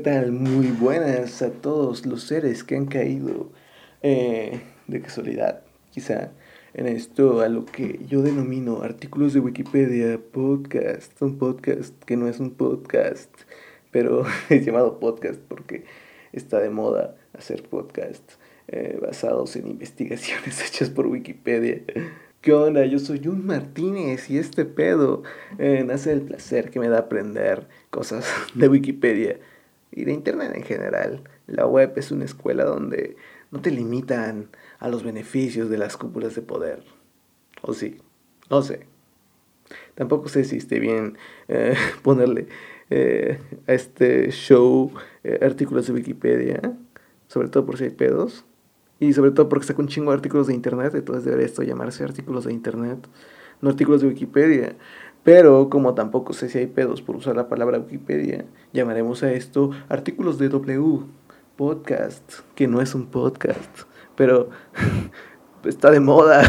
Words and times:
¿Qué 0.00 0.04
tal? 0.04 0.32
Muy 0.32 0.68
buenas 0.68 1.42
a 1.42 1.50
todos 1.50 2.06
los 2.06 2.22
seres 2.22 2.64
que 2.64 2.74
han 2.74 2.86
caído 2.86 3.50
eh, 4.00 4.62
de 4.86 5.02
casualidad, 5.02 5.60
quizá, 5.90 6.32
en 6.72 6.86
esto 6.86 7.42
a 7.42 7.50
lo 7.50 7.66
que 7.66 8.00
yo 8.08 8.22
denomino 8.22 8.80
artículos 8.80 9.34
de 9.34 9.40
Wikipedia, 9.40 10.18
podcast, 10.32 11.20
un 11.20 11.36
podcast 11.36 12.02
que 12.04 12.16
no 12.16 12.28
es 12.28 12.40
un 12.40 12.52
podcast, 12.52 13.28
pero 13.90 14.24
es 14.48 14.64
llamado 14.64 14.98
podcast 15.00 15.38
porque 15.38 15.84
está 16.32 16.60
de 16.60 16.70
moda 16.70 17.14
hacer 17.34 17.64
podcasts 17.64 18.38
eh, 18.68 18.98
basados 19.02 19.54
en 19.56 19.68
investigaciones 19.68 20.62
hechas 20.66 20.88
por 20.88 21.08
Wikipedia. 21.08 21.82
¿Qué 22.40 22.54
onda? 22.54 22.86
Yo 22.86 22.98
soy 22.98 23.20
Jun 23.22 23.44
Martínez 23.44 24.30
y 24.30 24.38
este 24.38 24.64
pedo 24.64 25.24
eh, 25.58 25.84
nace 25.86 26.08
del 26.08 26.22
placer 26.22 26.70
que 26.70 26.80
me 26.80 26.88
da 26.88 27.00
aprender 27.00 27.68
cosas 27.90 28.24
de 28.54 28.66
Wikipedia 28.66 29.38
y 29.92 30.04
de 30.04 30.12
Internet 30.12 30.52
en 30.54 30.62
general. 30.62 31.22
La 31.46 31.66
web 31.66 31.92
es 31.96 32.10
una 32.10 32.24
escuela 32.24 32.64
donde 32.64 33.16
no 33.50 33.60
te 33.60 33.70
limitan 33.70 34.48
a 34.78 34.88
los 34.88 35.02
beneficios 35.02 35.68
de 35.68 35.78
las 35.78 35.96
cúpulas 35.96 36.34
de 36.34 36.42
poder. 36.42 36.82
¿O 37.62 37.74
sí? 37.74 37.98
No 38.48 38.62
sé. 38.62 38.86
Tampoco 39.94 40.28
sé 40.28 40.44
si 40.44 40.56
esté 40.56 40.78
bien 40.80 41.18
eh, 41.48 41.74
ponerle 42.02 42.48
eh, 42.90 43.38
a 43.66 43.72
este 43.72 44.30
show 44.30 44.92
eh, 45.24 45.38
artículos 45.42 45.86
de 45.86 45.92
Wikipedia, 45.92 46.60
sobre 47.28 47.48
todo 47.48 47.66
por 47.66 47.78
si 47.78 47.84
hay 47.84 47.90
pedos. 47.90 48.44
Y 48.98 49.14
sobre 49.14 49.30
todo 49.30 49.48
porque 49.48 49.66
saco 49.66 49.80
un 49.80 49.88
chingo 49.88 50.10
de 50.10 50.16
artículos 50.16 50.46
de 50.46 50.54
internet, 50.54 50.94
entonces 50.94 51.24
debería 51.24 51.46
esto 51.46 51.62
llamarse 51.62 52.04
artículos 52.04 52.44
de 52.44 52.52
internet, 52.52 52.98
no 53.62 53.70
artículos 53.70 54.02
de 54.02 54.08
Wikipedia. 54.08 54.76
Pero 55.22 55.68
como 55.68 55.94
tampoco 55.94 56.32
sé 56.32 56.48
si 56.48 56.58
hay 56.58 56.66
pedos 56.66 57.02
por 57.02 57.16
usar 57.16 57.36
la 57.36 57.48
palabra 57.48 57.78
Wikipedia, 57.78 58.46
llamaremos 58.72 59.22
a 59.22 59.32
esto 59.32 59.70
artículos 59.88 60.38
de 60.38 60.48
W, 60.48 61.00
podcast, 61.56 62.40
que 62.54 62.66
no 62.66 62.80
es 62.80 62.94
un 62.94 63.06
podcast, 63.06 63.82
pero 64.16 64.48
está 65.64 65.90
de 65.90 66.00
moda. 66.00 66.42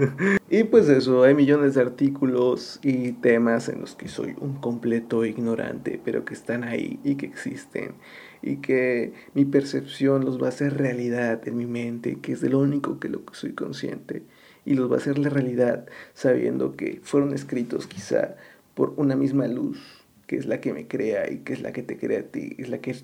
y 0.50 0.64
pues 0.64 0.88
eso, 0.88 1.22
hay 1.22 1.34
millones 1.34 1.74
de 1.74 1.82
artículos 1.82 2.80
y 2.82 3.12
temas 3.12 3.68
en 3.68 3.80
los 3.80 3.94
que 3.94 4.08
soy 4.08 4.34
un 4.40 4.56
completo 4.56 5.24
ignorante, 5.24 6.00
pero 6.04 6.24
que 6.24 6.34
están 6.34 6.64
ahí 6.64 6.98
y 7.04 7.14
que 7.14 7.26
existen. 7.26 7.94
Y 8.42 8.56
que 8.56 9.12
mi 9.34 9.44
percepción 9.44 10.24
los 10.24 10.42
va 10.42 10.46
a 10.46 10.50
hacer 10.50 10.76
realidad 10.76 11.46
en 11.46 11.56
mi 11.56 11.66
mente, 11.66 12.18
que 12.20 12.32
es 12.32 12.40
de 12.40 12.48
lo 12.48 12.58
único 12.58 12.98
que 12.98 13.08
lo 13.08 13.24
que 13.24 13.36
soy 13.36 13.52
consciente 13.52 14.24
y 14.68 14.74
los 14.74 14.90
va 14.90 14.96
a 14.96 14.98
hacer 14.98 15.18
la 15.18 15.30
realidad 15.30 15.86
sabiendo 16.12 16.76
que 16.76 17.00
fueron 17.02 17.32
escritos 17.32 17.86
quizá 17.86 18.36
por 18.74 18.92
una 18.98 19.16
misma 19.16 19.48
luz, 19.48 19.80
que 20.26 20.36
es 20.36 20.44
la 20.44 20.60
que 20.60 20.74
me 20.74 20.86
crea 20.86 21.32
y 21.32 21.38
que 21.38 21.54
es 21.54 21.62
la 21.62 21.72
que 21.72 21.82
te 21.82 21.96
crea 21.96 22.20
a 22.20 22.24
ti, 22.24 22.54
es 22.58 22.68
la 22.68 22.76
que 22.76 22.94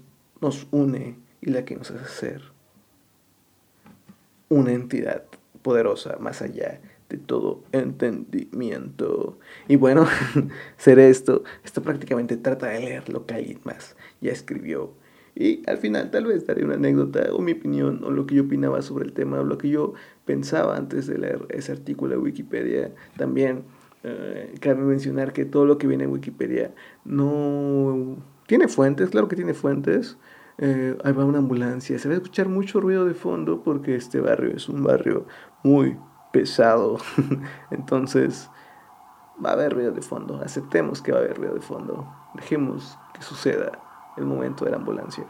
nos 0.42 0.67
une 0.73 1.17
y 1.41 1.48
la 1.48 1.65
que 1.65 1.75
nos 1.75 1.91
hace 1.91 2.07
ser 2.07 2.42
una 4.51 4.73
entidad 4.73 5.25
poderosa 5.62 6.19
más 6.20 6.42
allá 6.42 6.83
de 7.09 7.17
todo 7.17 7.65
entendimiento. 7.73 9.39
Y 9.67 9.77
bueno, 9.77 10.07
ser 10.77 10.98
esto, 10.98 11.45
esto 11.65 11.81
prácticamente 11.81 12.37
trata 12.37 12.67
de 12.67 12.81
leer 12.81 13.09
lo 13.09 13.25
que 13.25 13.37
alguien 13.37 13.61
más 13.65 13.97
ya 14.20 14.33
escribió 14.33 14.92
y 15.35 15.63
al 15.69 15.79
final 15.79 16.11
tal 16.11 16.27
vez 16.27 16.47
daré 16.47 16.65
una 16.65 16.75
anécdota 16.75 17.33
o 17.33 17.41
mi 17.41 17.53
opinión 17.53 18.03
o 18.05 18.11
lo 18.11 18.27
que 18.27 18.37
yo 18.37 18.45
opinaba 18.45 18.83
sobre 18.83 19.05
el 19.05 19.13
tema 19.13 19.41
o 19.41 19.45
lo 19.45 19.59
que 19.59 19.69
yo 19.69 19.95
pensaba 20.25 20.77
antes 20.77 21.07
de 21.07 21.19
leer 21.19 21.47
ese 21.49 21.73
artículo 21.73 22.13
de 22.13 22.19
Wikipedia. 22.19 22.93
También 23.17 23.65
eh, 24.05 24.55
cabe 24.61 24.83
mencionar 24.83 25.33
que 25.33 25.45
todo 25.45 25.65
lo 25.67 25.77
que 25.77 25.87
viene 25.89 26.05
en 26.05 26.13
Wikipedia 26.13 26.73
no 27.05 28.17
tiene 28.47 28.69
fuentes, 28.69 29.11
claro 29.11 29.27
que 29.27 29.36
tiene 29.36 29.55
fuentes. 29.55 30.19
Eh, 30.58 30.97
ahí 31.03 31.13
va 31.13 31.25
una 31.25 31.39
ambulancia, 31.39 31.98
se 31.98 32.08
va 32.08 32.14
a 32.14 32.19
escuchar 32.19 32.48
mucho 32.48 32.81
ruido 32.81 33.05
de 33.05 33.14
fondo 33.14 33.64
porque 33.64 33.97
este 33.97 34.20
barrio 34.20 34.55
es 34.55 34.69
un 34.69 34.85
barrio 34.85 35.27
muy 35.64 35.97
pesado. 36.33 36.98
Entonces, 37.73 38.48
va 39.45 39.51
a 39.51 39.53
haber 39.55 39.73
ruido 39.73 39.91
de 39.91 40.03
fondo. 40.03 40.41
Aceptemos 40.45 41.03
que 41.03 41.11
va 41.11 41.19
a 41.19 41.23
haber 41.23 41.39
ruido 41.39 41.55
de 41.55 41.61
fondo. 41.61 42.07
Dejemos 42.35 42.97
que 43.14 43.23
suceda 43.23 43.81
el 44.17 44.25
momento 44.25 44.64
de 44.64 44.70
la 44.70 44.77
ambulancia. 44.77 45.27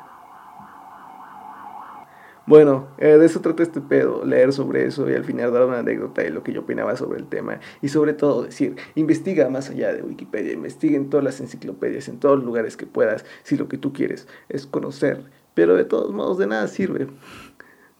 Bueno, 2.47 2.89
eh, 2.99 3.17
de 3.17 3.25
eso 3.25 3.41
trata 3.41 3.63
este 3.63 3.81
pedo, 3.81 4.23
leer 4.27 4.53
sobre 4.53 4.85
eso 4.85 5.09
y 5.09 5.15
al 5.15 5.25
final 5.25 5.51
dar 5.51 5.65
una 5.65 5.79
anécdota 5.79 6.21
de 6.21 6.29
lo 6.29 6.43
que 6.43 6.53
yo 6.53 6.61
opinaba 6.61 6.95
sobre 6.95 7.19
el 7.19 7.27
tema. 7.27 7.59
Y 7.81 7.89
sobre 7.89 8.13
todo 8.13 8.43
decir, 8.43 8.77
investiga 8.95 9.49
más 9.49 9.71
allá 9.71 9.95
de 9.95 10.03
Wikipedia, 10.03 10.53
investiga 10.53 10.97
en 10.97 11.09
todas 11.09 11.25
las 11.25 11.41
enciclopedias, 11.41 12.07
en 12.09 12.19
todos 12.19 12.37
los 12.37 12.45
lugares 12.45 12.77
que 12.77 12.85
puedas, 12.85 13.25
si 13.45 13.57
lo 13.57 13.67
que 13.69 13.79
tú 13.79 13.95
quieres 13.95 14.29
es 14.51 14.67
conocer. 14.67 15.25
Pero 15.55 15.75
de 15.75 15.87
todos 15.87 16.13
modos 16.13 16.37
de 16.37 16.47
nada 16.47 16.69
sirve, 16.69 17.07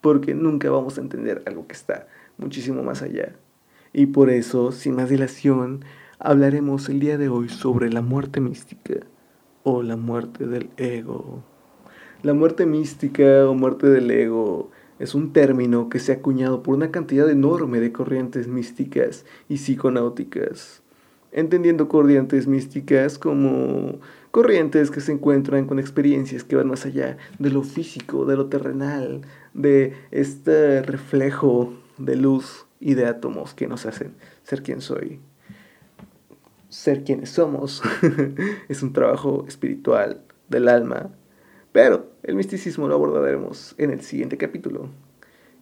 porque 0.03 0.35
nunca 0.35 0.71
vamos 0.71 0.99
a 0.99 1.01
entender 1.01 1.43
algo 1.47 1.67
que 1.67 1.75
está 1.75 2.07
muchísimo 2.37 2.83
más 2.83 3.01
allá. 3.01 3.37
Y 3.95 4.07
por 4.07 4.29
eso, 4.29 4.73
sin 4.73 4.97
más 4.97 5.09
dilación, 5.09 5.87
hablaremos 6.19 6.91
el 6.91 7.01
día 7.01 7.17
de 7.17 7.31
hoy 7.31 7.49
sobre 7.49 7.91
la 7.91 8.03
muerte 8.03 8.41
mística 8.43 9.07
o 9.65 9.83
la 9.83 9.97
muerte 9.97 10.47
del 10.47 10.71
ego. 10.77 11.43
La 12.23 12.35
muerte 12.35 12.67
mística 12.67 13.49
o 13.49 13.55
muerte 13.55 13.89
del 13.89 14.11
ego 14.11 14.71
es 14.99 15.15
un 15.15 15.33
término 15.33 15.89
que 15.89 15.99
se 15.99 16.13
ha 16.13 16.17
acuñado 16.17 16.63
por 16.63 16.75
una 16.75 16.91
cantidad 16.91 17.29
enorme 17.29 17.81
de 17.81 17.91
corrientes 17.91 18.47
místicas 18.47 19.25
y 19.49 19.57
psiconáuticas, 19.57 20.83
entendiendo 21.33 21.89
corrientes 21.89 22.47
místicas 22.47 23.19
como 23.19 23.99
corrientes 24.31 24.91
que 24.91 25.01
se 25.01 25.13
encuentran 25.13 25.67
con 25.67 25.79
experiencias 25.79 26.45
que 26.45 26.57
van 26.57 26.69
más 26.69 26.87
allá 26.87 27.17
de 27.39 27.51
lo 27.51 27.63
físico, 27.63 28.27
de 28.27 28.37
lo 28.37 28.47
terrenal, 28.47 29.23
de 29.55 29.95
este 30.11 30.83
reflejo 30.83 31.73
de 31.99 32.17
luz 32.17 32.67
y 32.81 32.95
de 32.95 33.07
átomos 33.07 33.55
que 33.55 33.67
nos 33.67 33.87
hacen 33.87 34.15
ser 34.43 34.63
quien 34.63 34.81
soy 34.81 35.21
ser 36.75 37.05
quienes 37.05 37.31
somos. 37.31 37.83
es 38.69 38.83
un 38.83 38.93
trabajo 38.93 39.45
espiritual 39.47 40.23
del 40.49 40.69
alma. 40.69 41.11
Pero 41.71 42.11
el 42.25 42.35
misticismo 42.35 42.89
lo 42.89 42.95
abordaremos 42.95 43.75
en 43.79 43.91
el 43.91 44.01
siguiente 44.01 44.37
capítulo. 44.37 44.89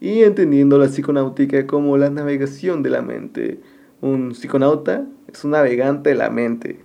Y 0.01 0.23
entendiendo 0.23 0.79
la 0.79 0.89
psiconáutica 0.89 1.67
como 1.67 1.99
la 1.99 2.09
navegación 2.09 2.83
de 2.83 2.91
la 2.91 3.03
mente. 3.03 3.61
Un 4.01 4.35
psiconauta 4.35 5.07
es 5.29 5.45
un 5.45 5.51
navegante 5.53 6.11
de 6.11 6.17
la 6.17 6.31
mente. 6.31 6.81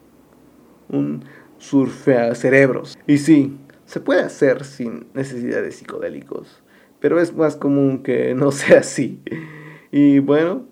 Un 0.90 1.24
surfea 1.58 2.36
cerebros. 2.36 2.98
Y 3.08 3.20
sí, 3.20 3.58
se 3.86 4.02
puede 4.02 4.22
hacer 4.22 4.66
sin 4.66 5.08
necesidad 5.14 5.62
de 5.62 5.72
psicodélicos. 5.72 6.62
Pero 7.00 7.20
es 7.22 7.34
más 7.34 7.56
común 7.56 8.04
que 8.04 8.36
no 8.36 8.52
sea 8.52 8.80
así. 8.80 9.22
Y 9.90 10.20
bueno, 10.20 10.66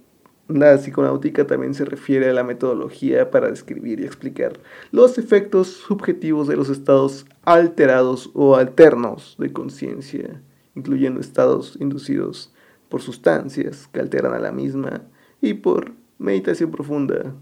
la 0.48 0.78
psiconáutica 0.78 1.48
también 1.48 1.74
se 1.74 1.86
refiere 1.86 2.30
a 2.30 2.34
la 2.34 2.44
metodología 2.44 3.32
para 3.32 3.50
describir 3.50 4.00
y 4.00 4.06
explicar 4.06 4.60
los 4.92 5.18
efectos 5.18 5.68
subjetivos 5.68 6.48
de 6.48 6.56
los 6.56 6.70
estados 6.70 7.26
alterados 7.44 8.30
o 8.36 8.56
alternos 8.56 9.36
de 9.40 9.52
conciencia, 9.52 10.42
incluyendo 10.76 11.20
estados 11.20 11.78
inducidos 11.80 12.54
por 12.90 13.02
sustancias 13.02 13.90
que 13.92 14.00
alteran 14.00 14.34
a 14.34 14.40
la 14.40 14.52
misma 14.52 15.02
y 15.42 15.56
por 15.56 15.94
meditación 16.20 16.70
profunda. 16.70 17.34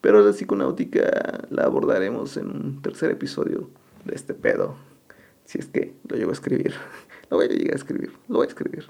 Pero 0.00 0.22
la 0.22 0.32
psiconáutica 0.32 1.46
la 1.50 1.64
abordaremos 1.64 2.36
en 2.38 2.46
un 2.46 2.82
tercer 2.82 3.10
episodio 3.10 3.68
de 4.06 4.14
este 4.14 4.32
pedo, 4.32 4.76
si 5.44 5.58
es 5.58 5.66
que 5.66 5.94
lo 6.08 6.16
llego 6.16 6.30
a 6.30 6.34
escribir. 6.34 6.74
Lo 7.30 7.36
voy 7.36 7.44
a 7.44 7.48
llegar 7.50 7.74
a 7.74 7.76
escribir, 7.76 8.10
lo 8.26 8.36
voy 8.36 8.46
a 8.46 8.48
escribir. 8.48 8.86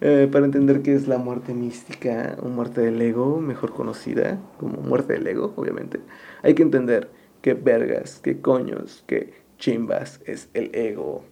Eh, 0.00 0.28
para 0.30 0.44
entender 0.44 0.82
qué 0.82 0.94
es 0.94 1.08
la 1.08 1.18
muerte 1.18 1.54
mística 1.54 2.36
o 2.40 2.48
muerte 2.48 2.82
del 2.82 3.02
ego, 3.02 3.40
mejor 3.40 3.72
conocida 3.72 4.38
como 4.58 4.80
muerte 4.80 5.14
del 5.14 5.26
ego, 5.26 5.52
obviamente, 5.56 5.98
hay 6.42 6.54
que 6.54 6.62
entender 6.62 7.10
qué 7.42 7.54
vergas, 7.54 8.20
qué 8.22 8.40
coños, 8.40 9.02
qué 9.08 9.32
chimbas 9.58 10.20
es 10.24 10.50
el 10.54 10.70
ego. 10.74 11.24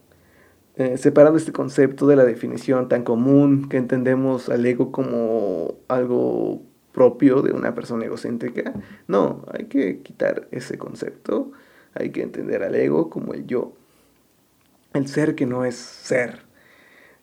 Eh, 0.74 0.98
separando 0.98 1.38
este 1.38 1.52
concepto 1.52 2.06
de 2.08 2.16
la 2.16 2.24
definición 2.24 2.88
tan 2.88 3.04
común 3.04 3.68
que 3.68 3.76
entendemos 3.76 4.48
al 4.48 4.66
ego 4.66 4.90
como 4.90 5.74
algo 5.88 6.60
propio 6.92 7.42
de 7.42 7.52
una 7.52 7.74
persona 7.74 8.04
egocéntrica, 8.06 8.74
no, 9.06 9.44
hay 9.52 9.66
que 9.66 10.00
quitar 10.00 10.48
ese 10.50 10.76
concepto, 10.76 11.52
hay 11.94 12.10
que 12.10 12.22
entender 12.22 12.64
al 12.64 12.74
ego 12.74 13.10
como 13.10 13.32
el 13.32 13.46
yo, 13.46 13.74
el 14.92 15.06
ser 15.06 15.36
que 15.36 15.46
no 15.46 15.64
es 15.64 15.76
ser 15.76 16.45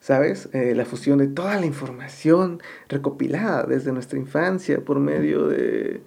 ¿sabes? 0.03 0.49
Eh, 0.51 0.75
la 0.75 0.83
fusión 0.83 1.19
de 1.19 1.27
toda 1.27 1.57
la 1.57 1.65
información 1.65 2.61
recopilada 2.89 3.63
desde 3.63 3.93
nuestra 3.93 4.19
infancia 4.19 4.83
por 4.83 4.99
medio 4.99 5.47
de, 5.47 6.01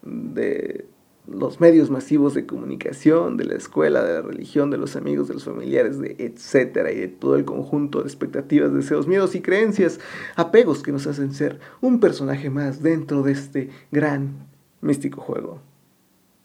de 0.00 0.86
los 1.26 1.60
medios 1.60 1.90
masivos 1.90 2.32
de 2.32 2.46
comunicación, 2.46 3.36
de 3.36 3.44
la 3.44 3.56
escuela, 3.56 4.02
de 4.02 4.14
la 4.14 4.22
religión, 4.22 4.70
de 4.70 4.78
los 4.78 4.96
amigos, 4.96 5.28
de 5.28 5.34
los 5.34 5.44
familiares, 5.44 5.98
de 5.98 6.16
etcétera, 6.18 6.92
y 6.92 7.00
de 7.00 7.08
todo 7.08 7.36
el 7.36 7.44
conjunto 7.44 8.00
de 8.00 8.06
expectativas, 8.06 8.72
deseos, 8.72 9.06
miedos 9.06 9.34
y 9.34 9.42
creencias, 9.42 10.00
apegos 10.34 10.82
que 10.82 10.92
nos 10.92 11.06
hacen 11.06 11.34
ser 11.34 11.60
un 11.82 12.00
personaje 12.00 12.48
más 12.48 12.82
dentro 12.82 13.22
de 13.22 13.32
este 13.32 13.68
gran 13.90 14.46
místico 14.80 15.20
juego. 15.20 15.60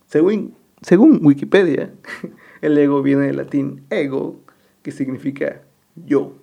Según, 0.07 0.55
según 0.81 1.21
Wikipedia, 1.23 1.93
El 2.61 2.77
ego 2.77 3.01
viene 3.01 3.27
del 3.27 3.37
latín 3.37 3.85
ego, 3.89 4.41
que 4.81 4.91
significa 4.91 5.61
yo. 5.95 6.33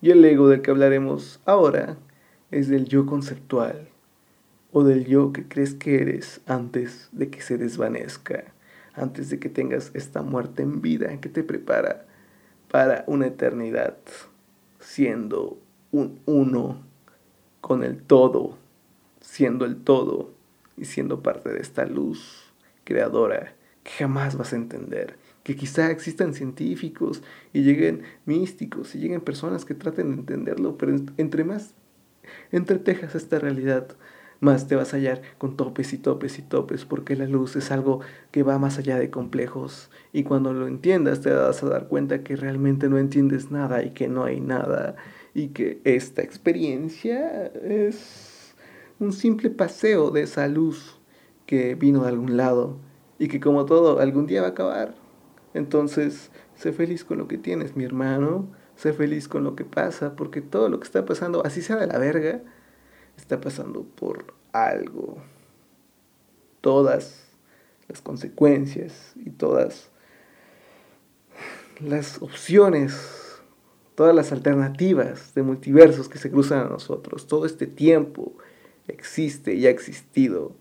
Y 0.00 0.10
el 0.10 0.24
ego 0.24 0.48
del 0.48 0.62
que 0.62 0.70
hablaremos 0.70 1.40
ahora 1.44 1.96
es 2.50 2.68
del 2.68 2.86
yo 2.86 3.04
conceptual 3.06 3.88
o 4.72 4.84
del 4.84 5.06
yo 5.06 5.32
que 5.32 5.48
crees 5.48 5.74
que 5.74 6.00
eres 6.00 6.40
antes 6.46 7.08
de 7.12 7.30
que 7.30 7.40
se 7.40 7.58
desvanezca, 7.58 8.44
antes 8.94 9.30
de 9.30 9.38
que 9.38 9.48
tengas 9.48 9.90
esta 9.94 10.22
muerte 10.22 10.62
en 10.62 10.80
vida 10.80 11.20
que 11.20 11.28
te 11.28 11.42
prepara 11.42 12.06
para 12.70 13.04
una 13.06 13.26
eternidad, 13.26 13.96
siendo 14.78 15.58
un 15.90 16.20
uno 16.26 16.82
con 17.60 17.82
el 17.82 18.02
todo, 18.02 18.56
siendo 19.20 19.64
el 19.64 19.82
todo 19.82 20.30
y 20.76 20.84
siendo 20.84 21.22
parte 21.22 21.50
de 21.50 21.60
esta 21.60 21.86
luz 21.86 22.52
creadora 22.84 23.54
que 23.82 23.90
jamás 23.90 24.36
vas 24.36 24.52
a 24.52 24.56
entender, 24.56 25.16
que 25.48 25.56
quizá 25.56 25.90
existan 25.90 26.34
científicos 26.34 27.22
y 27.54 27.62
lleguen 27.62 28.02
místicos 28.26 28.94
y 28.94 28.98
lleguen 28.98 29.22
personas 29.22 29.64
que 29.64 29.72
traten 29.72 30.10
de 30.10 30.16
entenderlo, 30.16 30.76
pero 30.76 30.94
entre 31.16 31.42
más 31.42 31.72
entretejas 32.52 33.14
esta 33.14 33.38
realidad, 33.38 33.96
más 34.40 34.68
te 34.68 34.76
vas 34.76 34.92
a 34.92 34.98
hallar 34.98 35.22
con 35.38 35.56
topes 35.56 35.94
y 35.94 35.96
topes 35.96 36.38
y 36.38 36.42
topes, 36.42 36.84
porque 36.84 37.16
la 37.16 37.24
luz 37.24 37.56
es 37.56 37.70
algo 37.70 38.00
que 38.30 38.42
va 38.42 38.58
más 38.58 38.76
allá 38.76 38.98
de 38.98 39.08
complejos. 39.08 39.90
Y 40.12 40.24
cuando 40.24 40.52
lo 40.52 40.66
entiendas 40.66 41.22
te 41.22 41.30
vas 41.30 41.62
a 41.62 41.68
dar 41.70 41.88
cuenta 41.88 42.22
que 42.22 42.36
realmente 42.36 42.90
no 42.90 42.98
entiendes 42.98 43.50
nada 43.50 43.82
y 43.82 43.92
que 43.92 44.06
no 44.06 44.24
hay 44.24 44.40
nada. 44.40 44.96
Y 45.32 45.48
que 45.48 45.80
esta 45.84 46.20
experiencia 46.20 47.46
es 47.46 48.54
un 48.98 49.14
simple 49.14 49.48
paseo 49.48 50.10
de 50.10 50.24
esa 50.24 50.46
luz 50.46 51.00
que 51.46 51.74
vino 51.74 52.02
de 52.02 52.10
algún 52.10 52.36
lado 52.36 52.76
y 53.18 53.28
que 53.28 53.40
como 53.40 53.64
todo 53.64 53.98
algún 54.00 54.26
día 54.26 54.42
va 54.42 54.48
a 54.48 54.50
acabar. 54.50 55.07
Entonces, 55.54 56.30
sé 56.54 56.72
feliz 56.72 57.04
con 57.04 57.18
lo 57.18 57.28
que 57.28 57.38
tienes, 57.38 57.76
mi 57.76 57.84
hermano. 57.84 58.48
Sé 58.76 58.92
feliz 58.92 59.26
con 59.26 59.42
lo 59.42 59.56
que 59.56 59.64
pasa, 59.64 60.14
porque 60.14 60.40
todo 60.40 60.68
lo 60.68 60.78
que 60.78 60.84
está 60.84 61.04
pasando, 61.04 61.44
así 61.44 61.62
sea 61.62 61.76
de 61.76 61.88
la 61.88 61.98
verga, 61.98 62.42
está 63.16 63.40
pasando 63.40 63.82
por 63.82 64.34
algo. 64.52 65.18
Todas 66.60 67.28
las 67.88 68.00
consecuencias 68.00 69.12
y 69.16 69.30
todas 69.30 69.90
las 71.80 72.22
opciones, 72.22 73.40
todas 73.94 74.14
las 74.14 74.32
alternativas 74.32 75.34
de 75.34 75.42
multiversos 75.42 76.08
que 76.08 76.18
se 76.18 76.30
cruzan 76.30 76.60
a 76.60 76.68
nosotros, 76.68 77.26
todo 77.26 77.46
este 77.46 77.66
tiempo 77.66 78.36
existe 78.86 79.54
y 79.54 79.66
ha 79.66 79.70
existido 79.70 80.52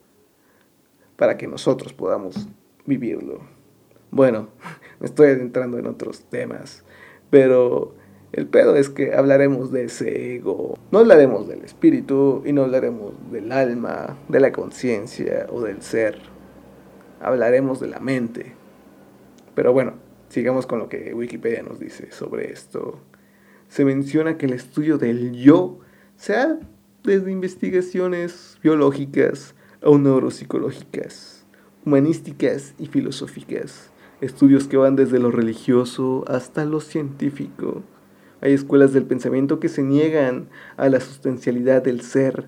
para 1.16 1.38
que 1.38 1.48
nosotros 1.48 1.94
podamos 1.94 2.48
vivirlo. 2.86 3.57
Bueno, 4.12 4.50
me 5.00 5.06
estoy 5.06 5.28
adentrando 5.28 5.78
en 5.78 5.88
otros 5.88 6.22
temas, 6.30 6.84
pero 7.30 7.96
el 8.32 8.48
pedo 8.48 8.76
es 8.76 8.90
que 8.90 9.14
hablaremos 9.14 9.72
de 9.72 9.86
ese 9.86 10.36
ego. 10.36 10.78
No 10.92 11.00
hablaremos 11.00 11.48
del 11.48 11.64
espíritu 11.64 12.44
y 12.46 12.54
no 12.54 12.64
hablaremos 12.64 13.14
del 13.32 13.52
alma, 13.52 14.18
de 14.28 14.40
la 14.40 14.52
conciencia 14.52 15.48
o 15.50 15.62
del 15.62 15.82
ser. 15.82 16.20
Hablaremos 17.22 17.80
de 17.80 17.88
la 17.88 18.00
mente. 18.00 18.54
Pero 19.56 19.74
bueno, 19.74 19.94
sigamos 20.30 20.68
con 20.68 20.80
lo 20.80 20.90
que 20.90 21.14
Wikipedia 21.14 21.64
nos 21.64 21.80
dice 21.80 22.12
sobre 22.12 22.52
esto. 22.52 23.00
Se 23.70 23.86
menciona 23.86 24.38
que 24.38 24.46
el 24.46 24.54
estudio 24.54 24.98
del 24.98 25.34
yo 25.34 25.80
sea 26.16 26.60
desde 27.04 27.32
investigaciones 27.32 28.60
biológicas 28.62 29.56
o 29.82 29.98
neuropsicológicas, 29.98 31.46
humanísticas 31.86 32.74
y 32.78 32.88
filosóficas. 32.88 33.90
Estudios 34.22 34.68
que 34.68 34.78
van 34.78 34.96
desde 34.96 35.20
lo 35.20 35.32
religioso 35.32 36.26
hasta 36.28 36.66
lo 36.66 36.80
científico 36.80 37.84
hay 38.42 38.54
escuelas 38.54 38.94
del 38.94 39.06
pensamiento 39.06 39.60
que 39.60 39.70
se 39.70 39.84
niegan 39.84 40.50
a 40.78 40.90
la 40.90 41.00
sustancialidad 41.00 41.82
del 41.82 42.02
ser, 42.02 42.48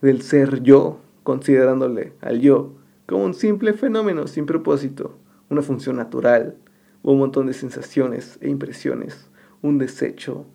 del 0.00 0.22
ser 0.22 0.62
yo, 0.62 1.00
considerándole 1.22 2.12
al 2.20 2.40
yo 2.40 2.74
como 3.06 3.24
un 3.24 3.34
simple 3.34 3.74
fenómeno 3.74 4.26
sin 4.26 4.46
propósito, 4.46 5.18
una 5.50 5.62
función 5.62 5.96
natural, 5.96 6.56
o 7.02 7.12
un 7.12 7.18
montón 7.18 7.46
de 7.46 7.52
sensaciones 7.52 8.38
e 8.40 8.48
impresiones, 8.48 9.28
un 9.60 9.76
desecho 9.76 10.46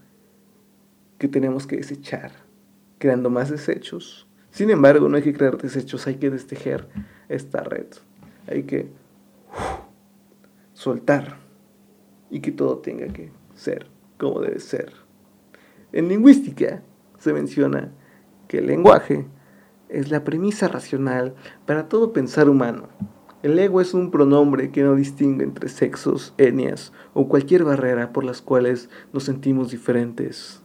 que 1.19 1.27
tenemos 1.27 1.67
que 1.67 1.77
desechar, 1.77 2.31
creando 2.97 3.29
más 3.29 3.51
desechos. 3.51 4.27
Sin 4.50 4.71
embargo, 4.71 5.09
no 5.09 5.17
hay 5.17 5.21
que 5.21 5.33
crear 5.33 5.57
desechos, 5.57 6.07
hay 6.07 6.15
que 6.15 6.31
destejer 6.31 6.88
esta 7.27 7.61
red, 7.61 7.85
hay 8.47 8.63
que 8.63 8.89
soltar 10.79 11.35
y 12.29 12.39
que 12.39 12.53
todo 12.53 12.77
tenga 12.77 13.07
que 13.07 13.33
ser 13.53 13.87
como 14.17 14.39
debe 14.39 14.61
ser. 14.61 14.93
En 15.91 16.07
lingüística 16.07 16.81
se 17.17 17.33
menciona 17.33 17.91
que 18.47 18.59
el 18.59 18.67
lenguaje 18.67 19.25
es 19.89 20.09
la 20.09 20.23
premisa 20.23 20.69
racional 20.69 21.35
para 21.65 21.89
todo 21.89 22.13
pensar 22.13 22.47
humano. 22.47 22.87
El 23.43 23.59
ego 23.59 23.81
es 23.81 23.93
un 23.93 24.09
pronombre 24.09 24.71
que 24.71 24.83
no 24.83 24.95
distingue 24.95 25.43
entre 25.43 25.67
sexos, 25.67 26.33
etnias 26.37 26.93
o 27.13 27.27
cualquier 27.27 27.65
barrera 27.65 28.13
por 28.13 28.23
las 28.23 28.41
cuales 28.41 28.89
nos 29.11 29.25
sentimos 29.25 29.71
diferentes 29.71 30.61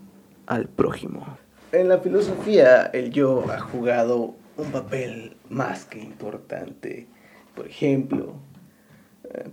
al 0.46 0.69
prójimo. 0.69 1.26
En 1.72 1.88
la 1.88 1.99
filosofía, 1.99 2.84
el 2.87 3.10
yo 3.10 3.50
ha 3.50 3.58
jugado 3.58 4.37
un 4.56 4.70
papel 4.70 5.37
más 5.50 5.87
que 5.87 5.99
importante. 5.99 7.08
Por 7.56 7.67
ejemplo, 7.67 8.37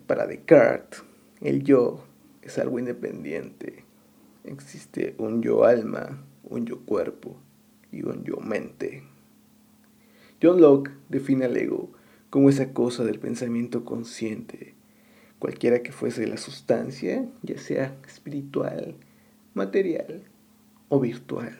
para 0.07 0.27
Descartes, 0.27 1.03
el 1.41 1.63
yo 1.63 2.03
es 2.41 2.57
algo 2.57 2.79
independiente, 2.79 3.85
existe 4.43 5.15
un 5.17 5.41
yo 5.41 5.63
alma, 5.63 6.23
un 6.43 6.65
yo 6.65 6.81
cuerpo 6.85 7.37
y 7.91 8.03
un 8.03 8.23
yo 8.23 8.37
mente. 8.37 9.03
John 10.41 10.59
Locke 10.59 10.91
define 11.09 11.45
al 11.45 11.57
ego 11.57 11.91
como 12.29 12.49
esa 12.49 12.73
cosa 12.73 13.03
del 13.03 13.19
pensamiento 13.19 13.85
consciente, 13.85 14.73
cualquiera 15.39 15.83
que 15.83 15.91
fuese 15.91 16.27
la 16.27 16.37
sustancia, 16.37 17.27
ya 17.41 17.57
sea 17.57 17.97
espiritual, 18.07 18.95
material 19.53 20.23
o 20.89 20.99
virtual. 20.99 21.57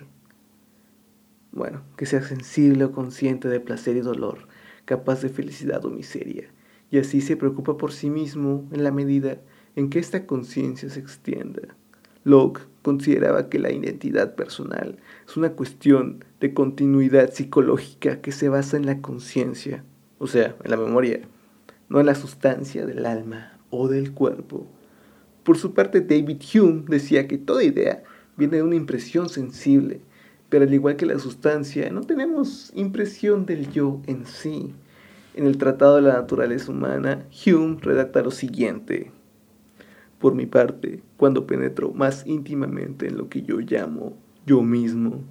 Bueno, 1.52 1.84
que 1.98 2.06
sea 2.06 2.22
sensible 2.22 2.86
o 2.86 2.92
consciente 2.92 3.50
de 3.50 3.60
placer 3.60 3.98
y 3.98 4.02
dolor, 4.02 4.48
capaz 4.86 5.22
de 5.22 5.30
felicidad 5.30 5.84
o 5.86 5.90
miseria, 5.90 6.50
y 6.92 7.00
así 7.00 7.22
se 7.22 7.38
preocupa 7.38 7.78
por 7.78 7.92
sí 7.92 8.10
mismo 8.10 8.68
en 8.72 8.84
la 8.84 8.92
medida 8.92 9.38
en 9.76 9.90
que 9.90 10.00
esta 10.00 10.26
conciencia 10.28 10.90
se 10.90 11.00
extienda. 11.00 11.62
Locke 12.24 12.62
consideraba 12.84 13.50
que 13.50 13.58
la 13.58 13.72
identidad 13.72 14.36
personal 14.36 14.98
es 15.28 15.38
una 15.38 15.54
cuestión 15.54 16.24
de 16.40 16.54
continuidad 16.54 17.32
psicológica 17.32 18.22
que 18.22 18.32
se 18.32 18.50
basa 18.50 18.78
en 18.78 18.86
la 18.86 19.02
conciencia, 19.02 19.84
o 20.20 20.28
sea, 20.28 20.56
en 20.64 20.72
la 20.72 20.78
memoria, 20.78 21.22
no 21.90 22.00
en 22.00 22.06
la 22.06 22.16
sustancia 22.16 22.86
del 22.86 23.06
alma 23.06 23.58
o 23.70 23.88
del 23.88 24.12
cuerpo. 24.12 24.68
Por 25.44 25.58
su 25.58 25.74
parte, 25.74 26.02
David 26.02 26.42
Hume 26.54 26.84
decía 26.88 27.28
que 27.28 27.38
toda 27.38 27.64
idea 27.64 28.04
viene 28.38 28.58
de 28.58 28.64
una 28.64 28.76
impresión 28.76 29.30
sensible, 29.30 30.02
pero 30.50 30.66
al 30.66 30.74
igual 30.74 30.98
que 30.98 31.06
la 31.06 31.18
sustancia, 31.18 31.90
no 31.90 32.02
tenemos 32.02 32.72
impresión 32.76 33.46
del 33.46 33.72
yo 33.72 34.02
en 34.06 34.26
sí. 34.26 34.74
En 35.34 35.46
el 35.46 35.58
Tratado 35.58 35.96
de 35.96 36.02
la 36.02 36.14
Naturaleza 36.14 36.72
Humana, 36.72 37.26
Hume 37.46 37.78
redacta 37.80 38.22
lo 38.22 38.32
siguiente. 38.32 39.12
Por 40.20 40.36
mi 40.36 40.46
parte, 40.46 41.04
cuando 41.16 41.48
penetro 41.48 41.94
más 41.94 42.28
íntimamente 42.28 43.08
en 43.08 43.18
lo 43.18 43.30
que 43.30 43.42
yo 43.42 43.60
llamo 43.60 44.18
yo 44.46 44.62
mismo, 44.62 45.22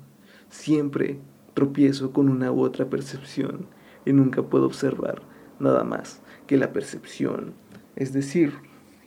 siempre 0.49 1.19
tropiezo 1.52 2.12
con 2.12 2.30
una 2.30 2.50
u 2.50 2.62
otra 2.62 2.88
percepción 2.88 3.66
y 4.07 4.14
nunca 4.14 4.42
puedo 4.42 4.64
observar 4.64 5.21
nada 5.59 5.85
más 5.85 6.23
que 6.47 6.57
la 6.57 6.73
percepción. 6.73 7.52
Es 7.95 8.14
decir, 8.14 8.54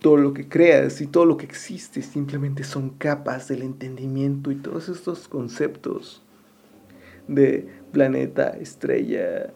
todo 0.00 0.16
lo 0.16 0.32
que 0.32 0.48
creas 0.48 1.00
y 1.00 1.08
todo 1.08 1.24
lo 1.24 1.36
que 1.36 1.46
existe 1.46 2.02
simplemente 2.02 2.62
son 2.62 2.90
capas 2.90 3.48
del 3.48 3.62
entendimiento 3.62 4.52
y 4.52 4.56
todos 4.56 4.88
estos 4.88 5.26
conceptos 5.26 6.22
de 7.26 7.68
planeta, 7.90 8.50
estrella, 8.50 9.52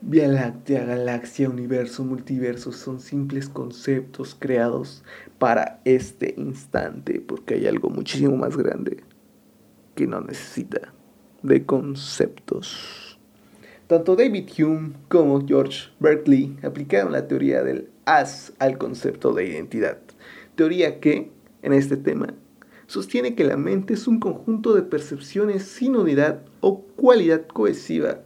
Vía 0.00 0.28
Láctea, 0.28 0.84
galaxia, 0.84 1.50
universo, 1.50 2.04
multiverso 2.04 2.70
son 2.70 3.00
simples 3.00 3.48
conceptos 3.48 4.36
creados 4.38 5.02
para 5.40 5.80
este 5.84 6.34
instante, 6.36 7.20
porque 7.20 7.54
hay 7.54 7.66
algo 7.66 7.90
muchísimo 7.90 8.36
más 8.36 8.56
grande 8.56 9.02
que 9.96 10.06
no 10.06 10.20
necesita 10.20 10.94
de 11.42 11.66
conceptos. 11.66 13.18
Tanto 13.88 14.14
David 14.14 14.48
Hume 14.56 14.92
como 15.08 15.44
George 15.44 15.88
Berkeley 15.98 16.56
aplicaron 16.62 17.10
la 17.10 17.26
teoría 17.26 17.64
del 17.64 17.90
as 18.04 18.52
al 18.60 18.78
concepto 18.78 19.34
de 19.34 19.48
identidad, 19.48 19.98
teoría 20.54 21.00
que, 21.00 21.32
en 21.62 21.72
este 21.72 21.96
tema, 21.96 22.34
sostiene 22.86 23.34
que 23.34 23.42
la 23.42 23.56
mente 23.56 23.94
es 23.94 24.06
un 24.06 24.20
conjunto 24.20 24.74
de 24.74 24.82
percepciones 24.82 25.64
sin 25.64 25.96
unidad 25.96 26.42
o 26.60 26.82
cualidad 26.82 27.48
cohesiva, 27.48 28.20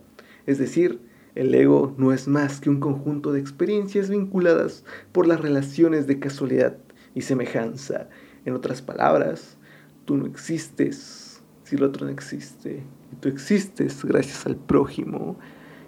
es 0.45 0.59
decir, 0.59 1.01
El 1.35 1.55
ego 1.55 1.95
no 1.97 2.13
es 2.13 2.29
más 2.29 2.61
que 2.61 2.69
un 2.69 2.79
conjunto 2.79 3.33
de 3.33 3.41
experiencias 3.41 4.11
vinculadas 4.11 4.85
por 5.13 5.27
las 5.27 5.41
relaciones 5.41 6.07
de 6.07 6.19
casualidad 6.19 6.77
y 7.15 7.23
semejanza. 7.23 8.09
En 8.45 8.55
otras 8.55 8.83
palabras, 8.83 9.57
tú 10.05 10.17
no 10.19 10.27
existes 10.27 11.43
si 11.65 11.77
el 11.77 11.85
otro 11.85 12.05
no 12.05 12.13
existe. 12.13 12.83
Y 13.13 13.17
tú 13.17 13.31
existes 13.31 14.05
gracias 14.05 14.45
al 14.45 14.57
prójimo 14.57 15.37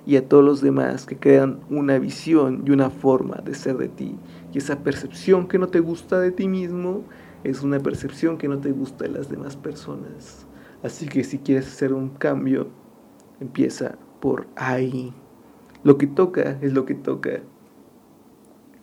y 0.06 0.16
a 0.16 0.26
todos 0.26 0.44
los 0.44 0.60
demás 0.62 1.04
que 1.04 1.18
crean 1.18 1.60
una 1.68 1.98
visión 1.98 2.62
y 2.66 2.70
una 2.70 2.88
forma 2.88 3.36
de 3.44 3.54
ser 3.54 3.76
de 3.76 3.88
ti. 3.88 4.16
Y 4.52 4.58
esa 4.58 4.82
percepción 4.82 5.46
que 5.46 5.58
no 5.58 5.68
te 5.68 5.80
gusta 5.80 6.20
de 6.20 6.30
ti 6.30 6.48
mismo 6.48 7.04
es 7.42 7.62
una 7.62 7.80
percepción 7.80 8.38
que 8.38 8.48
no 8.48 8.58
te 8.58 8.72
gusta 8.72 9.04
de 9.04 9.10
las 9.10 9.28
demás 9.28 9.56
personas. 9.56 10.46
Así 10.82 11.06
que 11.06 11.24
si 11.24 11.38
quieres 11.38 11.66
hacer 11.66 11.92
un 11.92 12.08
cambio, 12.10 12.68
empieza 13.40 13.98
por 14.20 14.46
ahí. 14.56 15.12
Lo 15.84 15.98
que 15.98 16.06
toca 16.06 16.58
es 16.62 16.72
lo 16.72 16.86
que 16.86 16.94
toca. 16.94 17.40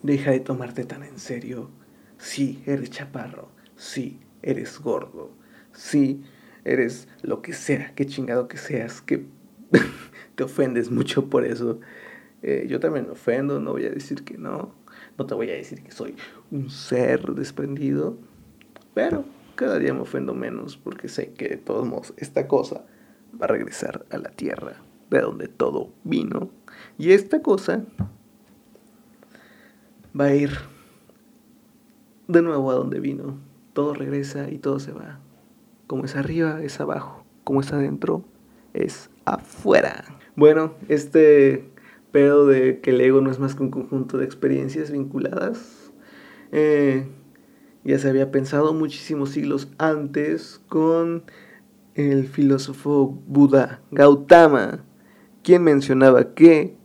Deja 0.03 0.29
de 0.29 0.39
tomarte 0.39 0.85
tan 0.85 1.03
en 1.03 1.17
serio. 1.17 1.71
Sí, 2.19 2.61
eres 2.67 2.91
chaparro. 2.91 3.49
Sí, 3.75 4.19
eres 4.43 4.79
gordo. 4.79 5.31
Sí, 5.73 6.21
eres 6.63 7.07
lo 7.23 7.41
que 7.41 7.53
sea, 7.53 7.95
qué 7.95 8.05
chingado 8.05 8.47
que 8.47 8.57
seas, 8.57 9.01
que 9.01 9.25
te 10.35 10.43
ofendes 10.43 10.91
mucho 10.91 11.27
por 11.27 11.43
eso. 11.43 11.79
Eh, 12.43 12.67
yo 12.69 12.79
también 12.79 13.05
me 13.05 13.13
ofendo, 13.13 13.59
no 13.59 13.71
voy 13.71 13.85
a 13.85 13.89
decir 13.89 14.23
que 14.23 14.37
no. 14.37 14.75
No 15.17 15.25
te 15.25 15.33
voy 15.33 15.49
a 15.49 15.53
decir 15.53 15.81
que 15.81 15.91
soy 15.91 16.15
un 16.51 16.69
ser 16.69 17.33
desprendido. 17.33 18.19
Pero 18.93 19.25
cada 19.55 19.79
día 19.79 19.95
me 19.95 20.01
ofendo 20.01 20.35
menos 20.35 20.77
porque 20.77 21.09
sé 21.09 21.33
que 21.33 21.49
de 21.49 21.57
todos 21.57 21.87
modos 21.87 22.13
esta 22.17 22.47
cosa 22.47 22.85
va 23.41 23.45
a 23.45 23.49
regresar 23.49 24.05
a 24.11 24.19
la 24.19 24.29
tierra 24.29 24.75
de 25.09 25.21
donde 25.21 25.47
todo 25.47 25.91
vino 26.03 26.51
y 26.97 27.11
esta 27.11 27.41
cosa 27.41 27.83
va 30.19 30.25
a 30.25 30.35
ir 30.35 30.51
de 32.27 32.41
nuevo 32.41 32.71
a 32.71 32.75
donde 32.75 32.99
vino. 32.99 33.37
Todo 33.73 33.93
regresa 33.93 34.49
y 34.49 34.57
todo 34.57 34.79
se 34.79 34.91
va. 34.91 35.19
Como 35.87 36.05
es 36.05 36.15
arriba, 36.15 36.61
es 36.61 36.79
abajo. 36.79 37.23
Como 37.43 37.61
es 37.61 37.71
adentro, 37.71 38.23
es 38.73 39.09
afuera. 39.25 40.03
Bueno, 40.35 40.73
este 40.87 41.69
pedo 42.11 42.45
de 42.45 42.79
que 42.79 42.91
el 42.91 43.01
ego 43.01 43.21
no 43.21 43.31
es 43.31 43.39
más 43.39 43.55
que 43.55 43.63
un 43.63 43.71
conjunto 43.71 44.17
de 44.17 44.25
experiencias 44.25 44.91
vinculadas, 44.91 45.91
eh, 46.51 47.07
ya 47.83 47.97
se 47.97 48.09
había 48.09 48.31
pensado 48.31 48.73
muchísimos 48.73 49.31
siglos 49.31 49.69
antes 49.77 50.61
con 50.67 51.23
el 51.95 52.27
filósofo 52.27 53.17
Buda 53.27 53.81
Gautama, 53.91 54.83
quien 55.43 55.63
mencionaba 55.63 56.33
que 56.33 56.75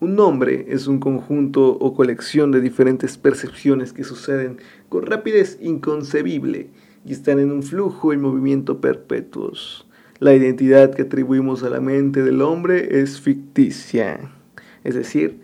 un 0.00 0.16
nombre 0.16 0.66
es 0.68 0.86
un 0.86 0.98
conjunto 0.98 1.68
o 1.68 1.94
colección 1.94 2.50
de 2.50 2.60
diferentes 2.60 3.16
percepciones 3.16 3.92
que 3.92 4.04
suceden 4.04 4.58
con 4.88 5.06
rapidez 5.06 5.58
inconcebible 5.60 6.70
y 7.06 7.12
están 7.12 7.38
en 7.38 7.52
un 7.52 7.62
flujo 7.62 8.12
y 8.12 8.16
movimiento 8.16 8.80
perpetuos. 8.80 9.86
La 10.18 10.34
identidad 10.34 10.94
que 10.94 11.02
atribuimos 11.02 11.62
a 11.62 11.70
la 11.70 11.80
mente 11.80 12.22
del 12.22 12.42
hombre 12.42 13.00
es 13.00 13.20
ficticia, 13.20 14.32
es 14.82 14.94
decir, 14.94 15.40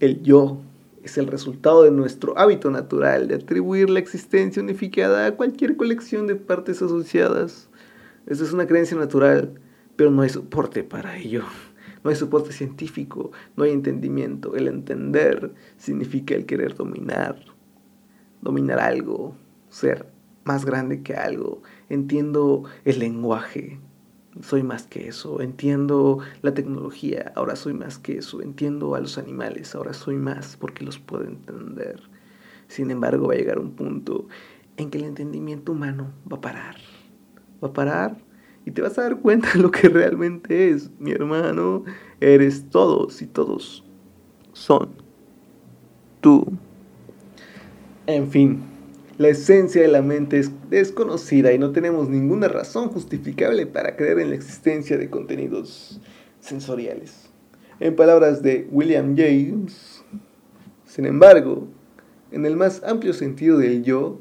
el 0.00 0.22
yo 0.22 0.60
es 1.02 1.16
el 1.18 1.26
resultado 1.26 1.82
de 1.84 1.90
nuestro 1.90 2.36
hábito 2.38 2.70
natural 2.70 3.28
de 3.28 3.36
atribuir 3.36 3.88
la 3.88 4.00
existencia 4.00 4.62
unificada 4.62 5.26
a 5.26 5.36
cualquier 5.36 5.76
colección 5.76 6.26
de 6.26 6.34
partes 6.34 6.82
asociadas. 6.82 7.68
Esa 8.26 8.44
es 8.44 8.52
una 8.52 8.66
creencia 8.66 8.96
natural, 8.96 9.60
pero 9.94 10.10
no 10.10 10.22
hay 10.22 10.28
soporte 10.28 10.82
para 10.82 11.16
ello. 11.16 11.44
No 12.06 12.10
hay 12.10 12.16
soporte 12.16 12.52
científico, 12.52 13.32
no 13.56 13.64
hay 13.64 13.72
entendimiento. 13.72 14.54
El 14.54 14.68
entender 14.68 15.52
significa 15.76 16.36
el 16.36 16.46
querer 16.46 16.76
dominar, 16.76 17.36
dominar 18.40 18.78
algo, 18.78 19.34
ser 19.70 20.06
más 20.44 20.64
grande 20.64 21.02
que 21.02 21.14
algo. 21.14 21.62
Entiendo 21.88 22.62
el 22.84 23.00
lenguaje, 23.00 23.80
soy 24.40 24.62
más 24.62 24.86
que 24.86 25.08
eso. 25.08 25.40
Entiendo 25.40 26.20
la 26.42 26.54
tecnología, 26.54 27.32
ahora 27.34 27.56
soy 27.56 27.74
más 27.74 27.98
que 27.98 28.18
eso. 28.18 28.40
Entiendo 28.40 28.94
a 28.94 29.00
los 29.00 29.18
animales, 29.18 29.74
ahora 29.74 29.92
soy 29.92 30.14
más 30.14 30.56
porque 30.56 30.84
los 30.84 31.00
puedo 31.00 31.24
entender. 31.24 32.00
Sin 32.68 32.92
embargo, 32.92 33.26
va 33.26 33.34
a 33.34 33.38
llegar 33.38 33.58
un 33.58 33.72
punto 33.72 34.28
en 34.76 34.90
que 34.90 34.98
el 34.98 35.04
entendimiento 35.06 35.72
humano 35.72 36.12
va 36.32 36.36
a 36.36 36.40
parar. 36.40 36.76
Va 37.60 37.66
a 37.66 37.72
parar 37.72 38.25
y 38.66 38.72
te 38.72 38.82
vas 38.82 38.98
a 38.98 39.02
dar 39.02 39.20
cuenta 39.20 39.52
de 39.54 39.58
lo 39.62 39.70
que 39.70 39.88
realmente 39.88 40.70
es. 40.70 40.90
Mi 40.98 41.12
hermano, 41.12 41.84
eres 42.20 42.68
todos 42.68 43.22
y 43.22 43.26
todos 43.26 43.84
son 44.52 44.90
tú. 46.20 46.52
En 48.06 48.28
fin, 48.28 48.60
la 49.18 49.28
esencia 49.28 49.80
de 49.80 49.88
la 49.88 50.02
mente 50.02 50.38
es 50.38 50.50
desconocida 50.68 51.52
y 51.52 51.58
no 51.58 51.70
tenemos 51.70 52.08
ninguna 52.08 52.48
razón 52.48 52.88
justificable 52.88 53.66
para 53.66 53.96
creer 53.96 54.18
en 54.18 54.30
la 54.30 54.36
existencia 54.36 54.98
de 54.98 55.08
contenidos 55.10 56.00
sensoriales. 56.40 57.30
En 57.78 57.94
palabras 57.94 58.42
de 58.42 58.66
William 58.70 59.16
James, 59.16 60.02
sin 60.84 61.06
embargo, 61.06 61.68
en 62.32 62.46
el 62.46 62.56
más 62.56 62.82
amplio 62.82 63.12
sentido 63.12 63.58
del 63.58 63.84
yo, 63.84 64.20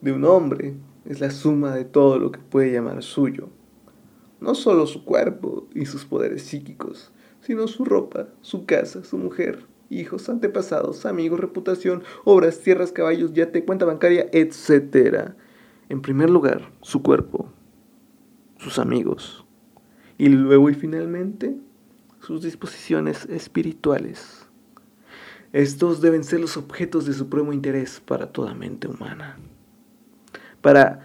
de 0.00 0.12
un 0.12 0.24
hombre, 0.24 0.74
es 1.04 1.20
la 1.20 1.30
suma 1.30 1.74
de 1.74 1.84
todo 1.84 2.18
lo 2.18 2.32
que 2.32 2.40
puede 2.40 2.72
llamar 2.72 3.02
suyo. 3.02 3.48
No 4.40 4.54
solo 4.54 4.86
su 4.86 5.04
cuerpo 5.04 5.68
y 5.74 5.86
sus 5.86 6.04
poderes 6.04 6.42
psíquicos, 6.42 7.12
sino 7.40 7.66
su 7.68 7.84
ropa, 7.84 8.28
su 8.40 8.66
casa, 8.66 9.04
su 9.04 9.18
mujer, 9.18 9.66
hijos, 9.90 10.28
antepasados, 10.28 11.06
amigos, 11.06 11.40
reputación, 11.40 12.02
obras, 12.24 12.60
tierras, 12.60 12.92
caballos, 12.92 13.32
yate, 13.32 13.64
cuenta 13.64 13.84
bancaria, 13.84 14.28
etc. 14.32 15.32
En 15.88 16.02
primer 16.02 16.30
lugar, 16.30 16.72
su 16.80 17.02
cuerpo, 17.02 17.48
sus 18.58 18.78
amigos. 18.78 19.44
Y 20.18 20.28
luego 20.28 20.70
y 20.70 20.74
finalmente, 20.74 21.56
sus 22.20 22.42
disposiciones 22.42 23.26
espirituales. 23.26 24.46
Estos 25.52 26.00
deben 26.00 26.24
ser 26.24 26.40
los 26.40 26.56
objetos 26.56 27.04
de 27.04 27.12
supremo 27.12 27.52
interés 27.52 28.00
para 28.00 28.32
toda 28.32 28.54
mente 28.54 28.88
humana. 28.88 29.36
Para 30.62 31.00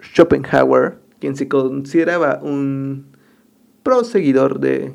Schopenhauer, 0.00 0.98
quien 1.18 1.36
se 1.36 1.48
consideraba 1.48 2.38
un 2.42 3.06
proseguidor 3.82 4.60
de 4.60 4.94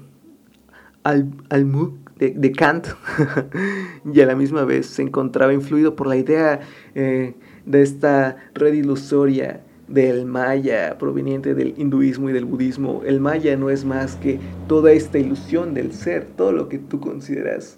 Almuk 1.03 2.05
de, 2.17 2.51
Kant, 2.53 2.87
y 4.13 4.21
a 4.21 4.25
la 4.25 4.35
misma 4.35 4.63
vez 4.63 4.85
se 4.85 5.01
encontraba 5.01 5.53
influido 5.53 5.95
por 5.95 6.07
la 6.07 6.15
idea 6.15 6.61
eh, 6.95 7.35
de 7.65 7.81
esta 7.81 8.37
red 8.53 8.73
ilusoria 8.73 9.61
del 9.87 10.25
maya 10.25 10.97
proveniente 10.97 11.53
del 11.53 11.73
hinduismo 11.77 12.29
y 12.29 12.33
del 12.33 12.45
budismo. 12.45 13.01
El 13.05 13.19
maya 13.19 13.55
no 13.57 13.69
es 13.69 13.85
más 13.85 14.15
que 14.15 14.39
toda 14.67 14.93
esta 14.93 15.19
ilusión 15.19 15.73
del 15.73 15.93
ser, 15.93 16.25
todo 16.25 16.51
lo 16.53 16.69
que 16.69 16.79
tú 16.79 16.99
consideras 16.99 17.77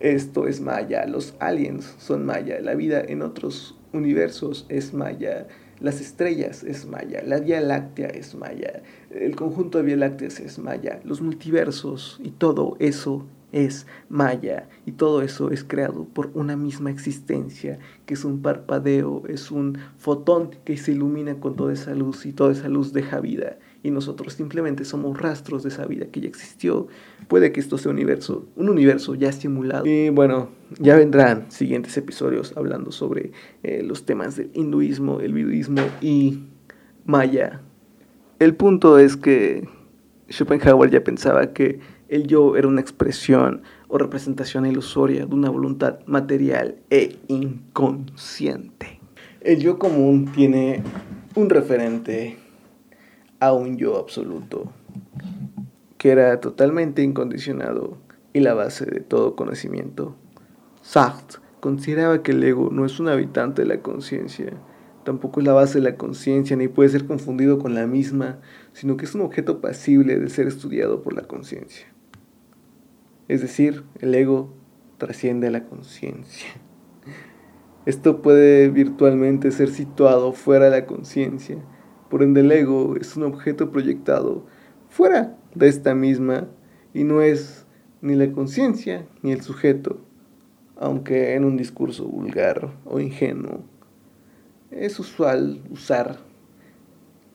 esto 0.00 0.46
es 0.46 0.60
maya, 0.60 1.06
los 1.06 1.34
aliens 1.38 1.94
son 1.98 2.26
maya, 2.26 2.60
la 2.60 2.74
vida 2.74 3.02
en 3.06 3.22
otros 3.22 3.78
universos 3.92 4.66
es 4.68 4.92
maya, 4.92 5.46
las 5.84 6.00
estrellas 6.00 6.64
es 6.64 6.86
Maya, 6.86 7.22
la 7.26 7.38
Vía 7.40 7.60
Láctea 7.60 8.08
es 8.08 8.34
Maya, 8.34 8.82
el 9.10 9.36
conjunto 9.36 9.76
de 9.76 9.84
Vía 9.84 9.96
Lácteas 9.96 10.40
es 10.40 10.58
Maya, 10.58 11.00
los 11.04 11.20
multiversos 11.20 12.18
y 12.24 12.30
todo 12.30 12.76
eso 12.78 13.26
es 13.52 13.86
Maya 14.08 14.70
y 14.86 14.92
todo 14.92 15.20
eso 15.20 15.50
es 15.50 15.62
creado 15.62 16.06
por 16.06 16.30
una 16.32 16.56
misma 16.56 16.90
existencia 16.90 17.78
que 18.06 18.14
es 18.14 18.24
un 18.24 18.40
parpadeo, 18.40 19.24
es 19.28 19.50
un 19.50 19.76
fotón 19.98 20.52
que 20.64 20.78
se 20.78 20.92
ilumina 20.92 21.38
con 21.38 21.54
toda 21.54 21.74
esa 21.74 21.94
luz 21.94 22.24
y 22.24 22.32
toda 22.32 22.52
esa 22.52 22.68
luz 22.68 22.94
deja 22.94 23.20
vida 23.20 23.58
y 23.84 23.90
nosotros 23.90 24.32
simplemente 24.32 24.86
somos 24.86 25.20
rastros 25.20 25.62
de 25.62 25.68
esa 25.68 25.84
vida 25.84 26.06
que 26.06 26.22
ya 26.22 26.26
existió. 26.26 26.88
Puede 27.28 27.52
que 27.52 27.60
esto 27.60 27.76
sea 27.76 27.90
un 27.90 27.96
universo, 27.96 28.48
un 28.56 28.70
universo 28.70 29.14
ya 29.14 29.30
simulado. 29.30 29.84
Y 29.86 30.08
bueno, 30.08 30.48
ya 30.78 30.96
vendrán 30.96 31.52
siguientes 31.52 31.94
episodios 31.98 32.54
hablando 32.56 32.90
sobre 32.90 33.32
eh, 33.62 33.82
los 33.84 34.06
temas 34.06 34.36
del 34.36 34.50
hinduismo, 34.54 35.20
el 35.20 35.32
budismo 35.32 35.82
y 36.00 36.44
Maya. 37.04 37.60
El 38.38 38.56
punto 38.56 38.98
es 38.98 39.18
que 39.18 39.68
Schopenhauer 40.30 40.90
ya 40.90 41.04
pensaba 41.04 41.52
que 41.52 41.78
el 42.08 42.26
yo 42.26 42.56
era 42.56 42.66
una 42.66 42.80
expresión 42.80 43.64
o 43.88 43.98
representación 43.98 44.64
ilusoria 44.64 45.26
de 45.26 45.34
una 45.34 45.50
voluntad 45.50 45.98
material 46.06 46.76
e 46.88 47.16
inconsciente. 47.28 48.98
El 49.42 49.60
yo 49.60 49.78
común 49.78 50.32
tiene 50.34 50.82
un 51.34 51.50
referente 51.50 52.38
a 53.46 53.52
un 53.52 53.76
yo 53.76 53.98
absoluto, 53.98 54.72
que 55.98 56.10
era 56.10 56.40
totalmente 56.40 57.02
incondicionado 57.02 57.98
y 58.32 58.40
la 58.40 58.54
base 58.54 58.84
de 58.86 59.00
todo 59.00 59.36
conocimiento. 59.36 60.16
Sartre 60.82 61.40
consideraba 61.60 62.22
que 62.22 62.32
el 62.32 62.44
ego 62.44 62.70
no 62.70 62.84
es 62.84 63.00
un 63.00 63.08
habitante 63.08 63.62
de 63.62 63.68
la 63.68 63.80
conciencia, 63.80 64.52
tampoco 65.04 65.40
es 65.40 65.46
la 65.46 65.52
base 65.52 65.78
de 65.78 65.90
la 65.90 65.96
conciencia 65.96 66.56
ni 66.56 66.68
puede 66.68 66.90
ser 66.90 67.06
confundido 67.06 67.58
con 67.58 67.74
la 67.74 67.86
misma, 67.86 68.38
sino 68.72 68.96
que 68.96 69.04
es 69.04 69.14
un 69.14 69.22
objeto 69.22 69.60
pasible 69.60 70.18
de 70.18 70.28
ser 70.28 70.46
estudiado 70.46 71.02
por 71.02 71.14
la 71.14 71.22
conciencia. 71.22 71.86
Es 73.28 73.40
decir, 73.40 73.84
el 74.00 74.14
ego 74.14 74.52
trasciende 74.98 75.46
a 75.46 75.50
la 75.50 75.64
conciencia. 75.64 76.48
Esto 77.86 78.22
puede 78.22 78.68
virtualmente 78.70 79.50
ser 79.50 79.68
situado 79.68 80.32
fuera 80.32 80.66
de 80.66 80.70
la 80.70 80.86
conciencia. 80.86 81.56
Por 82.14 82.22
ende, 82.22 82.42
el 82.42 82.52
ego 82.52 82.94
es 82.94 83.16
un 83.16 83.24
objeto 83.24 83.72
proyectado 83.72 84.46
fuera 84.88 85.36
de 85.56 85.66
esta 85.66 85.96
misma 85.96 86.46
y 86.92 87.02
no 87.02 87.22
es 87.22 87.66
ni 88.02 88.14
la 88.14 88.30
conciencia 88.30 89.04
ni 89.22 89.32
el 89.32 89.40
sujeto, 89.40 89.98
aunque 90.76 91.34
en 91.34 91.44
un 91.44 91.56
discurso 91.56 92.06
vulgar 92.06 92.72
o 92.84 93.00
ingenuo 93.00 93.64
es 94.70 95.00
usual 95.00 95.60
usar 95.72 96.20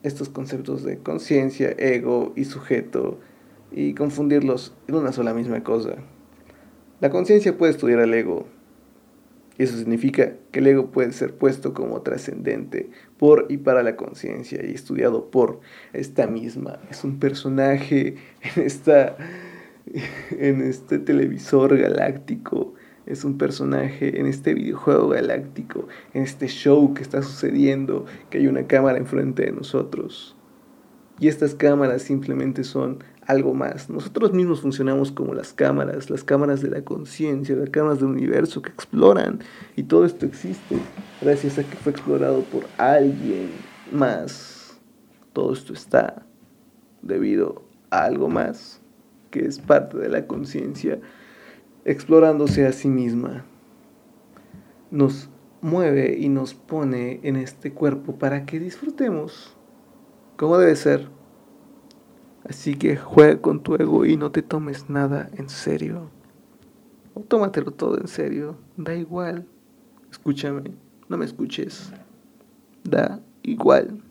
estos 0.01 0.29
conceptos 0.29 0.85
de 0.85 0.99
conciencia, 0.99 1.75
ego 1.77 2.31
y 2.37 2.45
sujeto 2.45 3.19
y 3.73 3.93
confundirlos 3.95 4.73
en 4.87 4.95
una 4.95 5.11
sola 5.11 5.33
misma 5.33 5.61
cosa. 5.61 5.95
La 7.01 7.09
conciencia 7.09 7.57
puede 7.57 7.73
estudiar 7.73 7.99
al 7.99 8.13
ego, 8.13 8.47
eso 9.63 9.77
significa 9.77 10.33
que 10.51 10.59
el 10.59 10.67
ego 10.67 10.91
puede 10.91 11.11
ser 11.11 11.35
puesto 11.35 11.73
como 11.73 12.01
trascendente 12.01 12.89
por 13.17 13.45
y 13.49 13.57
para 13.57 13.83
la 13.83 13.95
conciencia 13.95 14.65
y 14.65 14.73
estudiado 14.73 15.29
por 15.29 15.59
esta 15.93 16.27
misma. 16.27 16.79
Es 16.89 17.03
un 17.03 17.19
personaje 17.19 18.15
en, 18.55 18.63
esta, 18.63 19.17
en 20.31 20.61
este 20.61 20.99
televisor 20.99 21.77
galáctico 21.77 22.73
es 23.09 23.23
un 23.23 23.39
personaje 23.39 24.19
en 24.19 24.27
este 24.27 24.53
videojuego 24.53 25.09
galáctico, 25.09 25.87
en 26.13 26.23
este 26.23 26.47
show 26.47 26.93
que 26.93 27.01
está 27.01 27.23
sucediendo, 27.23 28.05
que 28.29 28.37
hay 28.37 28.47
una 28.47 28.67
cámara 28.67 28.99
enfrente 28.99 29.45
de 29.45 29.51
nosotros. 29.51 30.37
Y 31.19 31.27
estas 31.27 31.55
cámaras 31.55 32.03
simplemente 32.03 32.63
son 32.63 33.03
algo 33.29 33.53
más. 33.53 33.89
Nosotros 33.91 34.33
mismos 34.33 34.61
funcionamos 34.61 35.11
como 35.11 35.35
las 35.35 35.53
cámaras, 35.53 36.09
las 36.09 36.23
cámaras 36.23 36.61
de 36.61 36.71
la 36.71 36.81
conciencia, 36.81 37.55
las 37.55 37.69
cámaras 37.69 37.99
del 37.99 38.09
universo 38.09 38.63
que 38.63 38.71
exploran. 38.71 39.39
Y 39.75 39.83
todo 39.83 40.03
esto 40.03 40.25
existe 40.25 40.77
gracias 41.21 41.59
a 41.59 41.63
que 41.63 41.75
fue 41.77 41.91
explorado 41.91 42.41
por 42.45 42.65
alguien 42.77 43.51
más. 43.91 44.79
Todo 45.31 45.53
esto 45.53 45.73
está 45.73 46.25
debido 47.03 47.61
a 47.91 48.03
algo 48.03 48.29
más 48.29 48.81
que 49.29 49.45
es 49.45 49.59
parte 49.59 49.99
de 49.99 50.09
la 50.09 50.25
conciencia 50.25 50.99
explorándose 51.85 52.65
a 52.65 52.73
sí 52.73 52.87
misma, 52.87 53.45
nos 54.89 55.29
mueve 55.61 56.17
y 56.19 56.29
nos 56.29 56.55
pone 56.55 57.19
en 57.21 57.35
este 57.35 57.73
cuerpo 57.73 58.15
para 58.15 58.47
que 58.47 58.59
disfrutemos 58.59 59.55
como 60.35 60.57
debe 60.57 60.75
ser. 60.75 61.18
Así 62.49 62.73
que 62.75 62.97
juega 62.97 63.39
con 63.39 63.61
tu 63.61 63.75
ego 63.75 64.05
y 64.05 64.17
no 64.17 64.31
te 64.31 64.41
tomes 64.41 64.89
nada 64.89 65.29
en 65.37 65.49
serio. 65.49 66.09
O 67.13 67.21
tómatelo 67.21 67.71
todo 67.71 67.99
en 67.99 68.07
serio, 68.07 68.57
da 68.75 68.95
igual. 68.95 69.45
Escúchame, 70.09 70.71
no 71.07 71.17
me 71.17 71.25
escuches. 71.25 71.93
Da 72.83 73.21
igual. 73.43 74.01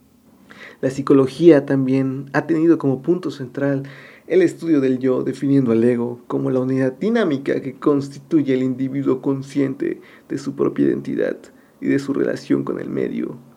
La 0.80 0.90
psicología 0.90 1.66
también 1.66 2.30
ha 2.32 2.46
tenido 2.46 2.78
como 2.78 3.02
punto 3.02 3.32
central 3.32 3.82
el 4.28 4.42
estudio 4.42 4.80
del 4.80 5.00
yo 5.00 5.24
definiendo 5.24 5.72
al 5.72 5.82
ego 5.82 6.20
como 6.28 6.50
la 6.50 6.60
unidad 6.60 6.92
dinámica 6.92 7.60
que 7.60 7.74
constituye 7.74 8.54
el 8.54 8.62
individuo 8.62 9.20
consciente 9.20 10.00
de 10.28 10.38
su 10.38 10.54
propia 10.54 10.86
identidad 10.86 11.38
y 11.80 11.86
de 11.86 11.98
su 11.98 12.12
relación 12.12 12.62
con 12.62 12.78
el 12.78 12.88
medio. 12.88 13.47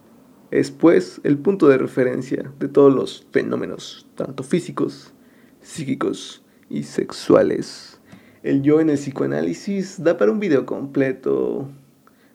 Es 0.52 0.70
pues 0.70 1.22
el 1.24 1.38
punto 1.38 1.70
de 1.70 1.78
referencia 1.78 2.52
de 2.60 2.68
todos 2.68 2.94
los 2.94 3.26
fenómenos, 3.32 4.06
tanto 4.16 4.44
físicos, 4.44 5.14
psíquicos 5.62 6.44
y 6.70 6.84
sexuales. 6.84 8.02
El 8.44 8.62
yo 8.62 8.82
en 8.82 8.90
el 8.90 8.98
psicoanálisis 8.98 10.04
da 10.04 10.18
para 10.18 10.30
un 10.30 10.42
video 10.42 10.66
completo. 10.66 11.70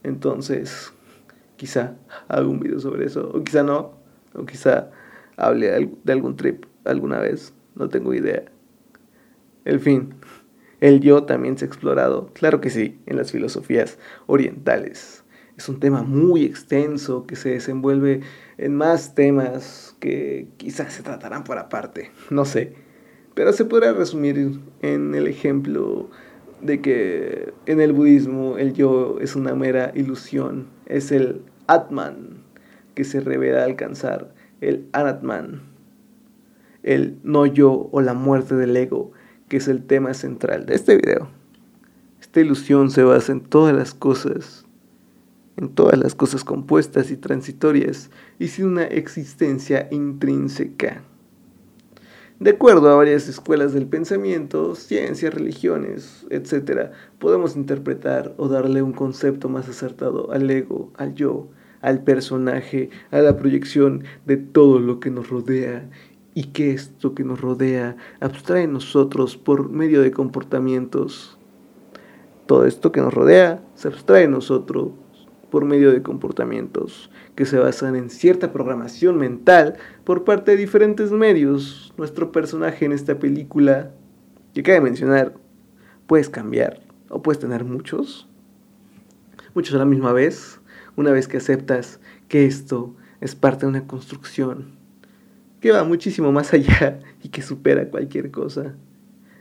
Entonces, 0.03 0.95
quizá 1.57 1.97
haga 2.29 2.47
un 2.47 2.59
video 2.59 2.81
sobre 2.81 3.05
eso, 3.05 3.31
o 3.35 3.45
quizá 3.45 3.62
no, 3.62 3.93
o 4.35 4.47
quizá 4.47 4.90
hable 5.37 5.90
de 6.03 6.12
algún 6.12 6.37
trip 6.37 6.64
alguna 6.87 7.19
vez 7.19 7.53
no 7.75 7.90
tengo 7.90 8.14
idea. 8.14 8.47
El 9.67 9.79
fin, 9.79 10.14
el 10.81 11.01
yo 11.01 11.25
también 11.25 11.59
se 11.59 11.67
ha 11.67 11.69
explorado, 11.69 12.31
claro 12.33 12.62
que 12.62 12.71
sí, 12.71 12.99
en 13.05 13.17
las 13.17 13.31
filosofías 13.31 13.99
orientales. 14.27 15.23
Es 15.57 15.69
un 15.69 15.81
tema 15.81 16.03
muy 16.03 16.45
extenso 16.45 17.27
que 17.27 17.37
se 17.37 17.51
desenvuelve 17.51 18.21
en 18.59 18.75
más 18.75 19.14
temas 19.14 19.97
que 20.01 20.49
quizás 20.59 20.92
se 20.92 21.03
tratarán 21.03 21.45
por 21.45 21.59
aparte, 21.59 22.11
no 22.31 22.45
sé. 22.45 22.75
Pero 23.35 23.53
se 23.53 23.64
podrá 23.64 23.92
resumir 23.92 24.61
en 24.83 25.14
el 25.14 25.27
ejemplo 25.27 26.11
de 26.61 26.81
que 26.81 27.53
en 27.66 27.81
el 27.81 27.92
budismo 27.92 28.59
el 28.59 28.75
yo 28.75 29.19
es 29.21 29.37
una 29.37 29.55
mera 29.55 29.92
ilusión, 29.95 30.69
es 30.87 31.12
el 31.12 31.42
Atman 31.66 32.42
que 32.95 33.05
se 33.05 33.21
revela 33.21 33.64
alcanzar 33.64 34.35
el 34.61 34.88
Anatman 34.92 35.77
el 36.87 37.19
no 37.25 37.45
yo 37.45 37.88
o 37.92 38.01
la 38.01 38.14
muerte 38.14 38.55
del 38.55 38.75
ego, 38.77 39.12
que 39.49 39.59
es 39.59 39.69
el 39.69 39.85
tema 39.85 40.14
central 40.14 40.66
de 40.66 40.77
este 40.77 40.97
video. 40.97 41.29
Esta 42.21 42.40
ilusión 42.40 42.90
se 42.90 43.03
basa 43.03 43.33
en 43.33 43.40
todas 43.40 43.75
las 43.75 43.92
cosas, 43.92 44.65
en 45.57 45.69
todas 45.71 45.99
las 45.99 46.14
cosas 46.14 46.45
compuestas 46.45 47.11
y 47.11 47.16
transitorias, 47.16 48.11
y 48.38 48.49
sin 48.49 48.66
una 48.66 48.85
existencia 48.85 49.88
intrínseca. 49.90 51.03
De 52.38 52.51
acuerdo 52.51 52.90
a 52.90 52.97
varias 52.97 53.29
escuelas 53.29 53.73
del 53.73 53.87
pensamiento, 53.87 54.75
ciencias, 54.75 55.33
religiones, 55.33 56.27
etc., 56.29 56.90
podemos 57.19 57.57
interpretar 57.57 58.35
o 58.37 58.49
darle 58.49 58.83
un 58.83 58.92
concepto 58.92 59.49
más 59.49 59.71
acertado 59.71 60.31
al 60.33 60.51
ego, 60.51 60.92
al 60.99 61.14
yo, 61.14 61.49
al 61.81 62.05
personaje, 62.05 62.90
a 63.11 63.21
la 63.21 63.38
proyección 63.38 64.05
de 64.27 64.37
todo 64.37 64.81
lo 64.81 65.01
que 65.01 65.11
nos 65.11 65.31
rodea 65.31 65.88
y 66.35 66.49
que 66.49 66.73
esto 66.73 67.14
que 67.14 67.25
nos 67.25 67.40
rodea 67.40 67.97
abstrae 68.21 68.66
nosotros 68.66 69.38
por 69.38 69.71
medio 69.71 70.03
de 70.03 70.11
comportamientos. 70.11 71.38
Todo 72.45 72.66
esto 72.66 72.92
que 72.92 73.01
nos 73.01 73.14
rodea 73.14 73.62
se 73.77 73.88
abstrae 73.88 74.29
nosotros 74.29 74.90
por 75.57 75.64
medio 75.64 75.90
de 75.90 76.03
comportamientos 76.03 77.11
que 77.35 77.47
se 77.47 77.59
basan 77.59 77.97
en 77.97 78.11
cierta 78.11 78.53
programación 78.53 79.16
mental 79.16 79.79
por 80.05 80.23
parte 80.23 80.51
de 80.51 80.59
diferentes 80.59 81.12
medios. 81.12 81.95
Nuestro 81.97 82.31
personaje 82.31 82.85
en 82.85 82.92
esta 82.92 83.19
película, 83.19 83.90
que 84.53 84.62
cabe 84.62 84.83
mencionar, 84.83 85.33
puedes 86.07 86.29
cambiar 86.29 86.83
o 87.09 87.23
puedes 87.23 87.38
tener 87.38 87.64
muchos, 87.64 88.29
muchos 89.55 89.75
a 89.75 89.79
la 89.79 89.87
misma 89.87 90.12
vez, 90.12 90.61
una 90.95 91.11
vez 91.11 91.27
que 91.27 91.38
aceptas 91.38 92.01
que 92.29 92.45
esto 92.45 92.95
es 93.23 93.35
parte 93.35 93.64
de 93.64 93.71
una 93.71 93.87
construcción 93.87 94.77
que 95.61 95.73
va 95.73 95.85
muchísimo 95.85 96.33
más 96.33 96.53
allá 96.53 97.01
y 97.23 97.31
que 97.31 97.40
supera 97.40 97.88
cualquier 97.88 98.31
cosa, 98.31 98.75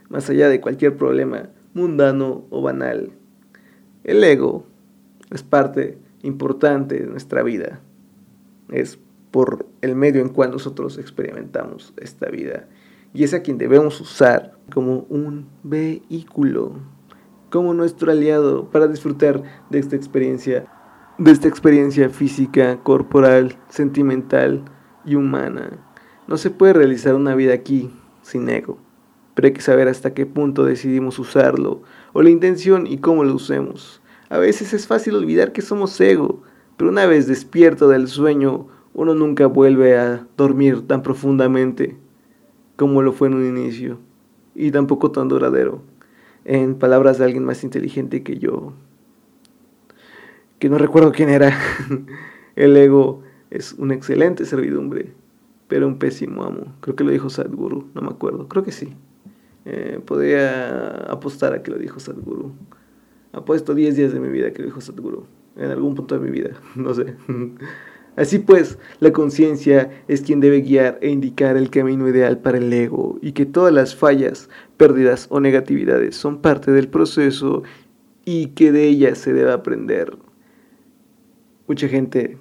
más 0.08 0.30
allá 0.30 0.48
de 0.48 0.62
cualquier 0.62 0.96
problema 0.96 1.50
mundano 1.74 2.46
o 2.48 2.62
banal. 2.62 3.10
El 4.02 4.24
ego 4.24 4.64
es 5.30 5.42
parte 5.42 5.98
importante 6.26 6.98
de 6.98 7.06
nuestra 7.06 7.42
vida, 7.42 7.80
es 8.70 8.98
por 9.30 9.66
el 9.80 9.94
medio 9.94 10.20
en 10.20 10.28
cual 10.28 10.50
nosotros 10.50 10.98
experimentamos 10.98 11.92
esta 11.96 12.28
vida 12.28 12.68
y 13.12 13.24
es 13.24 13.32
a 13.32 13.40
quien 13.40 13.58
debemos 13.58 14.00
usar 14.00 14.58
como 14.72 15.06
un 15.08 15.46
vehículo, 15.62 16.74
como 17.50 17.72
nuestro 17.72 18.12
aliado 18.12 18.70
para 18.70 18.88
disfrutar 18.88 19.42
de 19.70 19.78
esta 19.78 19.96
experiencia, 19.96 20.66
de 21.16 21.30
esta 21.30 21.48
experiencia 21.48 22.10
física, 22.10 22.82
corporal, 22.82 23.56
sentimental 23.68 24.64
y 25.04 25.14
humana. 25.14 25.78
No 26.26 26.36
se 26.36 26.50
puede 26.50 26.74
realizar 26.74 27.14
una 27.14 27.34
vida 27.34 27.54
aquí 27.54 27.90
sin 28.20 28.48
ego, 28.48 28.78
pero 29.34 29.46
hay 29.46 29.54
que 29.54 29.62
saber 29.62 29.88
hasta 29.88 30.12
qué 30.12 30.26
punto 30.26 30.64
decidimos 30.64 31.18
usarlo, 31.18 31.82
o 32.12 32.22
la 32.22 32.30
intención 32.30 32.86
y 32.86 32.98
cómo 32.98 33.24
lo 33.24 33.34
usemos. 33.34 34.02
A 34.28 34.38
veces 34.38 34.72
es 34.72 34.86
fácil 34.86 35.14
olvidar 35.14 35.52
que 35.52 35.62
somos 35.62 36.00
ego, 36.00 36.42
pero 36.76 36.90
una 36.90 37.06
vez 37.06 37.26
despierto 37.26 37.88
del 37.88 38.08
sueño, 38.08 38.68
uno 38.94 39.14
nunca 39.14 39.46
vuelve 39.46 39.98
a 39.98 40.26
dormir 40.36 40.86
tan 40.86 41.02
profundamente 41.02 41.96
como 42.76 43.02
lo 43.02 43.12
fue 43.12 43.28
en 43.28 43.34
un 43.34 43.46
inicio, 43.46 43.98
y 44.54 44.70
tampoco 44.70 45.10
tan 45.10 45.28
duradero, 45.28 45.82
en 46.44 46.74
palabras 46.74 47.18
de 47.18 47.24
alguien 47.24 47.44
más 47.44 47.64
inteligente 47.64 48.22
que 48.22 48.38
yo, 48.38 48.74
que 50.58 50.68
no 50.68 50.78
recuerdo 50.78 51.12
quién 51.12 51.30
era. 51.30 51.58
El 52.56 52.76
ego 52.76 53.22
es 53.50 53.72
una 53.74 53.94
excelente 53.94 54.44
servidumbre 54.44 55.14
pero 55.68 55.86
un 55.86 55.98
pésimo 55.98 56.44
amo. 56.44 56.74
Creo 56.80 56.96
que 56.96 57.04
lo 57.04 57.10
dijo 57.10 57.30
Sadhguru, 57.30 57.90
no 57.94 58.02
me 58.02 58.08
acuerdo, 58.08 58.48
creo 58.48 58.62
que 58.62 58.72
sí. 58.72 58.94
Eh, 59.64 60.00
podría 60.04 60.88
apostar 61.10 61.52
a 61.52 61.62
que 61.62 61.70
lo 61.70 61.78
dijo 61.78 61.98
Sadhguru. 61.98 62.52
Apuesto 63.36 63.74
10 63.74 63.96
días 63.96 64.14
de 64.14 64.18
mi 64.18 64.28
vida 64.28 64.50
que 64.50 64.62
lo 64.62 64.68
dijo 64.68 64.80
Sadhguru, 64.80 65.26
en 65.56 65.70
algún 65.70 65.94
punto 65.94 66.18
de 66.18 66.24
mi 66.24 66.30
vida, 66.30 66.52
no 66.74 66.94
sé. 66.94 67.16
Así 68.16 68.38
pues, 68.38 68.78
la 68.98 69.12
conciencia 69.12 69.90
es 70.08 70.22
quien 70.22 70.40
debe 70.40 70.62
guiar 70.62 70.98
e 71.02 71.10
indicar 71.10 71.58
el 71.58 71.68
camino 71.68 72.08
ideal 72.08 72.38
para 72.38 72.56
el 72.56 72.72
ego 72.72 73.18
y 73.20 73.32
que 73.32 73.44
todas 73.44 73.74
las 73.74 73.94
fallas, 73.94 74.48
pérdidas 74.78 75.26
o 75.28 75.40
negatividades 75.40 76.16
son 76.16 76.40
parte 76.40 76.72
del 76.72 76.88
proceso 76.88 77.62
y 78.24 78.46
que 78.48 78.72
de 78.72 78.84
ellas 78.84 79.18
se 79.18 79.34
debe 79.34 79.52
aprender. 79.52 80.16
Mucha 81.68 81.88
gente, 81.88 82.38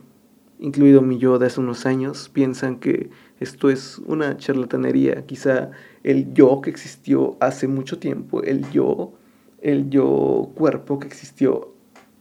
incluido 0.60 1.02
mi 1.02 1.18
yo 1.18 1.40
de 1.40 1.48
hace 1.48 1.60
unos 1.60 1.86
años, 1.86 2.30
piensan 2.30 2.80
que 2.80 3.10
esto 3.42 3.70
es 3.70 4.00
una 4.06 4.38
charlatanería. 4.38 5.26
Quizá 5.26 5.72
el 6.04 6.34
yo 6.34 6.62
que 6.62 6.70
existió 6.70 7.36
hace 7.42 7.68
mucho 7.68 8.00
tiempo, 8.00 8.42
el 8.44 8.72
yo, 8.72 9.12
el 9.66 9.90
yo 9.90 10.52
cuerpo 10.54 11.00
que 11.00 11.08
existió 11.08 11.74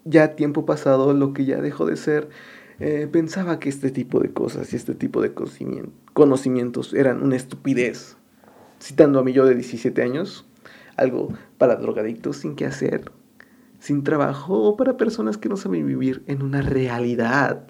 ya 0.04 0.34
tiempo 0.34 0.64
pasado, 0.64 1.12
lo 1.12 1.34
que 1.34 1.44
ya 1.44 1.60
dejó 1.60 1.84
de 1.84 1.98
ser, 1.98 2.30
eh, 2.80 3.06
pensaba 3.10 3.60
que 3.60 3.68
este 3.68 3.90
tipo 3.90 4.18
de 4.20 4.32
cosas 4.32 4.72
y 4.72 4.76
este 4.76 4.94
tipo 4.94 5.20
de 5.20 5.32
conocimientos 6.14 6.94
eran 6.94 7.22
una 7.22 7.36
estupidez. 7.36 8.16
Citando 8.80 9.18
a 9.18 9.24
mi 9.24 9.34
yo 9.34 9.44
de 9.44 9.54
17 9.54 10.02
años, 10.02 10.46
algo 10.96 11.34
para 11.58 11.76
drogadictos 11.76 12.38
sin 12.38 12.56
qué 12.56 12.64
hacer, 12.64 13.12
sin 13.78 14.04
trabajo 14.04 14.62
o 14.62 14.76
para 14.78 14.96
personas 14.96 15.36
que 15.36 15.50
no 15.50 15.58
saben 15.58 15.86
vivir 15.86 16.22
en 16.26 16.42
una 16.42 16.62
realidad 16.62 17.66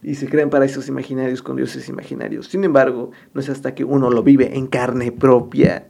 y 0.00 0.14
se 0.14 0.28
crean 0.28 0.48
paraísos 0.48 0.86
imaginarios 0.86 1.42
con 1.42 1.56
dioses 1.56 1.88
imaginarios. 1.88 2.46
Sin 2.46 2.62
embargo, 2.62 3.10
no 3.34 3.40
es 3.40 3.48
hasta 3.48 3.74
que 3.74 3.82
uno 3.82 4.10
lo 4.10 4.22
vive 4.22 4.56
en 4.56 4.68
carne 4.68 5.10
propia, 5.10 5.88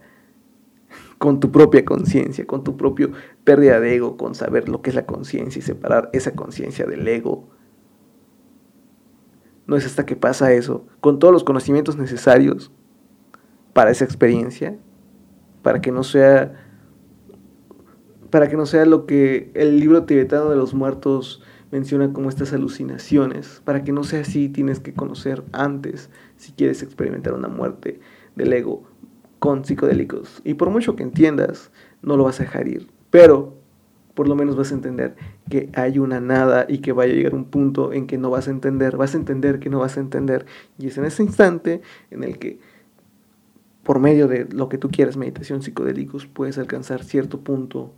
con 1.17 1.39
tu 1.39 1.51
propia 1.51 1.83
conciencia, 1.83 2.45
con 2.45 2.63
tu 2.63 2.77
propio 2.77 3.11
pérdida 3.43 3.79
de 3.79 3.95
ego, 3.95 4.17
con 4.17 4.35
saber 4.35 4.69
lo 4.69 4.81
que 4.81 4.91
es 4.91 4.95
la 4.95 5.05
conciencia 5.05 5.59
y 5.59 5.63
separar 5.63 6.09
esa 6.13 6.31
conciencia 6.35 6.85
del 6.85 7.07
ego, 7.07 7.49
no 9.65 9.75
es 9.75 9.85
hasta 9.85 10.05
que 10.05 10.15
pasa 10.15 10.53
eso, 10.53 10.85
con 11.01 11.19
todos 11.19 11.33
los 11.33 11.43
conocimientos 11.43 11.97
necesarios 11.97 12.71
para 13.73 13.91
esa 13.91 14.05
experiencia, 14.05 14.77
para 15.61 15.81
que 15.81 15.91
no 15.91 16.03
sea 16.03 16.63
para 18.29 18.49
que 18.49 18.57
no 18.57 18.65
sea 18.65 18.85
lo 18.85 19.05
que 19.05 19.51
el 19.53 19.79
libro 19.79 20.03
tibetano 20.03 20.49
de 20.49 20.57
los 20.57 20.73
muertos 20.73 21.41
menciona 21.71 22.11
como 22.11 22.29
estas 22.29 22.51
alucinaciones, 22.53 23.61
para 23.63 23.83
que 23.83 23.93
no 23.93 24.03
sea 24.03 24.21
así 24.21 24.49
tienes 24.49 24.79
que 24.79 24.93
conocer 24.93 25.43
antes 25.53 26.09
si 26.35 26.51
quieres 26.51 26.83
experimentar 26.83 27.33
una 27.33 27.47
muerte 27.47 27.99
del 28.35 28.51
ego 28.53 28.83
con 29.39 29.65
psicodélicos. 29.65 30.41
Y 30.43 30.55
por 30.55 30.69
mucho 30.69 30.95
que 30.95 31.03
entiendas, 31.03 31.71
no 32.01 32.17
lo 32.17 32.23
vas 32.23 32.39
a 32.39 32.43
dejar 32.43 32.67
ir, 32.67 32.87
pero 33.09 33.57
por 34.17 34.27
lo 34.27 34.35
menos 34.35 34.55
vas 34.55 34.71
a 34.71 34.73
entender 34.73 35.15
que 35.47 35.69
hay 35.75 35.99
una 35.99 36.19
nada 36.19 36.65
y 36.67 36.79
que 36.79 36.91
va 36.91 37.03
a 37.03 37.05
llegar 37.05 37.35
un 37.35 37.45
punto 37.45 37.93
en 37.93 38.07
que 38.07 38.17
no 38.17 38.31
vas 38.31 38.47
a 38.47 38.51
entender, 38.51 38.97
vas 38.97 39.13
a 39.13 39.17
entender 39.17 39.59
que 39.59 39.69
no 39.69 39.77
vas 39.77 39.95
a 39.97 39.99
entender. 39.99 40.47
Y 40.79 40.87
es 40.87 40.97
en 40.97 41.05
ese 41.05 41.21
instante 41.21 41.81
en 42.09 42.23
el 42.23 42.39
que, 42.39 42.59
por 43.83 43.99
medio 43.99 44.27
de 44.27 44.45
lo 44.45 44.69
que 44.69 44.79
tú 44.79 44.89
quieras, 44.89 45.17
meditación 45.17 45.61
psicodélicos, 45.61 46.25
puedes 46.25 46.57
alcanzar 46.57 47.03
cierto 47.03 47.41
punto, 47.41 47.93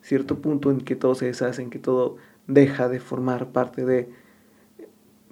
cierto 0.00 0.38
punto 0.38 0.70
en 0.70 0.80
que 0.80 0.96
todo 0.96 1.14
se 1.14 1.26
deshace, 1.26 1.60
en 1.60 1.68
que 1.68 1.78
todo 1.78 2.16
deja 2.46 2.88
de 2.88 2.98
formar 2.98 3.48
parte 3.48 3.84
de... 3.84 4.08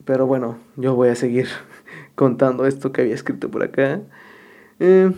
Pero 0.05 0.27
bueno, 0.27 0.59
yo 0.77 0.95
voy 0.95 1.09
a 1.09 1.15
seguir 1.15 1.47
contando 2.15 2.67
esto 2.67 2.93
que 2.93 3.01
había 3.01 3.15
escrito 3.15 3.51
por 3.51 3.63
acá. 3.63 4.03
Eh, 4.81 5.13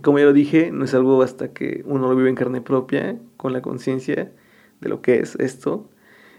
como 0.00 0.18
ya 0.18 0.24
lo 0.24 0.32
dije, 0.32 0.70
no 0.72 0.84
es 0.84 0.94
algo 0.94 1.22
hasta 1.22 1.52
que 1.52 1.82
uno 1.86 2.08
lo 2.08 2.16
vive 2.16 2.30
en 2.30 2.34
carne 2.34 2.60
propia, 2.60 3.18
con 3.36 3.52
la 3.52 3.60
conciencia 3.60 4.32
de 4.80 4.88
lo 4.88 5.02
que 5.02 5.20
es 5.20 5.36
esto. 5.36 5.88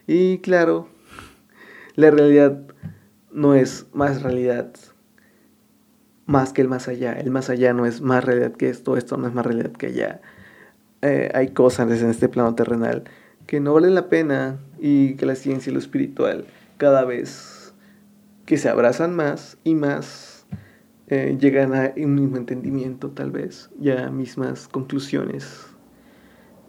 Y 0.08 0.40
claro, 0.40 0.88
la 1.96 2.10
realidad 2.10 2.60
no 3.32 3.54
es 3.54 3.88
más 3.94 4.24
realidad 4.24 4.74
más 6.26 6.54
que 6.54 6.62
el 6.62 6.68
más 6.68 6.88
allá. 6.88 7.14
El 7.14 7.32
más 7.32 7.50
allá 7.50 7.74
no 7.74 7.86
es 7.86 8.02
más 8.02 8.24
realidad 8.24 8.54
que 8.54 8.70
esto, 8.70 8.98
esto 8.98 9.18
no 9.18 9.28
es 9.28 9.34
más 9.34 9.46
realidad 9.46 9.72
que 9.72 9.88
allá. 9.88 10.22
Eh, 11.02 11.30
hay 11.34 11.50
cosas 11.50 12.02
en 12.02 12.10
este 12.10 12.30
plano 12.30 12.56
terrenal 12.56 13.04
que 13.46 13.60
no 13.60 13.74
valen 13.74 13.94
la 13.94 14.08
pena 14.08 14.58
y 14.80 15.16
que 15.16 15.26
la 15.26 15.36
ciencia 15.36 15.70
y 15.70 15.74
lo 15.74 15.80
espiritual 15.80 16.46
cada 16.78 17.04
vez 17.04 17.74
que 18.46 18.58
se 18.58 18.70
abrazan 18.70 19.16
más 19.16 19.58
y 19.64 19.76
más 19.76 20.33
eh, 21.08 21.38
llegan 21.40 21.74
a 21.76 21.94
un 21.98 22.16
mismo 22.16 22.38
entendimiento 22.38 23.10
tal 23.10 23.32
vez, 23.32 23.70
ya 23.80 24.10
mismas 24.10 24.68
conclusiones. 24.68 25.68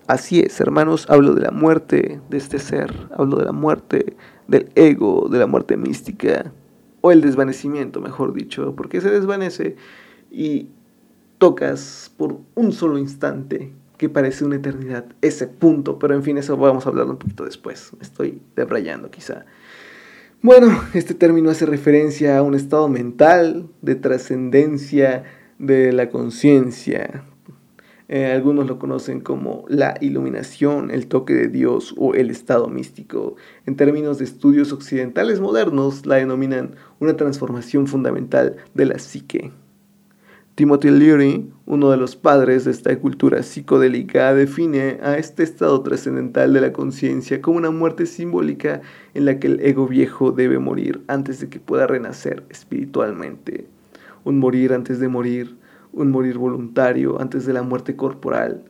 Así 0.07 0.41
es, 0.41 0.61
hermanos, 0.61 1.07
hablo 1.09 1.35
de 1.35 1.43
la 1.43 1.51
muerte 1.51 2.21
de 2.29 2.37
este 2.37 2.59
ser, 2.59 2.93
hablo 3.17 3.39
de 3.39 3.47
la 3.47 3.53
muerte 3.53 4.17
del 4.49 4.69
ego, 4.75 5.29
de 5.31 5.39
la 5.39 5.47
muerte 5.47 5.77
mística, 5.77 6.53
o 7.01 7.11
el 7.13 7.21
desvanecimiento, 7.21 8.01
mejor 8.01 8.35
dicho, 8.35 8.75
porque 8.77 9.01
se 9.01 9.11
desvanece 9.11 9.77
y 10.31 10.69
tocas 11.39 12.13
por 12.17 12.39
un 12.55 12.73
solo 12.73 12.99
instante 12.99 13.73
que 13.97 14.09
parece 14.09 14.45
una 14.45 14.57
eternidad, 14.57 15.07
ese 15.23 15.47
punto, 15.47 15.99
pero 15.99 16.15
en 16.15 16.23
fin, 16.23 16.37
eso 16.39 16.57
vamos 16.57 16.85
a 16.85 16.89
hablar 16.89 17.07
un 17.07 17.17
poquito 17.17 17.45
después, 17.45 17.93
estoy 18.01 18.43
debrayando 18.57 19.11
quizá. 19.11 19.47
Bueno, 20.45 20.79
este 20.93 21.15
término 21.15 21.49
hace 21.49 21.65
referencia 21.65 22.37
a 22.37 22.43
un 22.43 22.55
estado 22.55 22.87
mental 22.91 23.71
de 23.81 23.95
trascendencia 23.95 25.25
de 25.59 25.91
la 25.91 26.11
conciencia. 26.11 27.25
Eh, 28.09 28.27
algunos 28.27 28.67
lo 28.67 28.79
conocen 28.79 29.21
como 29.21 29.65
la 29.69 29.95
iluminación, 30.03 30.91
el 30.91 31.07
toque 31.07 31.33
de 31.33 31.49
Dios 31.49 31.95
o 31.97 32.13
el 32.13 32.29
estado 32.29 32.69
místico. 32.69 33.37
En 33.65 33.77
términos 33.77 34.19
de 34.19 34.27
estudios 34.27 34.71
occidentales 34.71 35.41
modernos, 35.41 36.05
la 36.05 36.17
denominan 36.17 36.75
una 37.01 37.17
transformación 37.17 37.87
fundamental 37.87 38.57
de 38.75 38.85
la 38.85 38.99
psique. 38.99 39.51
Timothy 40.55 40.91
Leary, 40.91 41.51
uno 41.67 41.91
de 41.91 41.97
los 41.97 42.15
padres 42.15 42.65
de 42.65 42.71
esta 42.71 42.97
cultura 43.01 43.43
psicodélica, 43.43 44.33
define 44.35 45.01
a 45.03 45.19
este 45.19 45.43
estado 45.43 45.83
trascendental 45.83 46.53
de 46.53 46.61
la 46.61 46.73
conciencia 46.73 47.43
como 47.43 47.59
una 47.59 47.73
muerte 47.73 48.07
simbólica 48.07 48.81
en 49.15 49.25
la 49.25 49.41
que 49.41 49.49
el 49.49 49.59
ego 49.59 49.89
viejo 49.89 50.31
debe 50.31 50.61
morir 50.61 51.03
antes 51.09 51.41
de 51.41 51.49
que 51.49 51.59
pueda 51.59 51.89
renacer 51.89 52.45
espiritualmente. 52.51 53.67
Un 54.23 54.39
morir 54.39 54.73
antes 54.73 55.01
de 55.01 55.09
morir, 55.09 55.57
un 55.93 56.13
morir 56.13 56.39
voluntario 56.39 57.21
antes 57.21 57.47
de 57.47 57.53
la 57.53 57.63
muerte 57.63 57.97
corporal, 57.97 58.63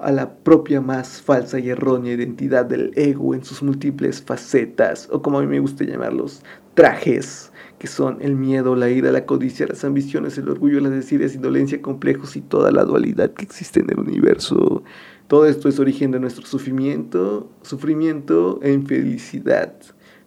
a 0.00 0.10
la 0.10 0.34
propia 0.34 0.80
más 0.80 1.22
falsa 1.22 1.60
y 1.60 1.68
errónea 1.68 2.14
identidad 2.14 2.66
del 2.66 2.90
ego 2.96 3.32
en 3.32 3.44
sus 3.44 3.62
múltiples 3.62 4.20
facetas, 4.20 5.08
o 5.12 5.22
como 5.22 5.38
a 5.38 5.42
mí 5.42 5.46
me 5.46 5.60
gusta 5.60 5.84
llamarlos, 5.84 6.42
trajes 6.74 7.52
que 7.78 7.86
son 7.86 8.18
el 8.20 8.36
miedo, 8.36 8.74
la 8.74 8.90
ira, 8.90 9.12
la 9.12 9.26
codicia, 9.26 9.66
las 9.66 9.84
ambiciones, 9.84 10.38
el 10.38 10.48
orgullo, 10.48 10.80
las 10.80 10.92
desidias, 10.92 11.34
indolencia, 11.34 11.82
complejos 11.82 12.36
y 12.36 12.40
toda 12.40 12.70
la 12.70 12.84
dualidad 12.84 13.32
que 13.32 13.44
existe 13.44 13.80
en 13.80 13.90
el 13.90 14.00
universo. 14.00 14.82
Todo 15.28 15.46
esto 15.46 15.68
es 15.68 15.78
origen 15.78 16.10
de 16.12 16.20
nuestro 16.20 16.46
sufrimiento, 16.46 17.50
sufrimiento 17.62 18.60
e 18.62 18.72
infelicidad, 18.72 19.74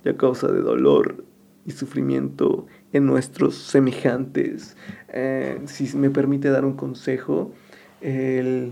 y 0.04 0.10
a 0.10 0.18
causa 0.18 0.48
de 0.48 0.62
dolor 0.62 1.24
y 1.66 1.72
sufrimiento 1.72 2.68
en 2.94 3.06
nuestros 3.06 3.56
semejantes. 3.56 4.78
Eh, 5.10 5.60
si 5.66 5.96
me 5.98 6.10
permite 6.10 6.50
dar 6.50 6.66
un 6.66 6.74
consejo, 6.74 7.52
el 8.02 8.72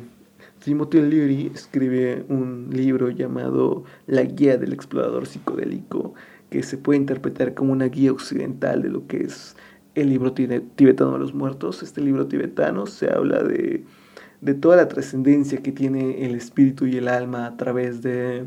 Timothy 0.64 1.02
Leary 1.02 1.52
escribe 1.54 2.26
un 2.30 2.70
libro 2.72 3.10
llamado 3.10 3.84
La 4.06 4.24
Guía 4.24 4.58
del 4.58 4.74
Explorador 4.74 5.26
Psicodélico 5.28 6.14
que 6.50 6.64
se 6.64 6.78
puede 6.78 7.00
interpretar 7.00 7.54
como 7.54 7.74
una 7.74 7.86
guía 7.86 8.12
occidental 8.12 8.82
de 8.82 8.90
lo 8.90 9.08
que 9.08 9.24
es 9.24 9.56
el 9.96 10.10
libro 10.10 10.34
tibetano 10.34 11.14
de 11.14 11.20
los 11.20 11.34
muertos. 11.34 11.82
Este 11.82 12.02
libro 12.02 12.28
tibetano 12.28 12.86
se 12.86 13.12
habla 13.12 13.44
de, 13.44 13.84
toda 14.62 14.78
la 14.78 14.88
trascendencia 14.88 15.62
que 15.62 15.72
tiene 15.72 16.26
el 16.26 16.36
espíritu 16.36 16.86
y 16.86 16.98
el 16.98 17.08
alma 17.08 17.48
a 17.48 17.58
través 17.58 18.02
de, 18.02 18.46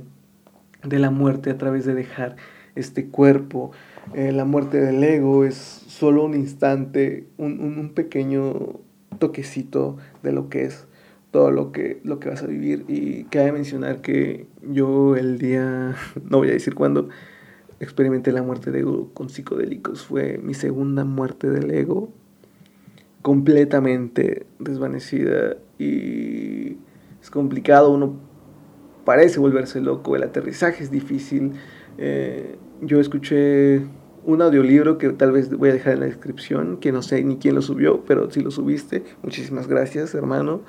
la 0.88 1.10
muerte, 1.10 1.50
a 1.50 1.58
través 1.58 1.84
de 1.84 1.94
dejar 1.94 2.36
este 2.76 3.08
cuerpo. 3.08 3.72
Eh, 4.14 4.32
la 4.32 4.44
muerte 4.44 4.80
del 4.80 5.02
ego 5.02 5.44
es 5.44 5.56
solo 5.56 6.24
un 6.24 6.34
instante, 6.34 7.26
un, 7.36 7.60
un, 7.60 7.90
pequeño 7.90 8.80
toquecito 9.18 9.98
de 10.22 10.32
lo 10.32 10.48
que 10.48 10.64
es 10.64 10.86
todo 11.30 11.50
lo 11.50 11.72
que, 11.72 12.00
lo 12.04 12.18
que 12.18 12.28
vas 12.28 12.42
a 12.42 12.46
vivir. 12.46 12.84
Y 12.88 13.24
cabe 13.24 13.52
mencionar 13.52 14.00
que 14.00 14.46
yo 14.62 15.16
el 15.16 15.38
día, 15.38 15.96
no 16.30 16.38
voy 16.38 16.48
a 16.48 16.52
decir 16.52 16.74
cuándo, 16.74 17.08
experimenté 17.80 18.30
la 18.30 18.42
muerte 18.42 18.70
de 18.70 18.80
ego 18.80 19.10
con 19.14 19.30
psicodélicos. 19.30 20.04
Fue 20.04 20.38
mi 20.38 20.54
segunda 20.54 21.04
muerte 21.04 21.50
del 21.50 21.70
ego, 21.70 22.10
completamente 23.22 24.46
desvanecida 24.58 25.56
y 25.78 26.76
es 27.20 27.30
complicado. 27.30 27.90
Uno 27.90 28.14
parece 29.04 29.40
volverse 29.40 29.80
loco, 29.80 30.14
el 30.14 30.22
aterrizaje 30.22 30.84
es 30.84 30.90
difícil. 30.90 31.54
Eh, 31.98 32.56
yo 32.82 33.00
escuché 33.00 33.82
un 34.24 34.42
audiolibro 34.42 34.98
que 34.98 35.08
tal 35.10 35.32
vez 35.32 35.50
voy 35.50 35.70
a 35.70 35.72
dejar 35.72 35.94
en 35.94 36.00
la 36.00 36.06
descripción, 36.06 36.76
que 36.76 36.92
no 36.92 37.00
sé 37.00 37.24
ni 37.24 37.36
quién 37.36 37.54
lo 37.54 37.62
subió, 37.62 38.04
pero 38.04 38.30
si 38.30 38.40
lo 38.40 38.50
subiste, 38.50 39.02
muchísimas 39.22 39.66
gracias 39.66 40.14
hermano 40.14 40.60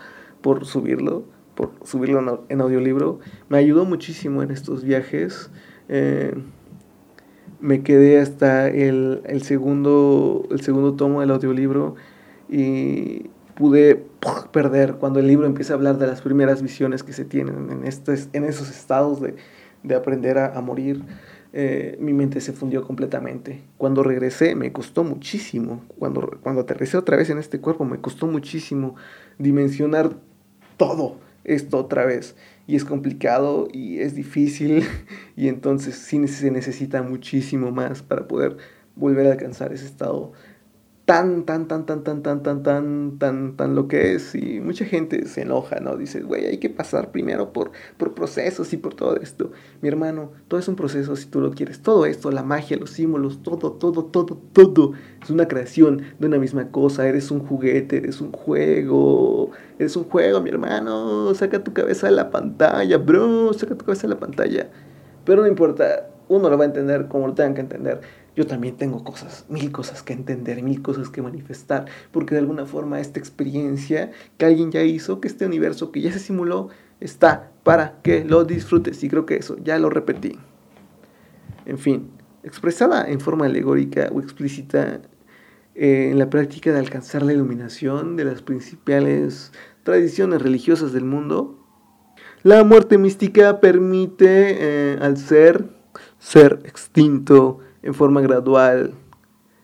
por 0.42 0.66
subirlo, 0.66 1.26
por 1.56 1.72
subirlo 1.84 2.46
en 2.48 2.62
audiolibro. 2.62 3.20
Me 3.50 3.58
ayudó 3.58 3.84
muchísimo 3.84 4.42
en 4.42 4.52
estos 4.52 4.84
viajes. 4.84 5.52
Eh, 5.90 6.34
me 7.62 7.84
quedé 7.84 8.20
hasta 8.20 8.68
el, 8.68 9.22
el, 9.26 9.44
segundo, 9.44 10.48
el 10.52 10.62
segundo 10.62 10.96
tomo 10.96 11.22
del 11.22 11.32
audiolibro 11.32 11.96
y 12.50 13.30
pude 13.56 14.04
perder 14.52 14.96
cuando 14.96 15.20
el 15.20 15.28
libro 15.28 15.46
empieza 15.46 15.74
a 15.74 15.76
hablar 15.76 15.98
de 15.98 16.08
las 16.08 16.22
primeras 16.22 16.62
visiones 16.62 17.04
que 17.04 17.14
se 17.14 17.24
tienen 17.24 17.70
en, 17.70 17.86
estos, 17.86 18.30
en 18.34 18.44
esos 18.44 18.70
estados 18.70 19.22
de, 19.22 19.36
de 19.84 19.96
aprender 19.96 20.38
a, 20.38 20.58
a 20.58 20.62
morir. 20.62 21.04
Eh, 21.54 21.98
mi 22.00 22.14
mente 22.14 22.40
se 22.40 22.54
fundió 22.54 22.86
completamente. 22.86 23.62
Cuando 23.78 24.04
regresé 24.04 24.56
me 24.56 24.72
costó 24.72 25.04
muchísimo. 25.04 25.84
Cuando, 26.00 26.40
cuando 26.42 26.62
aterricé 26.62 26.98
otra 26.98 27.18
vez 27.18 27.30
en 27.30 27.38
este 27.38 27.60
cuerpo 27.60 27.86
me 27.86 28.00
costó 28.00 28.28
muchísimo 28.28 28.96
dimensionar 29.38 30.16
todo 30.78 31.18
esto 31.44 31.78
otra 31.78 32.06
vez. 32.06 32.36
Y 32.72 32.78
es 32.78 32.86
complicado 32.86 33.68
y 33.74 34.00
es 34.00 34.16
difícil 34.16 34.86
y 35.36 35.50
entonces 35.50 35.94
sí 35.96 36.26
se 36.30 36.52
necesita 36.52 37.04
muchísimo 37.04 37.70
más 37.74 38.02
para 38.02 38.30
poder 38.30 38.56
volver 38.96 39.28
a 39.28 39.34
alcanzar 39.34 39.74
ese 39.74 39.86
estado 39.86 40.32
tan, 41.06 41.46
tan, 41.46 41.68
tan, 41.68 41.86
tan, 41.86 42.04
tan, 42.04 42.22
tan, 42.24 42.44
tan, 42.44 42.64
tan, 42.64 43.18
tan, 43.18 43.58
tan 43.58 43.76
lo 43.76 43.88
que 43.88 44.14
es. 44.14 44.36
Y 44.36 44.60
mucha 44.62 44.86
gente 44.86 45.26
se 45.26 45.42
enoja, 45.42 45.80
¿no? 45.80 45.98
Dice, 45.98 46.22
güey, 46.22 46.46
hay 46.46 46.58
que 46.58 46.70
pasar 46.70 47.12
primero 47.12 47.52
por, 47.54 47.72
por 47.98 48.14
procesos 48.14 48.72
y 48.74 48.78
por 48.78 48.94
todo 48.94 49.18
esto. 49.18 49.52
Mi 49.82 49.90
hermano, 49.90 50.32
todo 50.48 50.60
es 50.60 50.68
un 50.68 50.76
proceso 50.76 51.16
si 51.16 51.28
tú 51.28 51.42
lo 51.42 51.52
quieres. 51.52 51.82
Todo 51.82 52.06
esto, 52.06 52.32
la 52.32 52.44
magia, 52.44 52.78
los 52.78 52.92
símbolos, 52.92 53.42
todo, 53.44 53.74
todo, 53.74 54.06
todo, 54.06 54.38
todo. 54.54 54.94
Es 55.22 55.30
una 55.30 55.48
creación 55.48 56.04
de 56.20 56.28
una 56.28 56.38
misma 56.38 56.70
cosa. 56.72 57.08
Eres 57.08 57.32
un 57.32 57.40
juguete, 57.40 57.98
eres 57.98 58.22
un 58.22 58.32
juego. 58.32 59.52
Eres 59.80 59.96
un 59.96 60.06
juego, 60.06 60.42
mi 60.42 60.50
hermano. 60.50 61.34
Saca 61.34 61.64
tu 61.64 61.74
cabeza 61.74 62.08
de 62.08 62.14
la 62.14 62.30
pantalla, 62.30 62.98
bro. 62.98 63.54
Saca 63.54 63.76
tu 63.76 63.86
cabeza 63.86 64.08
de 64.08 64.14
la 64.14 64.20
pantalla. 64.20 64.70
Pero 65.26 65.42
no 65.42 65.48
importa, 65.48 66.08
uno 66.30 66.50
lo 66.50 66.58
va 66.58 66.64
a 66.64 66.68
entender 66.68 67.08
como 67.08 67.28
lo 67.28 67.34
tengan 67.34 67.54
que 67.54 67.62
entender 67.62 68.02
yo 68.36 68.48
también 68.48 68.78
tengo 68.78 69.04
cosas, 69.04 69.46
mil 69.50 69.72
cosas 69.72 70.04
que 70.04 70.14
entender, 70.14 70.64
mil 70.64 70.82
cosas 70.82 71.10
que 71.10 71.22
manifestar, 71.22 71.86
porque 72.12 72.36
de 72.36 72.40
alguna 72.40 72.66
forma 72.66 73.00
esta 73.00 73.20
experiencia 73.20 74.12
que 74.38 74.46
alguien 74.46 74.72
ya 74.72 74.84
hizo, 74.84 75.20
que 75.20 75.28
este 75.28 75.46
universo 75.46 75.92
que 75.92 76.02
ya 76.02 76.12
se 76.12 76.20
simuló, 76.20 76.70
está 77.00 77.52
para 77.64 78.02
que 78.04 78.24
lo 78.24 78.46
disfrutes. 78.46 79.04
Y 79.04 79.10
creo 79.10 79.26
que 79.26 79.36
eso 79.36 79.58
ya 79.64 79.78
lo 79.80 79.90
repetí. 79.90 80.38
En 81.66 81.78
fin, 81.78 82.10
expresada 82.44 83.10
en 83.10 83.20
forma 83.20 83.46
alegórica 83.46 84.10
o 84.14 84.22
explícita 84.22 85.02
eh, 85.76 86.10
en 86.12 86.20
la 86.20 86.30
práctica 86.30 86.72
de 86.72 86.80
alcanzar 86.80 87.24
la 87.24 87.34
iluminación 87.34 88.16
de 88.16 88.26
las 88.26 88.42
principales 88.42 89.52
tradiciones 89.84 90.42
religiosas 90.42 90.94
del 90.94 91.04
mundo, 91.04 91.58
la 92.44 92.64
muerte 92.64 92.98
mística 92.98 93.60
permite 93.60 94.56
eh, 94.94 94.98
al 95.02 95.18
ser 95.18 95.82
ser 96.22 96.60
extinto 96.66 97.60
en 97.84 97.94
forma 97.94 98.22
gradual 98.22 98.94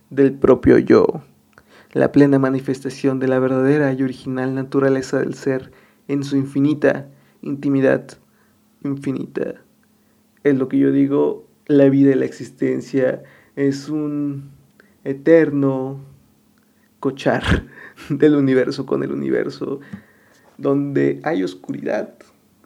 del 0.10 0.34
propio 0.34 0.78
yo, 0.78 1.22
la 1.94 2.12
plena 2.12 2.40
manifestación 2.40 3.20
de 3.20 3.28
la 3.28 3.40
verdadera 3.40 3.94
y 3.94 4.04
original 4.04 4.56
naturaleza 4.56 5.20
del 5.20 5.34
ser 5.34 5.72
en 6.08 6.24
su 6.24 6.38
infinita 6.38 7.08
intimidad 7.42 8.18
infinita. 8.84 9.56
Es 10.44 10.58
lo 10.58 10.68
que 10.68 10.78
yo 10.78 10.92
digo, 10.92 11.48
la 11.66 11.90
vida 11.90 12.12
y 12.12 12.16
la 12.16 12.26
existencia 12.26 13.24
es 13.56 13.90
un 13.90 14.52
eterno 15.04 16.00
cochar 17.00 17.44
del 18.10 18.36
universo 18.36 18.86
con 18.86 19.04
el 19.04 19.12
universo, 19.12 19.80
donde 20.58 21.20
hay 21.24 21.44
oscuridad, 21.44 22.14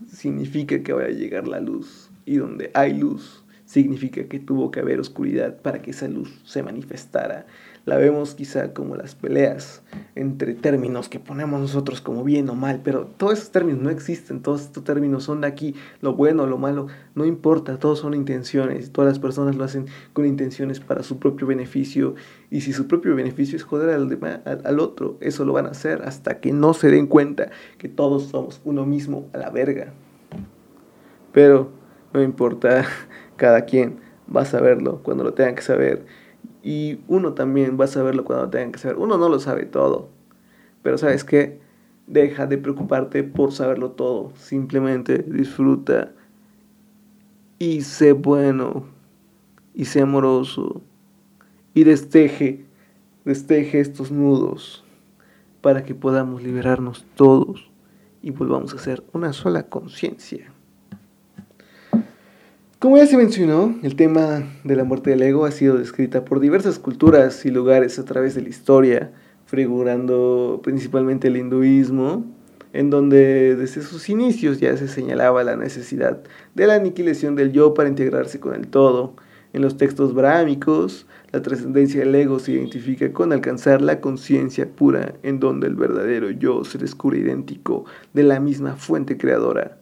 significa 0.07 0.81
que 0.83 0.93
va 0.93 1.03
a 1.03 1.09
llegar 1.09 1.47
la 1.47 1.59
luz, 1.59 2.09
y 2.25 2.37
donde 2.37 2.71
hay 2.73 2.97
luz, 2.97 3.40
significa 3.71 4.25
que 4.25 4.37
tuvo 4.37 4.69
que 4.69 4.81
haber 4.81 4.99
oscuridad 4.99 5.61
para 5.61 5.81
que 5.81 5.91
esa 5.91 6.09
luz 6.09 6.41
se 6.43 6.61
manifestara. 6.61 7.45
La 7.85 7.95
vemos 7.95 8.35
quizá 8.35 8.73
como 8.73 8.97
las 8.97 9.15
peleas 9.15 9.81
entre 10.13 10.55
términos 10.55 11.07
que 11.07 11.21
ponemos 11.21 11.61
nosotros 11.61 12.01
como 12.01 12.25
bien 12.25 12.49
o 12.49 12.53
mal, 12.53 12.81
pero 12.83 13.05
todos 13.05 13.39
esos 13.39 13.51
términos 13.51 13.81
no 13.81 13.89
existen, 13.89 14.41
todos 14.41 14.63
estos 14.63 14.83
términos 14.83 15.23
son 15.23 15.39
de 15.39 15.47
aquí, 15.47 15.73
lo 16.01 16.13
bueno, 16.13 16.47
lo 16.47 16.57
malo, 16.57 16.87
no 17.15 17.23
importa, 17.23 17.79
todos 17.79 17.99
son 17.99 18.13
intenciones, 18.13 18.91
todas 18.91 19.09
las 19.09 19.19
personas 19.19 19.55
lo 19.55 19.63
hacen 19.63 19.85
con 20.11 20.25
intenciones 20.25 20.81
para 20.81 21.01
su 21.01 21.17
propio 21.17 21.47
beneficio, 21.47 22.15
y 22.49 22.61
si 22.61 22.73
su 22.73 22.87
propio 22.87 23.15
beneficio 23.15 23.55
es 23.55 23.63
joder 23.63 23.91
al, 23.91 24.19
al, 24.43 24.61
al 24.65 24.79
otro, 24.81 25.17
eso 25.21 25.45
lo 25.45 25.53
van 25.53 25.67
a 25.67 25.69
hacer 25.69 26.01
hasta 26.03 26.41
que 26.41 26.51
no 26.51 26.73
se 26.73 26.91
den 26.91 27.07
cuenta 27.07 27.51
que 27.77 27.87
todos 27.87 28.23
somos 28.23 28.59
uno 28.65 28.85
mismo 28.85 29.29
a 29.31 29.37
la 29.37 29.49
verga. 29.49 29.93
Pero 31.31 31.71
no 32.13 32.21
importa 32.21 32.85
cada 33.41 33.65
quien 33.65 33.97
va 34.33 34.41
a 34.41 34.45
saberlo 34.45 35.01
cuando 35.01 35.23
lo 35.23 35.33
tenga 35.33 35.55
que 35.55 35.63
saber. 35.63 36.05
Y 36.61 36.99
uno 37.07 37.33
también 37.33 37.75
va 37.79 37.85
a 37.85 37.87
saberlo 37.87 38.23
cuando 38.23 38.45
lo 38.45 38.51
tenga 38.51 38.73
que 38.73 38.77
saber. 38.77 38.97
Uno 38.97 39.17
no 39.17 39.29
lo 39.29 39.39
sabe 39.39 39.65
todo. 39.65 40.09
Pero 40.83 40.99
sabes 40.99 41.23
qué? 41.23 41.59
Deja 42.05 42.45
de 42.45 42.59
preocuparte 42.59 43.23
por 43.23 43.51
saberlo 43.51 43.93
todo. 43.93 44.31
Simplemente 44.35 45.25
disfruta. 45.27 46.11
Y 47.57 47.81
sé 47.81 48.11
bueno. 48.11 48.83
Y 49.73 49.85
sé 49.85 50.01
amoroso. 50.01 50.83
Y 51.73 51.83
desteje. 51.83 52.67
Desteje 53.25 53.79
estos 53.79 54.11
nudos. 54.11 54.83
Para 55.61 55.83
que 55.83 55.95
podamos 55.95 56.43
liberarnos 56.43 57.07
todos. 57.15 57.71
Y 58.21 58.29
volvamos 58.29 58.75
a 58.75 58.77
ser 58.77 59.03
una 59.13 59.33
sola 59.33 59.63
conciencia. 59.63 60.50
Como 62.81 62.97
ya 62.97 63.05
se 63.05 63.15
mencionó, 63.15 63.75
el 63.83 63.95
tema 63.95 64.41
de 64.63 64.75
la 64.75 64.83
muerte 64.83 65.11
del 65.11 65.21
ego 65.21 65.45
ha 65.45 65.51
sido 65.51 65.77
descrita 65.77 66.25
por 66.25 66.39
diversas 66.39 66.79
culturas 66.79 67.45
y 67.45 67.51
lugares 67.51 67.99
a 67.99 68.05
través 68.05 68.33
de 68.33 68.41
la 68.41 68.49
historia, 68.49 69.11
figurando 69.45 70.61
principalmente 70.63 71.27
el 71.27 71.37
hinduismo, 71.37 72.25
en 72.73 72.89
donde 72.89 73.55
desde 73.55 73.83
sus 73.83 74.09
inicios 74.09 74.59
ya 74.59 74.75
se 74.77 74.87
señalaba 74.87 75.43
la 75.43 75.55
necesidad 75.55 76.23
de 76.55 76.65
la 76.65 76.73
aniquilación 76.73 77.35
del 77.35 77.51
yo 77.51 77.75
para 77.75 77.87
integrarse 77.87 78.39
con 78.39 78.55
el 78.55 78.67
todo. 78.67 79.13
En 79.53 79.61
los 79.61 79.77
textos 79.77 80.15
brámicos, 80.15 81.05
la 81.31 81.43
trascendencia 81.43 81.99
del 81.99 82.15
ego 82.15 82.39
se 82.39 82.53
identifica 82.53 83.13
con 83.13 83.31
alcanzar 83.31 83.83
la 83.83 84.01
conciencia 84.01 84.67
pura, 84.67 85.13
en 85.21 85.39
donde 85.39 85.67
el 85.67 85.75
verdadero 85.75 86.31
yo 86.31 86.63
se 86.63 86.79
descubre 86.79 87.19
idéntico 87.19 87.85
de 88.15 88.23
la 88.23 88.39
misma 88.39 88.75
fuente 88.75 89.17
creadora. 89.19 89.80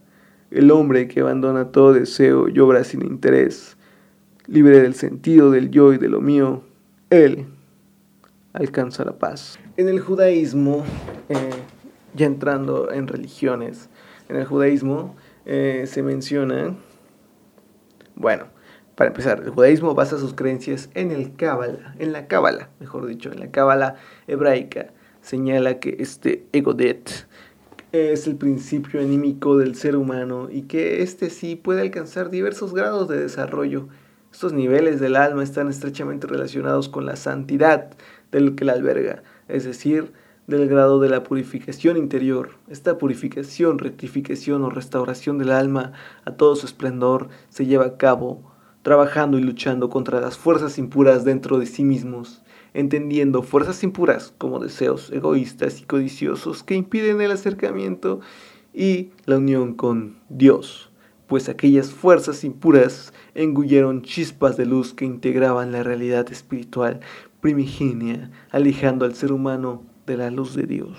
El 0.51 0.71
hombre 0.71 1.07
que 1.07 1.21
abandona 1.21 1.71
todo 1.71 1.93
deseo 1.93 2.47
y 2.49 2.59
obra 2.59 2.83
sin 2.83 3.03
interés, 3.03 3.77
libre 4.47 4.81
del 4.81 4.95
sentido 4.95 5.51
del 5.51 5.69
yo 5.69 5.93
y 5.93 5.97
de 5.97 6.09
lo 6.09 6.21
mío, 6.21 6.63
él 7.09 7.45
alcanza 8.53 9.05
la 9.05 9.17
paz. 9.19 9.59
En 9.77 9.87
el 9.87 9.99
judaísmo, 9.99 10.83
eh, 11.29 11.51
ya 12.15 12.25
entrando 12.25 12.91
en 12.91 13.07
religiones, 13.07 13.89
en 14.27 14.37
el 14.37 14.45
judaísmo 14.45 15.15
eh, 15.45 15.85
se 15.87 16.03
menciona, 16.03 16.75
bueno, 18.15 18.45
para 18.95 19.09
empezar, 19.11 19.41
el 19.43 19.51
judaísmo 19.51 19.95
basa 19.95 20.17
sus 20.17 20.33
creencias 20.33 20.89
en 20.93 21.11
el 21.11 21.35
Cábala, 21.35 21.95
en 21.99 22.11
la 22.11 22.27
Cábala, 22.27 22.69
mejor 22.79 23.05
dicho, 23.05 23.31
en 23.31 23.39
la 23.39 23.49
Cábala 23.49 23.95
hebraica. 24.27 24.93
Señala 25.21 25.79
que 25.79 25.97
este 25.99 26.45
Egodet 26.53 27.27
es 27.91 28.27
el 28.27 28.35
principio 28.35 28.99
anímico 28.99 29.57
del 29.57 29.75
ser 29.75 29.95
humano 29.95 30.47
y 30.51 30.63
que 30.63 31.01
éste 31.01 31.29
sí 31.29 31.55
puede 31.55 31.81
alcanzar 31.81 32.29
diversos 32.29 32.73
grados 32.73 33.07
de 33.07 33.19
desarrollo. 33.19 33.87
Estos 34.31 34.53
niveles 34.53 34.99
del 34.99 35.15
alma 35.15 35.43
están 35.43 35.69
estrechamente 35.69 36.27
relacionados 36.27 36.87
con 36.87 37.05
la 37.07 37.15
santidad 37.15 37.91
del 38.31 38.55
que 38.55 38.65
la 38.65 38.73
alberga, 38.73 39.23
es 39.47 39.63
decir, 39.63 40.13
del 40.45 40.67
grado 40.67 40.99
de 40.99 41.09
la 41.09 41.23
purificación 41.23 41.97
interior. 41.97 42.51
Esta 42.69 42.99
purificación, 42.99 43.79
rectificación 43.79 44.63
o 44.63 44.69
restauración 44.69 45.39
del 45.39 45.51
alma 45.51 45.93
a 46.25 46.33
todo 46.33 46.55
su 46.55 46.67
esplendor 46.67 47.29
se 47.49 47.65
lleva 47.65 47.85
a 47.85 47.97
cabo 47.97 48.43
trabajando 48.83 49.37
y 49.39 49.41
luchando 49.41 49.89
contra 49.89 50.21
las 50.21 50.37
fuerzas 50.37 50.77
impuras 50.77 51.25
dentro 51.25 51.57
de 51.59 51.65
sí 51.65 51.83
mismos 51.83 52.43
entendiendo 52.73 53.43
fuerzas 53.43 53.83
impuras 53.83 54.33
como 54.37 54.59
deseos 54.59 55.11
egoístas 55.11 55.81
y 55.81 55.83
codiciosos 55.83 56.63
que 56.63 56.75
impiden 56.75 57.21
el 57.21 57.31
acercamiento 57.31 58.19
y 58.73 59.09
la 59.25 59.37
unión 59.37 59.73
con 59.73 60.19
Dios, 60.29 60.91
pues 61.27 61.49
aquellas 61.49 61.91
fuerzas 61.91 62.43
impuras 62.43 63.13
engulleron 63.35 64.01
chispas 64.01 64.57
de 64.57 64.65
luz 64.65 64.93
que 64.93 65.05
integraban 65.05 65.71
la 65.71 65.83
realidad 65.83 66.31
espiritual 66.31 66.99
primigenia, 67.41 68.31
alejando 68.51 69.05
al 69.05 69.15
ser 69.15 69.31
humano 69.31 69.83
de 70.05 70.17
la 70.17 70.31
luz 70.31 70.55
de 70.55 70.63
Dios. 70.63 70.97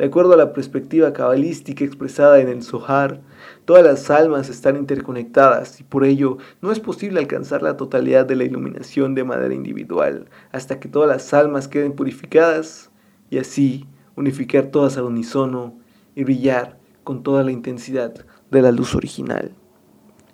De 0.00 0.06
acuerdo 0.06 0.32
a 0.32 0.38
la 0.38 0.54
perspectiva 0.54 1.12
cabalística 1.12 1.84
expresada 1.84 2.40
en 2.40 2.48
el 2.48 2.62
Zohar, 2.62 3.20
todas 3.66 3.84
las 3.84 4.08
almas 4.08 4.48
están 4.48 4.78
interconectadas 4.78 5.78
y 5.78 5.84
por 5.84 6.06
ello 6.06 6.38
no 6.62 6.72
es 6.72 6.80
posible 6.80 7.20
alcanzar 7.20 7.62
la 7.62 7.76
totalidad 7.76 8.24
de 8.24 8.34
la 8.34 8.44
iluminación 8.44 9.14
de 9.14 9.24
manera 9.24 9.52
individual 9.52 10.30
hasta 10.52 10.80
que 10.80 10.88
todas 10.88 11.06
las 11.06 11.34
almas 11.34 11.68
queden 11.68 11.92
purificadas 11.92 12.90
y 13.28 13.36
así 13.36 13.86
unificar 14.16 14.68
todas 14.68 14.96
al 14.96 15.04
unísono 15.04 15.78
y 16.14 16.24
brillar 16.24 16.78
con 17.04 17.22
toda 17.22 17.44
la 17.44 17.52
intensidad 17.52 18.14
de 18.50 18.62
la 18.62 18.72
luz 18.72 18.94
original. 18.94 19.52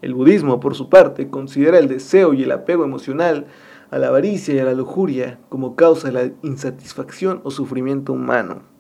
El 0.01 0.15
budismo, 0.15 0.61
por 0.61 0.77
su 0.77 0.89
parte, 0.89 1.29
considera 1.29 1.81
el 1.81 1.89
deseo 1.89 2.35
y 2.35 2.45
el 2.45 2.53
apego 2.53 2.85
emocional 2.85 3.49
a 3.91 3.99
la 3.99 4.07
avaricia 4.07 4.55
y 4.55 4.61
a 4.61 4.65
la 4.65 4.75
lujuria 4.75 5.41
como 5.49 5.75
causa 5.75 6.07
de 6.07 6.15
la 6.15 6.33
insatisfacción 6.45 7.41
o 7.43 7.51
sufrimiento 7.51 8.13
humano. 8.13 8.76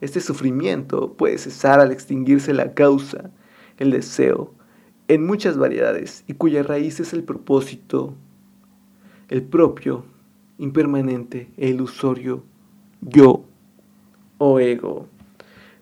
Este 0.00 0.20
sufrimiento 0.20 1.14
puede 1.14 1.38
cesar 1.38 1.80
al 1.80 1.92
extinguirse 1.92 2.54
la 2.54 2.74
causa, 2.74 3.30
el 3.78 3.90
deseo, 3.90 4.54
en 5.08 5.26
muchas 5.26 5.58
variedades 5.58 6.24
y 6.26 6.34
cuya 6.34 6.62
raíz 6.62 7.00
es 7.00 7.12
el 7.12 7.24
propósito, 7.24 8.14
el 9.28 9.42
propio, 9.42 10.04
impermanente 10.58 11.48
e 11.56 11.70
ilusorio 11.70 12.44
yo 13.00 13.44
o 14.38 14.60
ego, 14.60 15.06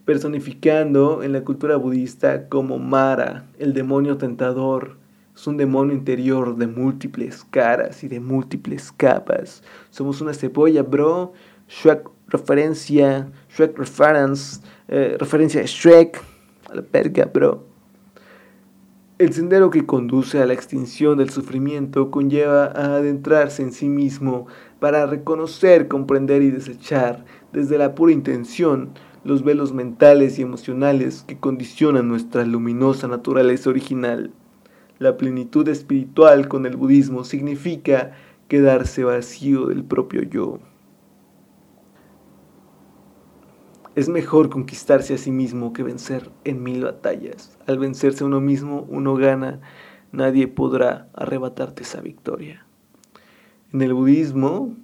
personificando 0.05 1.23
en 1.23 1.33
la 1.33 1.45
cultura 1.45 1.77
budista 1.77 2.49
como 2.49 2.79
Mara, 2.79 3.45
el 3.59 3.75
demonio 3.75 4.17
tentador. 4.17 4.97
Es 5.35 5.47
un 5.47 5.57
demonio 5.57 5.95
interior 5.95 6.57
de 6.57 6.67
múltiples 6.67 7.45
caras 7.45 8.03
y 8.03 8.09
de 8.09 8.19
múltiples 8.19 8.91
capas. 8.91 9.63
Somos 9.91 10.21
una 10.21 10.35
cebolla, 10.35 10.83
bro. 10.83 11.33
Shrek 11.69 12.09
referencia, 12.29 13.31
Shrek 13.51 13.79
reference, 13.79 14.61
eh, 14.89 15.17
referencia 15.19 15.61
a 15.61 15.65
Shrek, 15.65 16.21
a 16.71 16.75
la 16.75 16.83
perga, 16.83 17.25
bro. 17.27 17.65
El 19.19 19.33
sendero 19.33 19.71
que 19.71 19.85
conduce 19.85 20.41
a 20.41 20.47
la 20.47 20.53
extinción 20.53 21.19
del 21.19 21.31
sufrimiento 21.31 22.11
conlleva 22.11 22.67
a 22.67 22.97
adentrarse 22.99 23.63
en 23.63 23.73
sí 23.73 23.89
mismo 23.89 24.47
para 24.79 25.07
reconocer, 25.07 25.89
comprender 25.89 26.43
y 26.43 26.53
desechar 26.53 27.25
desde 27.53 27.79
la 27.79 27.97
pura 27.97 28.13
intención 28.13 28.91
los 29.25 29.43
velos 29.43 29.73
mentales 29.73 30.39
y 30.39 30.43
emocionales 30.43 31.25
que 31.27 31.37
condicionan 31.37 32.07
nuestra 32.07 32.45
luminosa 32.45 33.09
naturaleza 33.09 33.71
original. 33.71 34.31
La 35.01 35.17
plenitud 35.17 35.69
espiritual 35.69 36.47
con 36.47 36.65
el 36.65 36.77
budismo 36.77 37.25
significa 37.25 38.13
quedarse 38.47 39.03
vacío 39.03 39.67
del 39.67 39.83
propio 39.83 40.23
yo. 40.23 40.61
Es 43.99 44.09
mejor 44.09 44.49
conquistarse 44.49 45.15
a 45.15 45.19
sí 45.19 45.33
mismo 45.33 45.73
que 45.73 45.83
vencer 45.83 46.31
en 46.45 46.63
mil 46.63 46.85
batallas. 46.85 47.59
Al 47.67 47.81
vencerse 47.81 48.23
a 48.23 48.29
uno 48.29 48.41
mismo, 48.41 48.87
uno 48.89 49.17
gana. 49.17 49.59
Nadie 50.13 50.47
podrá 50.47 51.09
arrebatarte 51.15 51.83
esa 51.83 52.01
victoria. 52.01 52.65
En 53.73 53.83
el 53.83 53.95
budismo 53.95 54.77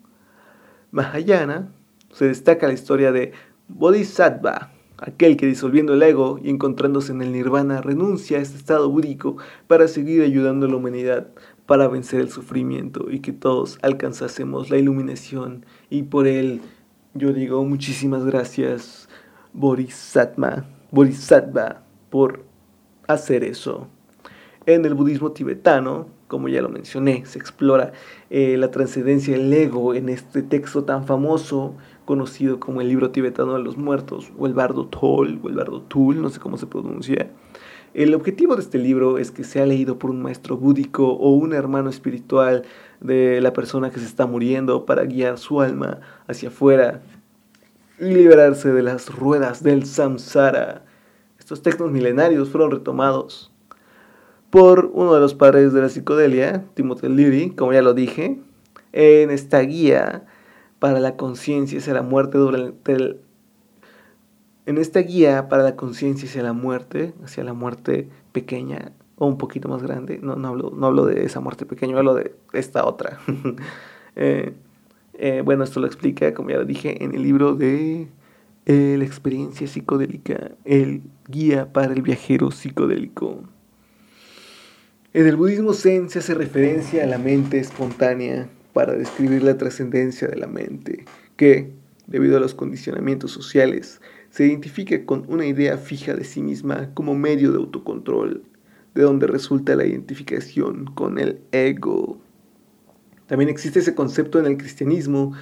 Mahayana 0.90 1.68
se 2.10 2.26
destaca 2.26 2.66
la 2.66 2.72
historia 2.72 3.12
de 3.12 3.30
Bodhisattva, 3.68 4.72
aquel 4.98 5.36
que 5.36 5.46
disolviendo 5.46 5.94
el 5.94 6.02
ego 6.02 6.40
y 6.42 6.50
encontrándose 6.50 7.12
en 7.12 7.22
el 7.22 7.30
nirvana 7.30 7.82
renuncia 7.82 8.38
a 8.38 8.42
este 8.42 8.58
estado 8.58 8.90
búdico 8.90 9.36
para 9.68 9.86
seguir 9.86 10.22
ayudando 10.22 10.66
a 10.66 10.70
la 10.70 10.74
humanidad 10.74 11.28
para 11.66 11.86
vencer 11.86 12.18
el 12.18 12.30
sufrimiento 12.30 13.08
y 13.08 13.20
que 13.20 13.32
todos 13.32 13.78
alcanzásemos 13.80 14.70
la 14.70 14.78
iluminación 14.78 15.64
y 15.88 16.02
por 16.02 16.26
él 16.26 16.62
yo 17.16 17.32
digo 17.32 17.64
muchísimas 17.64 18.24
gracias 18.24 19.03
Bodhisattva, 19.54 20.64
Bodhisattva 20.90 21.82
por 22.10 22.44
hacer 23.06 23.44
eso. 23.44 23.86
En 24.66 24.84
el 24.84 24.94
budismo 24.94 25.30
tibetano, 25.30 26.08
como 26.26 26.48
ya 26.48 26.60
lo 26.60 26.68
mencioné, 26.68 27.24
se 27.24 27.38
explora 27.38 27.92
eh, 28.30 28.56
la 28.56 28.70
trascendencia 28.70 29.36
del 29.36 29.52
ego 29.52 29.94
en 29.94 30.08
este 30.08 30.42
texto 30.42 30.84
tan 30.84 31.04
famoso 31.06 31.74
conocido 32.04 32.58
como 32.58 32.80
el 32.80 32.88
libro 32.88 33.10
tibetano 33.10 33.54
de 33.54 33.62
los 33.62 33.76
muertos, 33.76 34.32
o 34.36 34.46
el 34.46 34.54
bardo 34.54 34.86
Tol, 34.86 35.38
o 35.42 35.48
el 35.48 35.54
bardo 35.54 35.82
Tul, 35.82 36.20
no 36.20 36.30
sé 36.30 36.40
cómo 36.40 36.56
se 36.56 36.66
pronuncia. 36.66 37.30
El 37.94 38.12
objetivo 38.12 38.56
de 38.56 38.62
este 38.62 38.78
libro 38.78 39.18
es 39.18 39.30
que 39.30 39.44
sea 39.44 39.66
leído 39.66 40.00
por 40.00 40.10
un 40.10 40.20
maestro 40.20 40.56
búdico 40.56 41.12
o 41.12 41.30
un 41.30 41.52
hermano 41.52 41.90
espiritual 41.90 42.64
de 43.00 43.40
la 43.40 43.52
persona 43.52 43.90
que 43.90 44.00
se 44.00 44.06
está 44.06 44.26
muriendo 44.26 44.84
para 44.84 45.04
guiar 45.04 45.38
su 45.38 45.60
alma 45.60 46.00
hacia 46.26 46.48
afuera 46.48 47.02
y 47.98 48.04
liberarse 48.06 48.72
de 48.72 48.82
las 48.82 49.14
ruedas 49.14 49.62
del 49.62 49.86
samsara. 49.86 50.84
Estos 51.38 51.62
textos 51.62 51.90
milenarios 51.90 52.48
fueron 52.50 52.70
retomados 52.70 53.52
por 54.50 54.90
uno 54.92 55.14
de 55.14 55.20
los 55.20 55.34
padres 55.34 55.72
de 55.72 55.82
la 55.82 55.88
psicodelia, 55.88 56.64
Timothy 56.74 57.08
Leary, 57.08 57.50
como 57.50 57.72
ya 57.72 57.82
lo 57.82 57.92
dije, 57.92 58.40
en 58.92 59.30
esta 59.30 59.60
guía 59.60 60.26
para 60.78 61.00
la 61.00 61.16
conciencia 61.16 61.78
hacia 61.78 61.94
la 61.94 62.02
muerte 62.02 62.38
durante 62.38 62.92
el, 62.92 63.20
en 64.66 64.78
esta 64.78 65.00
guía 65.00 65.48
para 65.48 65.62
la 65.62 65.76
conciencia 65.76 66.28
hacia 66.28 66.42
la 66.42 66.52
muerte, 66.52 67.14
hacia 67.24 67.44
la 67.44 67.52
muerte 67.52 68.08
pequeña 68.32 68.92
o 69.16 69.26
un 69.26 69.38
poquito 69.38 69.68
más 69.68 69.82
grande, 69.82 70.18
no, 70.22 70.36
no, 70.36 70.48
hablo, 70.48 70.72
no 70.74 70.86
hablo 70.86 71.06
de 71.06 71.24
esa 71.24 71.40
muerte 71.40 71.66
pequeña, 71.66 71.98
hablo 71.98 72.14
de 72.14 72.34
esta 72.52 72.84
otra. 72.84 73.18
eh, 74.16 74.54
eh, 75.18 75.42
bueno, 75.44 75.64
esto 75.64 75.80
lo 75.80 75.86
explica, 75.86 76.34
como 76.34 76.50
ya 76.50 76.56
lo 76.56 76.64
dije, 76.64 77.02
en 77.02 77.14
el 77.14 77.22
libro 77.22 77.54
de 77.54 78.08
eh, 78.66 78.96
La 78.98 79.04
experiencia 79.04 79.66
psicodélica, 79.66 80.52
el 80.64 81.02
guía 81.28 81.72
para 81.72 81.92
el 81.92 82.02
viajero 82.02 82.50
psicodélico. 82.50 83.42
En 85.12 85.26
el 85.28 85.36
budismo 85.36 85.74
zen 85.74 86.10
se 86.10 86.18
hace 86.18 86.34
referencia 86.34 87.04
a 87.04 87.06
la 87.06 87.18
mente 87.18 87.58
espontánea 87.58 88.48
para 88.72 88.94
describir 88.94 89.44
la 89.44 89.56
trascendencia 89.56 90.26
de 90.26 90.36
la 90.36 90.48
mente, 90.48 91.04
que, 91.36 91.70
debido 92.08 92.36
a 92.36 92.40
los 92.40 92.54
condicionamientos 92.54 93.30
sociales, 93.30 94.00
se 94.30 94.46
identifica 94.46 95.06
con 95.06 95.24
una 95.28 95.46
idea 95.46 95.78
fija 95.78 96.14
de 96.14 96.24
sí 96.24 96.42
misma 96.42 96.90
como 96.94 97.14
medio 97.14 97.52
de 97.52 97.58
autocontrol, 97.58 98.42
de 98.94 99.02
donde 99.02 99.28
resulta 99.28 99.76
la 99.76 99.86
identificación 99.86 100.86
con 100.86 101.20
el 101.20 101.38
ego. 101.52 102.18
También 103.26 103.48
existe 103.48 103.78
ese 103.78 103.94
concepto 103.94 104.38
en 104.38 104.46
el 104.46 104.56
cristianismo. 104.56 105.32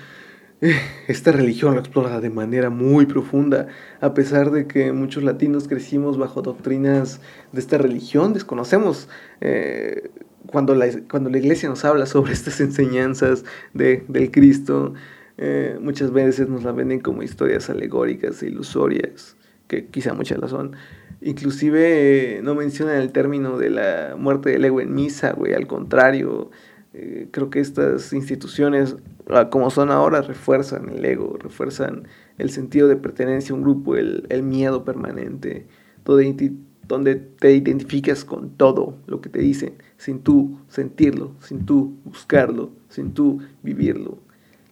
Esta 1.09 1.33
religión 1.33 1.75
lo 1.75 1.81
explora 1.81 2.21
de 2.21 2.31
manera 2.31 2.71
muy 2.71 3.07
profunda, 3.07 3.67
a 4.01 4.15
pesar 4.15 4.53
de 4.53 4.67
que 4.67 4.93
muchos 4.93 5.25
latinos 5.25 5.67
crecimos 5.67 6.19
bajo 6.19 6.43
doctrinas 6.43 7.21
de 7.51 7.61
esta 7.61 7.79
religión, 7.79 8.33
desconocemos 8.33 9.09
eh, 9.41 10.11
cuando, 10.47 10.75
la, 10.75 10.87
cuando 11.11 11.31
la 11.31 11.39
iglesia 11.39 11.69
nos 11.69 11.85
habla 11.85 12.07
sobre 12.07 12.33
estas 12.33 12.61
enseñanzas 12.61 13.45
de, 13.75 14.05
del 14.07 14.31
Cristo, 14.31 14.95
eh, 15.39 15.79
muchas 15.81 16.13
veces 16.13 16.49
nos 16.49 16.63
la 16.63 16.71
venden 16.71 17.01
como 17.01 17.25
historias 17.25 17.69
alegóricas 17.69 18.43
e 18.43 18.47
ilusorias, 18.47 19.37
que 19.67 19.87
quizá 19.87 20.15
muchas 20.15 20.39
las 20.39 20.51
son. 20.51 20.77
Inclusive 21.21 22.39
eh, 22.39 22.43
no 22.43 22.55
mencionan 22.55 22.97
el 22.97 23.13
término 23.13 23.57
de 23.57 23.71
la 23.71 24.17
muerte 24.19 24.51
del 24.51 24.65
ego 24.65 24.81
en 24.81 24.95
misa, 24.95 25.33
güey, 25.33 25.55
al 25.55 25.67
contrario, 25.67 26.51
eh, 26.95 27.29
creo 27.31 27.49
que 27.49 27.61
estas 27.61 28.13
instituciones, 28.13 28.97
ah, 29.31 29.49
como 29.49 29.71
son 29.71 29.91
ahora, 29.91 30.21
refuerzan 30.21 30.91
el 30.91 31.05
ego, 31.05 31.39
refuerzan 31.39 32.07
el 32.39 32.51
sentido 32.51 32.87
de 32.89 32.97
pertenencia 32.97 33.53
a 33.53 33.57
un 33.57 33.63
grupo, 33.63 33.97
el, 33.97 34.43
miedo 34.43 34.85
permanente, 34.85 35.67
donde, 36.05 36.53
donde 36.87 37.15
te 37.17 37.55
identificas 37.55 38.25
con 38.25 38.51
todo 38.51 38.99
lo 39.07 39.21
que 39.23 39.31
te 39.31 39.41
dicen, 39.41 39.75
sin 39.97 40.21
tú 40.21 40.59
sentirlo, 40.69 41.33
sin 41.41 41.65
tú 41.65 41.97
buscarlo, 42.05 42.73
sin 42.89 43.15
tú 43.15 43.41
vivirlo. 43.63 44.19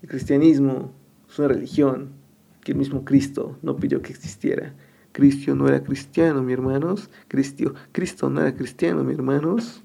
El 0.03 0.09
cristianismo 0.11 0.93
es 1.29 1.39
una 1.39 1.49
religión 1.49 2.11
que 2.63 2.73
el 2.73 2.79
mismo 2.79 3.05
Cristo 3.05 3.59
no 3.63 3.77
pidió 3.77 4.03
que 4.03 4.13
existiera. 4.13 4.75
Cristo 5.13 5.55
no 5.55 5.69
era 5.69 5.83
cristiano, 5.83 6.43
mi 6.43 6.53
hermanos. 6.53 7.11
Cristo, 7.29 7.75
Cristo 7.93 8.29
no 8.29 8.41
era 8.43 8.55
cristiano, 8.55 9.03
mi 9.05 9.15
hermanos. 9.15 9.83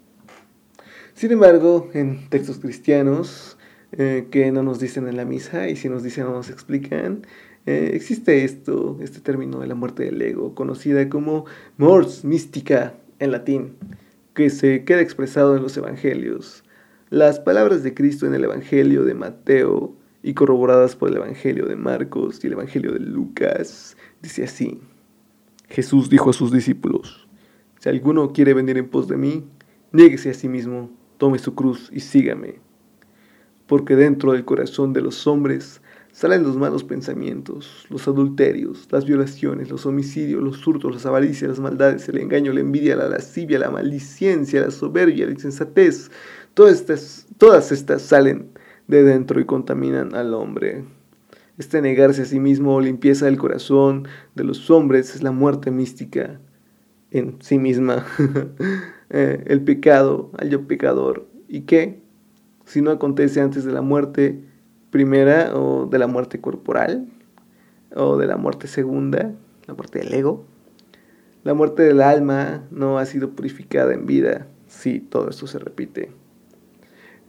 Sin 1.16 1.32
embargo, 1.32 1.90
en 1.94 2.28
textos 2.28 2.60
cristianos 2.60 3.58
eh, 3.94 4.28
que 4.32 4.52
no 4.52 4.64
nos 4.64 4.82
dicen 4.82 5.08
en 5.08 5.16
la 5.16 5.24
misa 5.24 5.70
y 5.70 5.78
si 5.78 5.88
nos 5.88 6.04
dicen 6.04 6.26
no 6.26 6.34
nos 6.34 6.50
explican, 6.50 7.26
eh, 7.66 7.92
existe 7.94 8.44
esto, 8.44 8.98
este 9.02 9.22
término 9.22 9.62
de 9.62 9.68
la 9.68 9.76
muerte 9.76 10.04
del 10.04 10.22
ego, 10.22 10.54
conocida 10.56 11.08
como 11.08 11.46
mors 11.78 12.26
mística 12.26 12.96
en 13.20 13.32
latín, 13.32 13.78
que 14.34 14.50
se 14.50 14.84
queda 14.84 15.00
expresado 15.00 15.56
en 15.56 15.64
los 15.64 15.78
evangelios. 15.78 16.66
Las 17.10 17.40
palabras 17.40 17.82
de 17.82 17.94
Cristo 17.94 18.28
en 18.28 18.34
el 18.34 18.44
Evangelio 18.44 19.06
de 19.06 19.14
Mateo 19.14 19.96
y 20.22 20.34
corroboradas 20.34 20.98
por 20.98 21.08
el 21.08 21.16
Evangelio 21.16 21.66
de 21.66 21.78
Marcos 21.78 22.44
y 22.44 22.48
el 22.48 22.54
Evangelio 22.54 22.92
de 22.92 23.00
Lucas, 23.00 23.96
dice 24.22 24.44
así. 24.44 24.82
Jesús 25.70 26.10
dijo 26.10 26.30
a 26.30 26.34
sus 26.34 26.52
discípulos, 26.52 27.30
si 27.80 27.88
alguno 27.88 28.34
quiere 28.34 28.54
venir 28.54 28.78
en 28.78 28.90
pos 28.90 29.08
de 29.08 29.16
mí, 29.16 29.46
niéguese 29.94 30.32
a 30.32 30.34
sí 30.34 30.50
mismo 30.50 30.90
tome 31.18 31.40
su 31.40 31.56
cruz 31.56 31.90
y 31.94 32.00
sígame. 32.00 32.60
Porque 33.68 33.96
dentro 33.96 34.34
del 34.34 34.46
corazón 34.46 34.94
de 34.94 35.02
los 35.02 35.26
hombres 35.28 35.82
salen 36.12 36.44
los 36.44 36.56
malos 36.56 36.84
pensamientos, 36.84 37.86
los 37.90 38.08
adulterios, 38.08 38.88
las 38.92 39.06
violaciones, 39.06 39.70
los 39.70 39.86
homicidios, 39.86 40.42
los 40.42 40.66
hurtos, 40.66 40.94
las 40.94 41.06
avaricias, 41.06 41.50
las 41.50 41.60
maldades, 41.60 42.08
el 42.08 42.20
engaño, 42.20 42.54
la 42.54 42.62
envidia, 42.62 42.96
la 42.96 43.10
lascivia, 43.10 43.60
la 43.60 43.70
malicidencia, 43.70 44.62
la 44.62 44.72
soberbia, 44.72 45.26
la 45.26 45.34
insensatez. 45.34 46.12
Todas 46.54 46.76
estas, 46.76 47.28
todas 47.38 47.72
estas 47.72 48.02
salen 48.02 48.52
de 48.88 49.04
dentro 49.04 49.42
y 49.42 49.46
contaminan 49.46 50.16
al 50.16 50.34
hombre. 50.34 50.86
Este 51.58 51.82
negarse 51.82 52.22
a 52.22 52.26
sí 52.26 52.40
mismo 52.40 52.76
o 52.76 52.82
limpieza 52.82 53.26
del 53.26 53.38
corazón 53.38 54.08
de 54.36 54.44
los 54.44 54.70
hombres 54.70 55.16
es 55.16 55.24
la 55.24 55.32
muerte 55.32 55.72
mística 55.72 56.40
en 57.12 57.38
sí 57.42 57.58
misma. 57.58 58.06
eh, 59.10 59.44
el 59.48 59.62
pecado 59.62 60.32
al 60.38 60.50
yo 60.50 60.68
pecador. 60.68 61.28
¿Y 61.48 61.62
qué? 61.62 62.00
Si 62.66 62.82
no 62.82 62.92
acontece 62.92 63.42
antes 63.42 63.64
de 63.64 63.72
la 63.72 63.82
muerte 63.82 64.42
primera 64.90 65.56
o 65.56 65.86
de 65.86 66.00
la 66.00 66.08
muerte 66.08 66.40
corporal 66.42 67.08
o 67.96 68.18
de 68.18 68.28
la 68.28 68.38
muerte 68.38 68.68
segunda, 68.68 69.34
la 69.68 69.74
muerte 69.74 70.00
del 70.00 70.14
ego. 70.14 70.46
La 71.44 71.54
muerte 71.54 71.84
del 71.84 72.02
alma 72.02 72.64
no 72.72 72.98
ha 72.98 73.06
sido 73.06 73.32
purificada 73.32 73.94
en 73.94 74.06
vida. 74.06 74.48
Sí, 74.68 75.00
todo 75.00 75.30
esto 75.30 75.48
se 75.48 75.60
repite. 75.60 76.12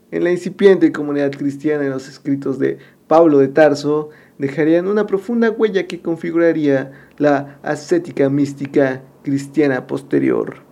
En 0.09 0.23
la 0.23 0.31
incipiente 0.31 0.91
comunidad 0.91 1.31
cristiana 1.31 1.83
en 1.83 1.91
los 1.91 2.07
escritos 2.07 2.57
de 2.57 2.77
Pablo 3.07 3.39
de 3.39 3.49
Tarso 3.49 4.09
dejarían 4.37 4.87
una 4.87 5.05
profunda 5.05 5.51
huella 5.51 5.85
que 5.85 6.01
configuraría 6.01 6.91
la 7.17 7.59
ascética 7.61 8.29
mística 8.29 9.03
cristiana 9.23 9.85
posterior. 9.87 10.66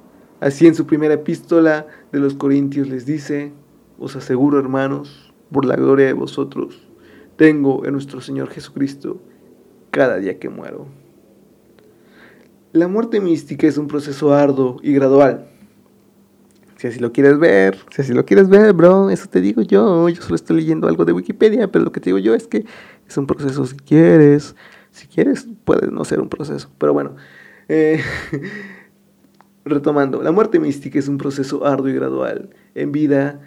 Así 0.46 0.68
en 0.68 0.76
su 0.76 0.86
primera 0.86 1.16
epístola 1.16 1.88
de 2.12 2.20
los 2.20 2.36
Corintios 2.36 2.88
les 2.88 3.08
dice, 3.08 3.52
os 3.98 4.16
aseguro 4.16 4.60
hermanos, 4.60 5.34
por 5.52 5.66
la 5.66 5.76
gloria 5.76 6.06
de 6.06 6.14
vosotros, 6.14 6.88
tengo 7.36 7.84
en 7.84 7.94
nuestro 7.94 8.22
Señor 8.22 8.52
Jesucristo 8.52 9.20
cada 9.90 10.18
día 10.18 10.38
que 10.38 10.50
muero. 10.50 10.86
La 12.74 12.88
muerte 12.88 13.22
mística 13.22 13.66
es 13.66 13.80
un 13.80 13.88
proceso 13.88 14.36
arduo 14.36 14.78
y 14.84 14.94
gradual. 14.94 15.48
Si 16.78 16.86
así 16.86 17.00
lo 17.00 17.12
quieres 17.12 17.40
ver, 17.40 17.80
si 17.90 18.04
así 18.04 18.14
lo 18.14 18.24
quieres 18.24 18.48
ver, 18.48 18.72
bro, 18.74 19.10
eso 19.10 19.28
te 19.28 19.42
digo 19.42 19.64
yo. 19.64 20.08
Yo 20.10 20.22
solo 20.22 20.36
estoy 20.36 20.58
leyendo 20.58 20.88
algo 20.88 21.06
de 21.06 21.14
Wikipedia, 21.14 21.72
pero 21.72 21.86
lo 21.86 21.92
que 21.92 22.02
te 22.02 22.12
digo 22.12 22.20
yo 22.20 22.36
es 22.36 22.46
que 22.46 22.66
es 23.08 23.18
un 23.18 23.26
proceso 23.26 23.66
si 23.66 23.78
quieres. 23.78 24.56
Si 24.92 25.08
quieres, 25.08 25.48
puede 25.64 25.90
no 25.90 26.06
ser 26.06 26.22
un 26.22 26.30
proceso. 26.30 26.70
Pero 26.78 26.94
bueno, 26.94 27.16
eh, 27.68 28.00
retomando, 29.66 30.22
la 30.22 30.32
muerte 30.32 30.60
mística 30.60 31.00
es 31.00 31.08
un 31.08 31.18
proceso 31.18 31.66
arduo 31.66 31.90
y 31.90 31.94
gradual 31.94 32.52
en 32.76 32.92
vida 32.92 33.42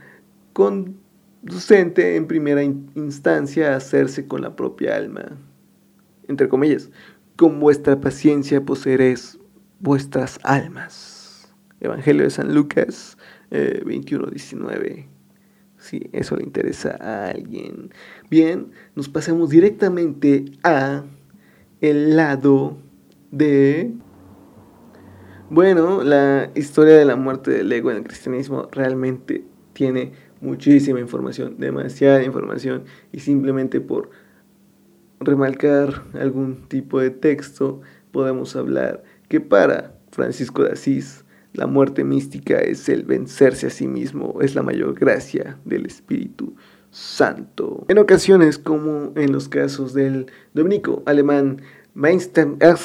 conducente 0.52 2.16
en 2.16 2.26
primera 2.26 2.62
instancia 2.62 3.72
a 3.72 3.76
hacerse 3.76 4.26
con 4.26 4.42
la 4.42 4.56
propia 4.56 4.96
alma. 4.96 5.38
Entre 6.26 6.48
comillas, 6.48 6.90
con 7.36 7.60
vuestra 7.60 8.00
paciencia 8.00 8.64
poseeréis 8.64 9.38
vuestras 9.78 10.40
almas. 10.42 11.54
Evangelio 11.80 12.24
de 12.24 12.30
San 12.30 12.52
Lucas 12.52 13.16
eh, 13.50 13.82
21, 13.86 14.26
19. 14.26 15.08
Si 15.78 16.10
eso 16.12 16.36
le 16.36 16.42
interesa 16.42 16.98
a 17.00 17.30
alguien. 17.30 17.90
Bien, 18.28 18.72
nos 18.96 19.08
pasamos 19.08 19.50
directamente 19.50 20.46
a 20.64 21.04
el 21.80 22.16
lado 22.16 22.78
de... 23.30 23.92
Bueno, 25.50 26.04
la 26.04 26.50
historia 26.54 26.98
de 26.98 27.06
la 27.06 27.16
muerte 27.16 27.50
del 27.50 27.72
ego 27.72 27.90
en 27.90 27.96
el 27.96 28.04
cristianismo 28.04 28.68
realmente 28.70 29.44
tiene 29.72 30.12
muchísima 30.42 31.00
información, 31.00 31.56
demasiada 31.58 32.22
información, 32.22 32.84
y 33.12 33.20
simplemente 33.20 33.80
por 33.80 34.10
remarcar 35.20 36.02
algún 36.12 36.68
tipo 36.68 37.00
de 37.00 37.08
texto, 37.08 37.80
podemos 38.12 38.56
hablar 38.56 39.02
que 39.28 39.40
para 39.40 39.94
Francisco 40.12 40.64
de 40.64 40.72
Asís, 40.72 41.24
la 41.54 41.66
muerte 41.66 42.04
mística 42.04 42.58
es 42.58 42.86
el 42.90 43.04
vencerse 43.04 43.68
a 43.68 43.70
sí 43.70 43.88
mismo, 43.88 44.38
es 44.42 44.54
la 44.54 44.62
mayor 44.62 44.98
gracia 44.98 45.58
del 45.64 45.86
Espíritu 45.86 46.56
Santo. 46.90 47.86
En 47.88 47.96
ocasiones, 47.96 48.58
como 48.58 49.12
en 49.16 49.32
los 49.32 49.48
casos 49.48 49.94
del 49.94 50.26
dominico 50.52 51.02
alemán 51.06 51.62
Mainstein, 51.98 52.58
eh, 52.60 52.76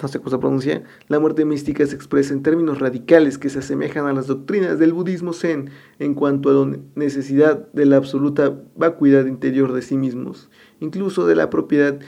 no 0.00 0.08
sé 0.08 0.18
cómo 0.20 0.30
se 0.30 0.38
pronuncia, 0.38 0.84
la 1.08 1.20
muerte 1.20 1.44
mística 1.44 1.84
se 1.84 1.94
expresa 1.94 2.32
en 2.32 2.42
términos 2.42 2.78
radicales 2.78 3.36
que 3.36 3.50
se 3.50 3.58
asemejan 3.58 4.06
a 4.06 4.14
las 4.14 4.26
doctrinas 4.26 4.78
del 4.78 4.94
budismo 4.94 5.34
zen 5.34 5.68
en 5.98 6.14
cuanto 6.14 6.48
a 6.48 6.54
la 6.54 6.78
necesidad 6.94 7.70
de 7.74 7.84
la 7.84 7.96
absoluta 7.96 8.58
vacuidad 8.74 9.26
interior 9.26 9.74
de 9.74 9.82
sí 9.82 9.98
mismos, 9.98 10.48
incluso 10.80 11.26
de 11.26 11.34
la 11.34 11.50
propiedad 11.50 12.00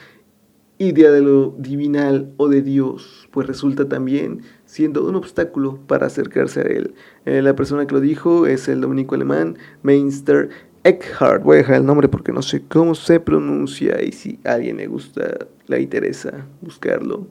idea 0.79 1.11
de 1.11 1.21
lo 1.21 1.55
divinal 1.59 2.33
o 2.39 2.49
de 2.49 2.63
Dios, 2.63 3.29
pues 3.33 3.47
resulta 3.47 3.87
también 3.87 4.41
siendo 4.65 5.07
un 5.07 5.15
obstáculo 5.15 5.81
para 5.87 6.07
acercarse 6.07 6.61
a 6.61 6.65
él. 6.65 6.95
Eh, 7.27 7.43
la 7.43 7.55
persona 7.55 7.87
que 7.87 7.95
lo 7.95 8.01
dijo 8.01 8.47
es 8.47 8.67
el 8.69 8.81
dominico 8.81 9.15
alemán 9.15 9.59
Meister 9.83 10.49
Eckhart. 10.87 11.43
Voy 11.43 11.57
a 11.57 11.59
dejar 11.59 11.77
el 11.79 11.85
nombre 11.85 12.07
porque 12.07 12.31
no 12.31 12.43
sé 12.43 12.63
cómo 12.63 12.95
se 12.95 13.19
pronuncia 13.19 14.01
y 14.05 14.13
si 14.13 14.39
a 14.45 14.53
alguien 14.53 14.77
le 14.77 14.87
gusta, 14.87 15.49
le 15.67 15.81
interesa 15.81 16.47
buscarlo. 16.61 17.27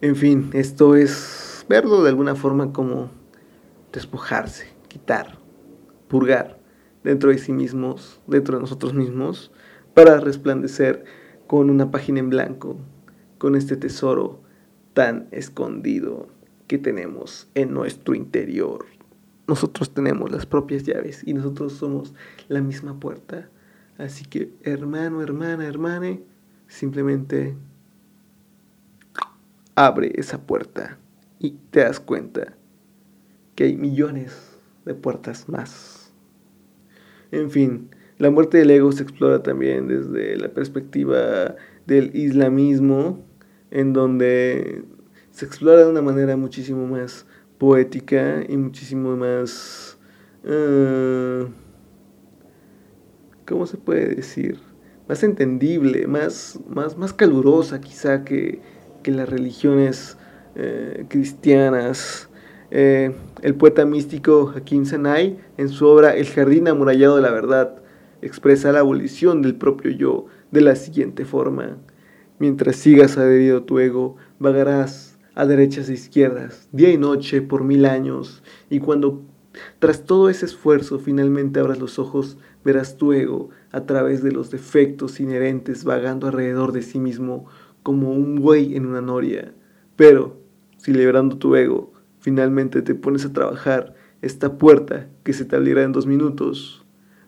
En 0.00 0.16
fin, 0.16 0.48
esto 0.54 0.96
es 0.96 1.66
verlo 1.68 2.02
de 2.02 2.08
alguna 2.08 2.34
forma 2.34 2.72
como 2.72 3.10
despojarse, 3.92 4.68
quitar, 4.88 5.38
purgar 6.08 6.58
dentro 7.04 7.28
de 7.28 7.36
sí 7.36 7.52
mismos, 7.52 8.22
dentro 8.26 8.56
de 8.56 8.62
nosotros 8.62 8.94
mismos, 8.94 9.52
para 9.92 10.18
resplandecer 10.18 11.04
con 11.46 11.68
una 11.68 11.90
página 11.90 12.20
en 12.20 12.30
blanco, 12.30 12.78
con 13.36 13.54
este 13.54 13.76
tesoro 13.76 14.40
tan 14.94 15.28
escondido 15.30 16.28
que 16.68 16.78
tenemos 16.78 17.50
en 17.54 17.74
nuestro 17.74 18.14
interior 18.14 18.86
nosotros 19.52 19.92
tenemos 19.92 20.32
las 20.32 20.46
propias 20.46 20.84
llaves 20.84 21.22
y 21.26 21.34
nosotros 21.34 21.74
somos 21.74 22.14
la 22.48 22.62
misma 22.62 22.98
puerta. 22.98 23.50
Así 23.98 24.24
que 24.24 24.50
hermano, 24.62 25.20
hermana, 25.20 25.66
hermane, 25.66 26.22
simplemente 26.68 27.54
abre 29.74 30.10
esa 30.14 30.40
puerta 30.40 30.96
y 31.38 31.50
te 31.70 31.80
das 31.80 32.00
cuenta 32.00 32.56
que 33.54 33.64
hay 33.64 33.76
millones 33.76 34.58
de 34.86 34.94
puertas 34.94 35.50
más. 35.50 36.14
En 37.30 37.50
fin, 37.50 37.90
la 38.16 38.30
muerte 38.30 38.56
del 38.56 38.70
ego 38.70 38.90
se 38.90 39.02
explora 39.02 39.42
también 39.42 39.86
desde 39.86 40.38
la 40.38 40.48
perspectiva 40.48 41.56
del 41.86 42.16
islamismo, 42.16 43.22
en 43.70 43.92
donde 43.92 44.82
se 45.30 45.44
explora 45.44 45.84
de 45.84 45.90
una 45.90 46.00
manera 46.00 46.38
muchísimo 46.38 46.86
más 46.86 47.26
poética 47.62 48.42
y 48.48 48.56
muchísimo 48.56 49.16
más... 49.16 49.96
Uh, 50.42 51.46
¿Cómo 53.46 53.66
se 53.66 53.76
puede 53.76 54.16
decir? 54.16 54.58
Más 55.08 55.22
entendible, 55.22 56.08
más, 56.08 56.58
más, 56.68 56.98
más 56.98 57.12
calurosa 57.12 57.80
quizá 57.80 58.24
que, 58.24 58.60
que 59.04 59.12
las 59.12 59.28
religiones 59.28 60.18
eh, 60.56 61.06
cristianas. 61.08 62.28
Eh, 62.72 63.14
el 63.42 63.54
poeta 63.54 63.86
místico 63.86 64.52
Hakim 64.56 64.84
Sanay, 64.84 65.38
en 65.56 65.68
su 65.68 65.86
obra 65.86 66.16
El 66.16 66.26
jardín 66.26 66.66
amurallado 66.66 67.14
de 67.14 67.22
la 67.22 67.30
verdad, 67.30 67.76
expresa 68.22 68.72
la 68.72 68.80
abolición 68.80 69.40
del 69.40 69.54
propio 69.54 69.92
yo 69.92 70.26
de 70.50 70.62
la 70.62 70.74
siguiente 70.74 71.24
forma. 71.24 71.76
Mientras 72.40 72.74
sigas 72.74 73.18
adherido 73.18 73.58
a 73.58 73.66
tu 73.66 73.78
ego, 73.78 74.16
vagarás 74.40 75.11
a 75.34 75.46
derechas 75.46 75.88
e 75.88 75.94
izquierdas, 75.94 76.68
día 76.72 76.90
y 76.90 76.98
noche, 76.98 77.42
por 77.42 77.64
mil 77.64 77.86
años, 77.86 78.42
y 78.68 78.80
cuando 78.80 79.22
tras 79.78 80.04
todo 80.04 80.28
ese 80.28 80.46
esfuerzo 80.46 80.98
finalmente 80.98 81.60
abras 81.60 81.78
los 81.78 81.98
ojos, 81.98 82.38
verás 82.64 82.96
tu 82.96 83.12
ego 83.12 83.50
a 83.70 83.84
través 83.86 84.22
de 84.22 84.32
los 84.32 84.50
defectos 84.50 85.20
inherentes 85.20 85.84
vagando 85.84 86.26
alrededor 86.26 86.72
de 86.72 86.82
sí 86.82 86.98
mismo 86.98 87.46
como 87.82 88.12
un 88.12 88.36
buey 88.36 88.76
en 88.76 88.86
una 88.86 89.00
noria. 89.00 89.52
Pero, 89.96 90.36
si 90.78 90.92
liberando 90.92 91.36
tu 91.36 91.54
ego, 91.56 91.92
finalmente 92.20 92.82
te 92.82 92.94
pones 92.94 93.24
a 93.24 93.32
trabajar 93.32 93.94
esta 94.22 94.56
puerta 94.56 95.08
que 95.24 95.32
se 95.32 95.44
te 95.44 95.56
abrirá 95.56 95.82
en 95.82 95.92
dos 95.92 96.06
minutos, 96.06 96.84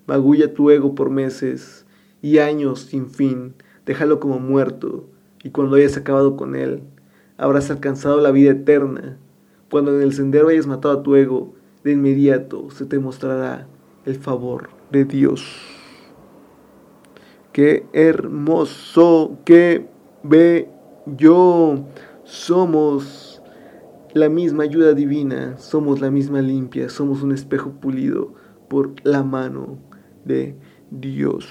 magulla 0.07 0.55
tu 0.55 0.71
ego 0.71 0.95
por 0.95 1.11
meses 1.11 1.85
y 2.23 2.39
años 2.39 2.81
sin 2.81 3.11
fin, 3.11 3.55
déjalo 3.85 4.21
como 4.21 4.39
muerto, 4.39 5.09
y 5.43 5.51
cuando 5.51 5.77
hayas 5.77 5.97
acabado 5.97 6.37
con 6.37 6.57
él, 6.57 6.83
habrás 7.37 7.71
alcanzado 7.71 8.21
la 8.21 8.31
vida 8.31 8.53
eterna. 8.53 9.19
Cuando 9.71 9.95
en 9.95 10.03
el 10.03 10.13
sendero 10.13 10.49
hayas 10.49 10.67
matado 10.67 11.01
a 11.01 11.03
tu 11.03 11.17
ego, 11.17 11.55
de 11.83 11.93
inmediato 11.93 12.71
se 12.71 12.87
te 12.87 12.99
mostrará 12.99 13.67
el 14.07 14.17
favor 14.17 14.71
de 14.91 15.05
Dios. 15.05 15.45
Qué 17.53 17.87
hermoso, 17.93 19.39
qué 19.45 19.89
bello. 20.23 21.85
Somos 22.25 23.43
la 24.15 24.29
misma 24.29 24.65
ayuda 24.65 24.95
divina, 24.95 25.59
somos 25.59 26.01
la 26.01 26.11
misma 26.11 26.41
limpia, 26.41 26.89
somos 26.89 27.23
un 27.23 27.33
espejo 27.33 27.73
pulido 27.73 28.33
por 28.69 28.95
la 29.05 29.23
mano 29.23 29.79
de 30.25 30.57
Dios. 30.91 31.49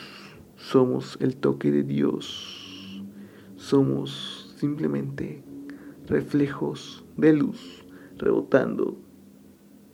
Somos 0.56 1.18
el 1.20 1.36
toque 1.36 1.72
de 1.72 1.84
Dios. 1.84 3.04
Somos 3.56 4.54
simplemente 4.58 5.44
reflejos 6.08 7.04
de 7.18 7.34
luz 7.34 7.86
rebotando 8.18 8.98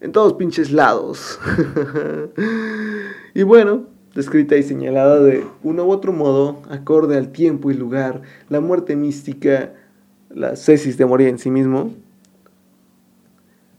en 0.01 0.12
todos 0.12 0.34
pinches 0.34 0.72
lados. 0.72 1.39
y 3.34 3.43
bueno, 3.43 3.88
descrita 4.16 4.55
y 4.55 4.64
señalada 4.64 5.20
de 5.20 5.45
uno 5.64 5.86
u 5.86 5.91
otro 5.91 6.14
modo, 6.14 6.62
acorde 6.70 7.18
al 7.18 7.32
tiempo 7.32 7.72
y 7.72 7.74
lugar, 7.74 8.22
la 8.49 8.60
muerte 8.60 8.95
mística, 8.95 9.74
la 10.30 10.55
cesis 10.55 10.97
de 10.97 11.05
morir 11.05 11.28
en 11.28 11.39
sí 11.39 11.51
mismo, 11.51 11.93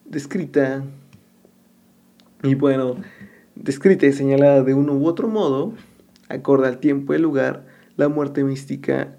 descrita 0.04 0.82
y 2.42 2.54
bueno, 2.54 2.96
descrita 3.54 4.06
y 4.06 4.12
señalada 4.12 4.62
de 4.62 4.74
uno 4.74 4.94
u 4.94 5.06
otro 5.06 5.28
modo, 5.28 5.74
acorde 6.28 6.68
al 6.68 6.78
tiempo 6.78 7.14
y 7.14 7.18
lugar, 7.18 7.66
la 7.96 8.08
muerte 8.08 8.44
mística 8.44 9.16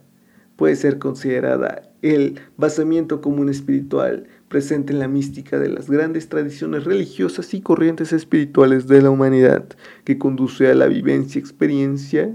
puede 0.55 0.76
ser 0.76 0.99
considerada 0.99 1.90
el 2.02 2.39
basamiento 2.58 3.22
común 3.22 3.49
espiritual 3.49 4.28
presente 4.47 4.93
en 4.93 4.99
la 4.99 5.08
mística 5.08 5.60
de 5.60 5.70
las 5.70 5.89
grandes 5.89 6.28
tradiciones 6.28 6.84
religiosas 6.84 7.54
y 7.54 7.62
corrientes 7.62 8.12
espirituales 8.12 8.88
de 8.88 9.02
la 9.02 9.10
humanidad, 9.10 9.66
que 10.04 10.18
conduce 10.18 10.70
a 10.70 10.76
la 10.76 10.88
vivencia 10.88 11.39
experiencia, 11.39 12.34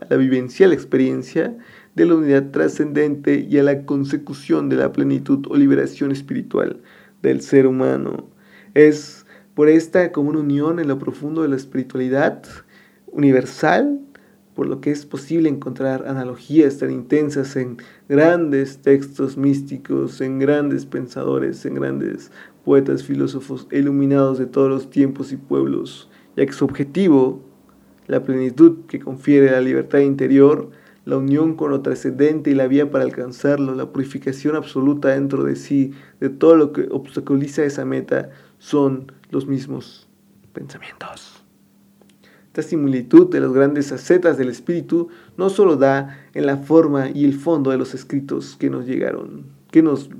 a 0.00 0.06
la 0.08 0.16
vivencial 0.16 0.72
experiencia 0.72 1.56
de 1.94 2.06
la 2.06 2.14
unidad 2.14 2.50
trascendente 2.50 3.46
y 3.48 3.58
a 3.58 3.64
la 3.64 3.84
consecución 3.84 4.68
de 4.68 4.76
la 4.76 4.92
plenitud 4.92 5.46
o 5.50 5.56
liberación 5.56 6.12
espiritual 6.12 6.80
del 7.22 7.42
ser 7.42 7.66
humano. 7.66 8.28
Es 8.74 9.26
por 9.54 9.68
esta 9.68 10.12
común 10.12 10.36
unión 10.36 10.78
en 10.78 10.86
lo 10.86 10.98
profundo 10.98 11.42
de 11.42 11.48
la 11.48 11.56
espiritualidad 11.56 12.44
universal 13.08 14.00
por 14.58 14.66
lo 14.66 14.80
que 14.80 14.90
es 14.90 15.06
posible 15.06 15.48
encontrar 15.48 16.08
analogías 16.08 16.78
tan 16.78 16.90
intensas 16.90 17.54
en 17.54 17.76
grandes 18.08 18.78
textos 18.78 19.36
místicos, 19.36 20.20
en 20.20 20.40
grandes 20.40 20.84
pensadores, 20.84 21.64
en 21.64 21.76
grandes 21.76 22.32
poetas, 22.64 23.04
filósofos 23.04 23.68
iluminados 23.70 24.36
de 24.36 24.46
todos 24.46 24.68
los 24.68 24.90
tiempos 24.90 25.30
y 25.30 25.36
pueblos, 25.36 26.10
ya 26.36 26.44
que 26.44 26.52
su 26.52 26.64
objetivo, 26.64 27.40
la 28.08 28.24
plenitud 28.24 28.78
que 28.88 28.98
confiere 28.98 29.52
la 29.52 29.60
libertad 29.60 30.00
interior, 30.00 30.70
la 31.04 31.18
unión 31.18 31.54
con 31.54 31.70
lo 31.70 31.80
trascendente 31.82 32.50
y 32.50 32.54
la 32.54 32.66
vía 32.66 32.90
para 32.90 33.04
alcanzarlo, 33.04 33.76
la 33.76 33.92
purificación 33.92 34.56
absoluta 34.56 35.10
dentro 35.10 35.44
de 35.44 35.54
sí, 35.54 35.92
de 36.18 36.30
todo 36.30 36.56
lo 36.56 36.72
que 36.72 36.88
obstaculiza 36.90 37.62
esa 37.64 37.84
meta, 37.84 38.30
son 38.58 39.12
los 39.30 39.46
mismos 39.46 40.08
pensamientos. 40.52 41.37
Esta 42.58 42.70
similitud 42.70 43.30
de 43.30 43.38
las 43.38 43.52
grandes 43.52 43.92
acetas 43.92 44.36
del 44.36 44.48
espíritu 44.48 45.10
no 45.36 45.48
solo 45.48 45.76
da 45.76 46.18
en 46.34 46.44
la 46.44 46.56
forma 46.56 47.08
y 47.08 47.24
el 47.24 47.34
fondo 47.34 47.70
de 47.70 47.78
los 47.78 47.94
escritos 47.94 48.56
que 48.56 48.68
nos 48.68 48.84
llegaron, 48.84 49.44
que 49.70 49.80
nos 49.80 50.10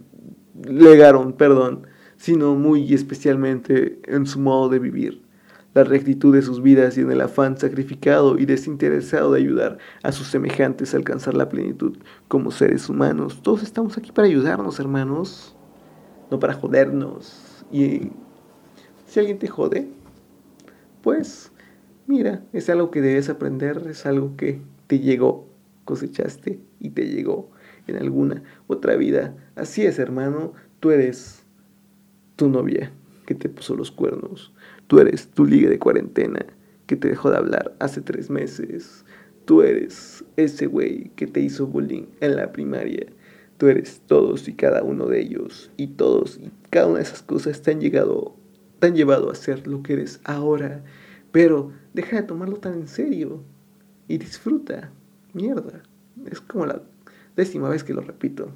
legaron, 0.62 1.32
perdón, 1.32 1.88
sino 2.16 2.54
muy 2.54 2.94
especialmente 2.94 3.98
en 4.04 4.24
su 4.24 4.38
modo 4.38 4.68
de 4.68 4.78
vivir, 4.78 5.20
la 5.74 5.82
rectitud 5.82 6.32
de 6.32 6.42
sus 6.42 6.62
vidas 6.62 6.96
y 6.96 7.00
en 7.00 7.10
el 7.10 7.22
afán 7.22 7.58
sacrificado 7.58 8.38
y 8.38 8.46
desinteresado 8.46 9.32
de 9.32 9.40
ayudar 9.40 9.78
a 10.04 10.12
sus 10.12 10.28
semejantes 10.28 10.94
a 10.94 10.98
alcanzar 10.98 11.34
la 11.34 11.48
plenitud 11.48 11.96
como 12.28 12.52
seres 12.52 12.88
humanos. 12.88 13.40
Todos 13.42 13.64
estamos 13.64 13.98
aquí 13.98 14.12
para 14.12 14.28
ayudarnos, 14.28 14.78
hermanos, 14.78 15.56
no 16.30 16.38
para 16.38 16.54
jodernos. 16.54 17.64
Y 17.72 18.12
si 19.06 19.18
alguien 19.18 19.40
te 19.40 19.48
jode, 19.48 19.88
pues 21.02 21.50
mira, 22.08 22.42
es 22.52 22.68
algo 22.68 22.90
que 22.90 23.00
debes 23.00 23.28
aprender, 23.28 23.86
es 23.88 24.06
algo 24.06 24.36
que 24.36 24.60
te 24.88 24.98
llegó, 24.98 25.46
cosechaste 25.84 26.58
y 26.80 26.90
te 26.90 27.06
llegó 27.06 27.50
en 27.86 27.96
alguna 27.96 28.42
otra 28.66 28.96
vida. 28.96 29.36
Así 29.54 29.86
es, 29.86 29.98
hermano, 29.98 30.54
tú 30.80 30.90
eres 30.90 31.44
tu 32.34 32.48
novia 32.48 32.92
que 33.26 33.34
te 33.34 33.48
puso 33.48 33.76
los 33.76 33.92
cuernos, 33.92 34.52
tú 34.86 34.98
eres 34.98 35.28
tu 35.28 35.44
liga 35.44 35.68
de 35.68 35.78
cuarentena 35.78 36.44
que 36.86 36.96
te 36.96 37.08
dejó 37.08 37.30
de 37.30 37.36
hablar 37.36 37.76
hace 37.78 38.00
tres 38.00 38.30
meses, 38.30 39.04
tú 39.44 39.62
eres 39.62 40.24
ese 40.36 40.66
güey 40.66 41.10
que 41.14 41.26
te 41.26 41.40
hizo 41.40 41.66
bullying 41.66 42.06
en 42.20 42.36
la 42.36 42.50
primaria. 42.50 43.06
Tú 43.58 43.66
eres 43.66 44.00
todos 44.06 44.48
y 44.48 44.54
cada 44.54 44.82
uno 44.82 45.06
de 45.06 45.20
ellos, 45.20 45.70
y 45.76 45.88
todos 45.88 46.38
y 46.38 46.50
cada 46.70 46.86
una 46.86 46.98
de 46.98 47.02
esas 47.02 47.22
cosas 47.22 47.60
te 47.60 47.72
han 47.72 47.80
llegado, 47.80 48.36
te 48.78 48.86
han 48.86 48.94
llevado 48.94 49.30
a 49.30 49.34
ser 49.34 49.66
lo 49.66 49.82
que 49.82 49.94
eres 49.94 50.20
ahora. 50.24 50.84
Pero 51.32 51.72
deja 51.94 52.16
de 52.16 52.22
tomarlo 52.22 52.56
tan 52.56 52.74
en 52.74 52.88
serio 52.88 53.42
y 54.06 54.18
disfruta. 54.18 54.90
Mierda. 55.32 55.82
Es 56.30 56.40
como 56.40 56.66
la 56.66 56.82
décima 57.36 57.68
vez 57.68 57.84
que 57.84 57.94
lo 57.94 58.00
repito. 58.00 58.50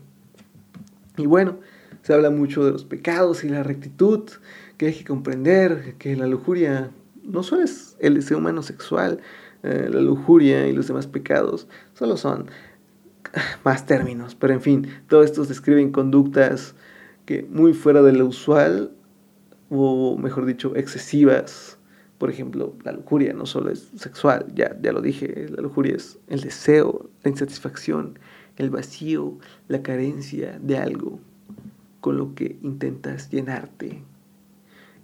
Y 1.17 1.27
bueno, 1.27 1.59
se 2.03 2.15
habla 2.15 2.31
mucho 2.31 2.65
de 2.65 2.73
los 2.73 2.85
pecados 2.85 3.45
y 3.45 3.49
la 3.49 3.63
rectitud, 3.63 4.29
que 4.77 4.87
hay 4.87 4.95
que 4.95 5.05
comprender 5.05 5.95
que 5.99 6.17
la 6.17 6.27
lujuria 6.27 6.91
no 7.23 7.43
solo 7.43 7.63
es 7.63 7.97
el 8.01 8.15
deseo 8.15 8.39
humano 8.39 8.63
sexual, 8.63 9.21
eh, 9.63 9.89
la 9.91 10.01
lujuria 10.01 10.67
y 10.67 10.73
los 10.73 10.89
demás 10.89 11.07
pecados 11.07 11.69
solo 11.95 12.17
son 12.17 12.47
más 13.65 13.87
términos, 13.87 14.35
pero 14.35 14.53
en 14.53 14.61
fin, 14.61 14.89
todo 15.07 15.23
esto 15.23 15.45
describen 15.45 15.93
conductas 15.93 16.75
que 17.25 17.45
muy 17.45 17.73
fuera 17.73 18.03
de 18.03 18.13
lo 18.13 18.27
usual, 18.27 18.93
o 19.71 20.19
mejor 20.19 20.45
dicho, 20.47 20.75
excesivas, 20.75 21.79
por 22.23 22.31
ejemplo, 22.31 22.77
la 22.85 22.93
lujuria 22.93 23.33
no 23.33 23.47
solo 23.47 23.73
es 23.73 23.91
sexual, 23.97 24.47
ya, 24.55 24.79
ya 24.81 24.93
lo 24.93 25.01
dije, 25.01 25.49
la 25.49 25.61
lujuria 25.61 25.97
es 25.97 26.21
el 26.29 26.41
deseo, 26.41 27.11
la 27.25 27.31
insatisfacción, 27.31 28.17
el 28.59 28.71
vacío, 28.71 29.39
la 29.67 29.83
carencia 29.83 30.57
de 30.63 30.79
algo 30.79 31.19
con 32.01 32.19
lo 32.19 32.37
que 32.37 32.59
intentas 32.63 33.29
llenarte. 33.29 34.05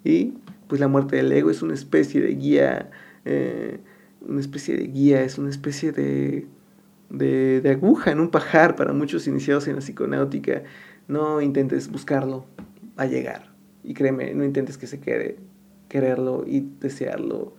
Y 0.04 0.34
pues 0.68 0.80
la 0.80 0.86
muerte 0.86 1.16
del 1.16 1.32
ego 1.32 1.50
es 1.50 1.60
una 1.60 1.74
especie 1.74 2.20
de 2.20 2.36
guía, 2.36 2.88
eh, 3.24 3.80
una 4.20 4.38
especie 4.38 4.76
de 4.76 4.86
guía, 4.86 5.22
es 5.22 5.38
una 5.38 5.50
especie 5.50 5.90
de, 5.90 6.46
de, 7.10 7.68
aguja 7.68 8.12
en 8.12 8.20
un 8.20 8.30
pajar 8.30 8.76
para 8.76 8.92
muchos 8.92 9.26
iniciados 9.26 9.66
en 9.66 9.74
la 9.74 9.80
psiconáutica. 9.80 10.62
No 11.08 11.40
intentes 11.40 11.90
buscarlo, 11.90 12.46
va 12.96 13.02
a 13.02 13.06
llegar. 13.06 13.52
Y 13.82 13.94
créeme, 13.94 14.32
no 14.34 14.44
intentes 14.44 14.78
que 14.78 14.86
se 14.86 15.00
quede 15.00 15.47
quererlo 15.89 16.45
y 16.47 16.61
desearlo 16.80 17.55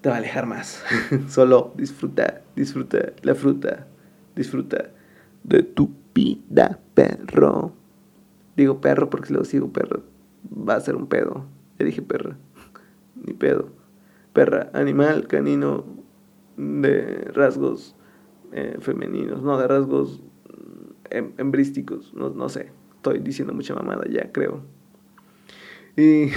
te 0.00 0.08
va 0.08 0.16
a 0.16 0.18
alejar 0.18 0.46
más. 0.46 0.82
Solo 1.28 1.72
disfruta, 1.76 2.42
disfruta 2.56 3.12
la 3.22 3.34
fruta, 3.34 3.86
disfruta 4.34 4.90
de 5.44 5.62
tu 5.62 5.90
vida, 6.14 6.78
perro. 6.94 7.72
Digo 8.56 8.80
perro 8.80 9.08
porque 9.08 9.28
si 9.28 9.34
lo 9.34 9.44
sigo 9.44 9.72
perro 9.72 10.02
va 10.50 10.74
a 10.74 10.80
ser 10.80 10.96
un 10.96 11.06
pedo. 11.06 11.46
Ya 11.78 11.86
dije 11.86 12.02
perra, 12.02 12.36
ni 13.14 13.32
pedo. 13.32 13.68
Perra, 14.32 14.70
animal, 14.72 15.26
canino, 15.28 15.84
de 16.56 17.30
rasgos 17.32 17.94
eh, 18.52 18.76
femeninos, 18.80 19.42
no, 19.42 19.58
de 19.58 19.66
rasgos 19.66 20.22
em, 21.10 21.32
embrísticos, 21.38 22.12
no, 22.14 22.30
no 22.30 22.48
sé. 22.48 22.72
Estoy 22.96 23.18
diciendo 23.20 23.52
mucha 23.52 23.74
mamada 23.74 24.04
ya, 24.08 24.30
creo. 24.32 24.62
Y 25.96 26.28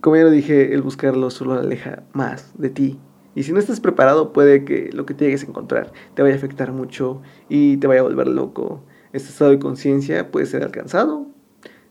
como 0.00 0.16
ya 0.16 0.22
lo 0.22 0.30
dije, 0.30 0.74
el 0.74 0.82
buscarlo 0.82 1.30
solo 1.30 1.54
aleja 1.54 2.02
más 2.12 2.52
de 2.58 2.70
ti. 2.70 2.98
Y 3.34 3.42
si 3.42 3.52
no 3.52 3.58
estás 3.58 3.80
preparado, 3.80 4.32
puede 4.32 4.64
que 4.64 4.90
lo 4.92 5.06
que 5.06 5.14
te 5.14 5.24
llegues 5.24 5.42
a 5.42 5.46
encontrar 5.46 5.92
te 6.14 6.22
vaya 6.22 6.34
a 6.34 6.38
afectar 6.38 6.72
mucho 6.72 7.20
y 7.48 7.78
te 7.78 7.86
vaya 7.86 8.00
a 8.00 8.04
volver 8.04 8.28
loco. 8.28 8.84
Este 9.12 9.30
estado 9.30 9.50
de 9.50 9.58
conciencia 9.58 10.30
puede 10.30 10.46
ser 10.46 10.62
alcanzado 10.62 11.26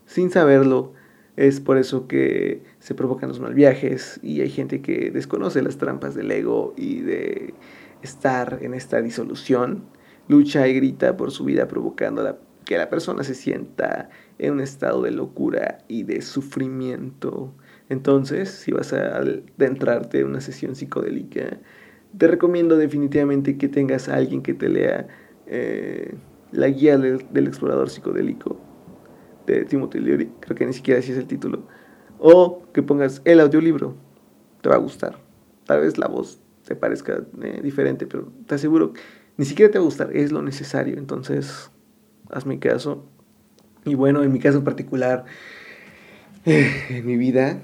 sin 0.06 0.30
saberlo. 0.30 0.92
Es 1.36 1.60
por 1.60 1.78
eso 1.78 2.06
que 2.06 2.62
se 2.78 2.94
provocan 2.94 3.28
los 3.28 3.40
mal 3.40 3.54
viajes 3.54 4.20
y 4.22 4.40
hay 4.40 4.50
gente 4.50 4.80
que 4.80 5.10
desconoce 5.10 5.62
las 5.62 5.78
trampas 5.78 6.14
del 6.14 6.30
ego 6.30 6.74
y 6.76 7.00
de 7.00 7.54
estar 8.02 8.58
en 8.62 8.74
esta 8.74 9.02
disolución. 9.02 9.84
Lucha 10.28 10.68
y 10.68 10.74
grita 10.74 11.16
por 11.16 11.32
su 11.32 11.44
vida 11.44 11.66
provocando 11.66 12.38
que 12.64 12.78
la 12.78 12.88
persona 12.88 13.24
se 13.24 13.34
sienta 13.34 14.08
en 14.38 14.54
un 14.54 14.60
estado 14.60 15.02
de 15.02 15.10
locura 15.10 15.78
y 15.88 16.02
de 16.02 16.22
sufrimiento. 16.22 17.54
Entonces, 17.88 18.50
si 18.50 18.72
vas 18.72 18.92
a 18.92 19.18
adentrarte 19.18 20.20
en 20.20 20.26
una 20.26 20.40
sesión 20.40 20.74
psicodélica, 20.74 21.58
te 22.16 22.28
recomiendo 22.28 22.76
definitivamente 22.76 23.56
que 23.58 23.68
tengas 23.68 24.08
a 24.08 24.16
alguien 24.16 24.42
que 24.42 24.54
te 24.54 24.68
lea 24.68 25.06
eh, 25.46 26.14
la 26.52 26.68
guía 26.68 26.96
del, 26.96 27.46
explorador 27.46 27.90
psicodélico 27.90 28.58
de 29.46 29.64
Timothy 29.64 29.98
Leary, 29.98 30.30
creo 30.40 30.56
que 30.56 30.66
ni 30.66 30.72
siquiera 30.72 31.00
así 31.00 31.12
es 31.12 31.18
el 31.18 31.26
título, 31.26 31.66
o 32.18 32.62
que 32.72 32.82
pongas 32.82 33.20
el 33.24 33.40
audiolibro, 33.40 33.94
te 34.62 34.68
va 34.68 34.76
a 34.76 34.78
gustar. 34.78 35.18
Tal 35.66 35.80
vez 35.80 35.98
la 35.98 36.06
voz 36.06 36.40
te 36.64 36.76
parezca 36.76 37.24
eh, 37.42 37.60
diferente, 37.62 38.06
pero 38.06 38.32
te 38.46 38.54
aseguro, 38.54 38.92
ni 39.36 39.44
siquiera 39.44 39.70
te 39.70 39.78
va 39.78 39.82
a 39.82 39.86
gustar, 39.86 40.16
es 40.16 40.32
lo 40.32 40.40
necesario. 40.40 40.96
Entonces, 40.96 41.70
hazme 42.30 42.58
caso. 42.58 43.06
Y 43.84 43.94
bueno, 43.94 44.22
en 44.22 44.32
mi 44.32 44.38
caso 44.38 44.64
particular, 44.64 45.24
en 46.44 47.06
mi 47.06 47.16
vida 47.16 47.58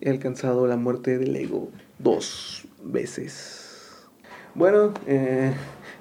he 0.00 0.10
alcanzado 0.10 0.66
la 0.66 0.76
muerte 0.76 1.18
del 1.18 1.34
ego 1.36 1.70
dos 1.98 2.68
veces. 2.84 4.06
Bueno, 4.54 4.92
eh, 5.06 5.52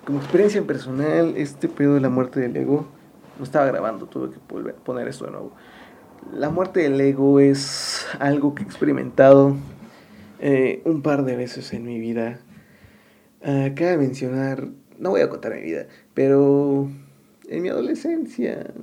como 0.06 0.20
experiencia 0.20 0.62
personal, 0.64 1.34
este 1.38 1.68
pedo 1.68 1.96
de 1.96 2.02
la 2.02 2.10
muerte 2.10 2.40
del 2.40 2.56
ego, 2.56 2.88
no 3.38 3.44
estaba 3.44 3.66
grabando, 3.66 4.06
tuve 4.06 4.32
que 4.32 4.40
volver 4.48 4.76
poner 4.76 5.08
esto 5.08 5.26
de 5.26 5.32
nuevo. 5.32 5.52
La 6.34 6.50
muerte 6.50 6.82
del 6.82 7.00
ego 7.00 7.40
es 7.40 8.06
algo 8.20 8.56
que 8.56 8.64
he 8.64 8.66
experimentado 8.66 9.56
eh, 10.40 10.82
un 10.86 11.02
par 11.02 11.24
de 11.24 11.36
veces 11.36 11.74
en 11.74 11.86
mi 11.86 12.00
vida. 12.00 12.40
Uh, 13.42 13.76
cabe 13.76 13.98
mencionar, 13.98 14.68
no 14.98 15.12
voy 15.12 15.22
a 15.22 15.30
contar 15.30 15.54
mi 15.54 15.62
vida, 15.62 15.86
pero 16.14 16.90
en 17.48 17.62
mi 17.62 17.70
adolescencia, 17.70 18.74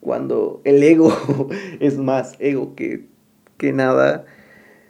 cuando 0.00 0.60
el 0.64 0.82
ego 0.82 1.12
es 1.80 1.98
más 1.98 2.36
ego 2.38 2.74
que, 2.74 3.06
que 3.56 3.72
nada, 3.72 4.24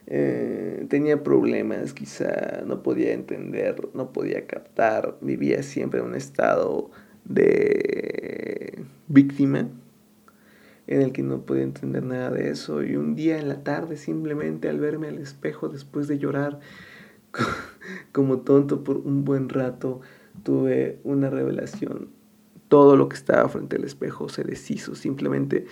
eh, 0.07 0.87
tenía 0.89 1.23
problemas, 1.23 1.93
quizá 1.93 2.63
no 2.67 2.83
podía 2.83 3.13
entender, 3.13 3.89
no 3.95 4.13
podía 4.13 4.47
captar, 4.47 5.17
vivía 5.21 5.63
siempre 5.63 6.01
en 6.01 6.07
un 6.07 6.15
estado 6.15 6.91
de 7.25 8.85
víctima 9.09 9.69
en 10.87 11.03
el 11.03 11.13
que 11.13 11.23
no 11.23 11.47
podía 11.47 11.63
entender 11.63 12.03
nada 12.03 12.31
de 12.31 12.51
eso. 12.51 12.83
Y 12.83 12.97
un 12.97 13.15
día 13.15 13.39
en 13.39 13.49
la 13.49 13.63
tarde 13.63 13.97
simplemente 13.97 14.69
al 14.69 14.81
verme 14.81 15.09
al 15.09 15.19
espejo 15.19 15.69
después 15.69 16.09
de 16.09 16.19
llorar 16.19 16.59
como 18.13 18.41
tonto 18.41 18.83
por 18.83 18.97
un 18.99 19.25
buen 19.25 19.49
rato 19.49 20.01
tuve 20.43 20.99
una 21.05 21.31
revelación 21.31 22.20
todo 22.71 22.97
lo 22.97 23.09
que 23.09 23.17
estaba 23.17 23.49
frente 23.49 23.77
al 23.77 23.85
espejo 23.85 24.29
se 24.29 24.45
deshizo 24.45 24.95
simplemente 24.95 25.67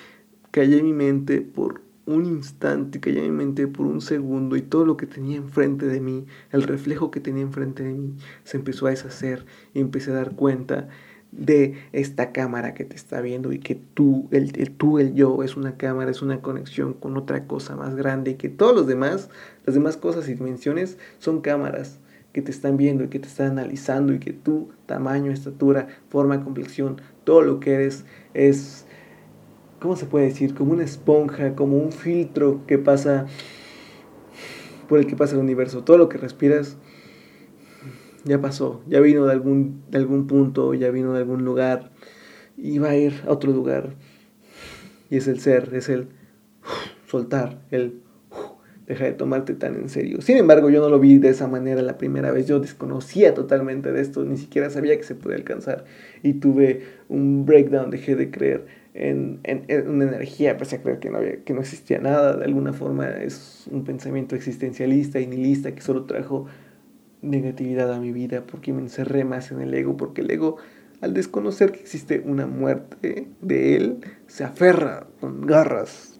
callé 0.50 0.82
mi 0.82 0.92
mente 0.92 1.40
por 1.40 1.80
un 2.06 2.26
instante, 2.26 3.00
callé 3.00 3.22
mi 3.22 3.30
mente 3.30 3.68
por 3.68 3.86
un 3.86 4.00
segundo 4.00 4.56
y 4.56 4.62
todo 4.62 4.84
lo 4.84 4.96
que 4.96 5.06
tenía 5.06 5.36
enfrente 5.36 5.86
de 5.86 6.00
mí, 6.00 6.26
el 6.50 6.62
reflejo 6.64 7.10
que 7.10 7.20
tenía 7.20 7.42
enfrente 7.42 7.84
de 7.84 7.92
mí, 7.92 8.16
se 8.44 8.56
empezó 8.56 8.86
a 8.86 8.90
deshacer 8.90 9.44
y 9.74 9.80
empecé 9.80 10.10
a 10.10 10.14
dar 10.14 10.34
cuenta 10.34 10.88
de 11.30 11.74
esta 11.92 12.32
cámara 12.32 12.74
que 12.74 12.84
te 12.84 12.96
está 12.96 13.20
viendo 13.20 13.52
y 13.52 13.58
que 13.58 13.74
tú, 13.74 14.26
el, 14.32 14.50
tú, 14.70 14.98
el 14.98 15.14
yo, 15.14 15.44
es 15.44 15.56
una 15.56 15.76
cámara, 15.76 16.10
es 16.10 16.22
una 16.22 16.40
conexión 16.40 16.94
con 16.94 17.16
otra 17.16 17.46
cosa 17.46 17.76
más 17.76 17.94
grande 17.94 18.32
y 18.32 18.34
que 18.34 18.48
todos 18.48 18.74
los 18.74 18.86
demás, 18.86 19.28
las 19.66 19.74
demás 19.74 19.96
cosas 19.96 20.28
y 20.28 20.34
dimensiones 20.34 20.98
son 21.18 21.42
cámaras 21.42 22.00
que 22.38 22.42
te 22.42 22.52
están 22.52 22.76
viendo 22.76 23.02
y 23.02 23.08
que 23.08 23.18
te 23.18 23.26
están 23.26 23.58
analizando 23.58 24.12
y 24.12 24.20
que 24.20 24.32
tu 24.32 24.68
tamaño, 24.86 25.32
estatura, 25.32 25.88
forma, 26.08 26.44
complexión, 26.44 27.00
todo 27.24 27.42
lo 27.42 27.58
que 27.58 27.74
eres 27.74 28.04
es, 28.32 28.86
¿cómo 29.80 29.96
se 29.96 30.06
puede 30.06 30.26
decir? 30.26 30.54
Como 30.54 30.72
una 30.72 30.84
esponja, 30.84 31.56
como 31.56 31.78
un 31.78 31.90
filtro 31.90 32.64
que 32.68 32.78
pasa 32.78 33.26
por 34.88 35.00
el 35.00 35.08
que 35.08 35.16
pasa 35.16 35.34
el 35.34 35.40
universo. 35.40 35.82
Todo 35.82 35.98
lo 35.98 36.08
que 36.08 36.16
respiras 36.16 36.76
ya 38.22 38.40
pasó, 38.40 38.82
ya 38.86 39.00
vino 39.00 39.26
de 39.26 39.32
algún, 39.32 39.82
de 39.90 39.98
algún 39.98 40.28
punto, 40.28 40.74
ya 40.74 40.92
vino 40.92 41.12
de 41.12 41.18
algún 41.18 41.44
lugar 41.44 41.90
y 42.56 42.78
va 42.78 42.90
a 42.90 42.96
ir 42.96 43.20
a 43.26 43.32
otro 43.32 43.50
lugar. 43.50 43.96
Y 45.10 45.16
es 45.16 45.26
el 45.26 45.40
ser, 45.40 45.74
es 45.74 45.88
el 45.88 46.06
soltar, 47.04 47.64
el 47.72 48.00
deja 48.88 49.04
de 49.04 49.12
tomarte 49.12 49.54
tan 49.54 49.76
en 49.76 49.88
serio. 49.90 50.22
Sin 50.22 50.38
embargo, 50.38 50.70
yo 50.70 50.80
no 50.80 50.88
lo 50.88 50.98
vi 50.98 51.18
de 51.18 51.28
esa 51.28 51.46
manera 51.46 51.82
la 51.82 51.98
primera 51.98 52.32
vez. 52.32 52.46
Yo 52.46 52.58
desconocía 52.58 53.34
totalmente 53.34 53.92
de 53.92 54.00
esto, 54.00 54.24
ni 54.24 54.38
siquiera 54.38 54.70
sabía 54.70 54.96
que 54.96 55.02
se 55.02 55.14
podía 55.14 55.36
alcanzar. 55.36 55.84
Y 56.22 56.34
tuve 56.34 56.82
un 57.10 57.44
breakdown, 57.44 57.90
dejé 57.90 58.16
de 58.16 58.30
creer 58.30 58.66
en, 58.94 59.40
en, 59.44 59.88
una 59.88 60.06
energía, 60.06 60.52
empecé 60.52 60.76
a 60.76 60.82
creer 60.82 61.00
que 61.00 61.10
no, 61.10 61.18
había, 61.18 61.44
que 61.44 61.52
no 61.52 61.60
existía 61.60 61.98
nada. 61.98 62.38
De 62.38 62.46
alguna 62.46 62.72
forma 62.72 63.10
es 63.10 63.68
un 63.70 63.84
pensamiento 63.84 64.34
existencialista 64.34 65.20
y 65.20 65.26
nihilista 65.26 65.74
que 65.74 65.82
solo 65.82 66.04
trajo 66.06 66.46
negatividad 67.20 67.92
a 67.92 68.00
mi 68.00 68.12
vida, 68.12 68.44
porque 68.46 68.72
me 68.72 68.80
encerré 68.80 69.24
más 69.24 69.52
en 69.52 69.60
el 69.60 69.74
ego, 69.74 69.98
porque 69.98 70.22
el 70.22 70.30
ego, 70.30 70.56
al 71.02 71.12
desconocer 71.12 71.72
que 71.72 71.80
existe 71.80 72.22
una 72.24 72.46
muerte 72.46 73.28
de 73.42 73.76
él, 73.76 73.98
se 74.28 74.44
aferra 74.44 75.06
con 75.20 75.42
garras 75.46 76.17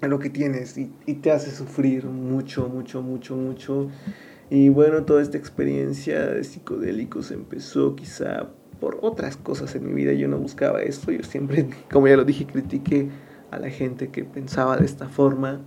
a 0.00 0.06
lo 0.06 0.18
que 0.18 0.30
tienes 0.30 0.76
y, 0.78 0.92
y 1.06 1.14
te 1.14 1.30
hace 1.30 1.50
sufrir 1.50 2.04
mucho, 2.06 2.68
mucho, 2.68 3.02
mucho, 3.02 3.36
mucho. 3.36 3.88
Y 4.50 4.68
bueno, 4.68 5.04
toda 5.04 5.22
esta 5.22 5.36
experiencia 5.36 6.26
de 6.26 6.44
psicodélicos 6.44 7.30
empezó 7.30 7.96
quizá 7.96 8.48
por 8.80 8.98
otras 9.02 9.36
cosas 9.36 9.74
en 9.74 9.86
mi 9.86 9.92
vida. 9.92 10.12
Yo 10.12 10.28
no 10.28 10.38
buscaba 10.38 10.82
esto, 10.82 11.10
yo 11.12 11.22
siempre, 11.22 11.68
como 11.90 12.08
ya 12.08 12.16
lo 12.16 12.24
dije, 12.24 12.46
critiqué 12.46 13.08
a 13.50 13.58
la 13.58 13.70
gente 13.70 14.08
que 14.08 14.24
pensaba 14.24 14.76
de 14.76 14.86
esta 14.86 15.08
forma. 15.08 15.60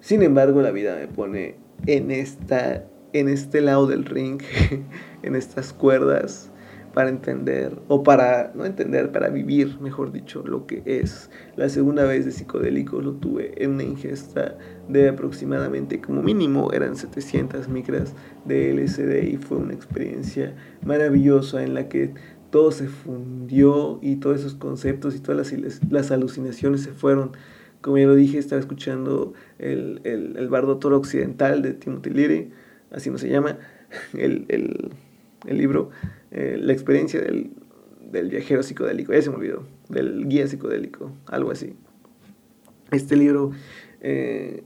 Sin 0.00 0.22
embargo, 0.22 0.62
la 0.62 0.70
vida 0.70 0.96
me 0.96 1.08
pone 1.08 1.56
en 1.86 2.10
esta 2.10 2.86
en 3.12 3.28
este 3.28 3.60
lado 3.60 3.86
del 3.86 4.04
ring, 4.04 4.40
en 5.22 5.36
estas 5.36 5.72
cuerdas, 5.72 6.50
para 6.92 7.08
entender, 7.08 7.78
o 7.88 8.02
para, 8.02 8.52
no 8.54 8.64
entender, 8.64 9.12
para 9.12 9.28
vivir, 9.28 9.80
mejor 9.80 10.12
dicho, 10.12 10.42
lo 10.46 10.66
que 10.66 10.82
es. 10.84 11.30
La 11.56 11.68
segunda 11.68 12.04
vez 12.04 12.24
de 12.24 12.32
psicodélicos 12.32 13.04
lo 13.04 13.12
tuve 13.14 13.52
en 13.62 13.72
una 13.72 13.84
ingesta 13.84 14.56
de 14.88 15.08
aproximadamente, 15.08 16.00
como 16.00 16.22
mínimo, 16.22 16.72
eran 16.72 16.96
700 16.96 17.68
micras 17.68 18.14
de 18.44 18.72
LSD 18.74 19.24
y 19.32 19.36
fue 19.36 19.58
una 19.58 19.74
experiencia 19.74 20.54
maravillosa 20.84 21.62
en 21.62 21.74
la 21.74 21.88
que 21.88 22.14
todo 22.50 22.70
se 22.70 22.86
fundió 22.88 23.98
y 24.02 24.16
todos 24.16 24.40
esos 24.40 24.54
conceptos 24.54 25.14
y 25.14 25.20
todas 25.20 25.52
las, 25.52 25.80
las 25.90 26.10
alucinaciones 26.10 26.82
se 26.82 26.92
fueron. 26.92 27.32
Como 27.80 27.98
ya 27.98 28.06
lo 28.06 28.14
dije, 28.14 28.38
estaba 28.38 28.60
escuchando 28.60 29.32
el, 29.58 30.00
el, 30.04 30.36
el 30.36 30.48
bardo 30.48 30.78
toro 30.78 30.98
occidental 30.98 31.62
de 31.62 31.72
Timothy 31.72 32.10
Leary 32.10 32.52
así 32.92 33.10
no 33.10 33.18
se 33.18 33.28
llama 33.28 33.58
el, 34.14 34.90
libro, 35.44 35.90
eh, 36.30 36.56
la 36.60 36.72
experiencia 36.72 37.20
del, 37.20 37.50
viajero 38.28 38.62
psicodélico, 38.62 39.12
ya 39.12 39.22
se 39.22 39.30
me 39.30 39.36
olvidó, 39.36 39.66
del 39.88 40.28
guía 40.28 40.46
psicodélico, 40.46 41.12
algo 41.26 41.50
así. 41.50 41.74
Este 42.90 43.16
libro 43.16 43.52
eh, 44.00 44.64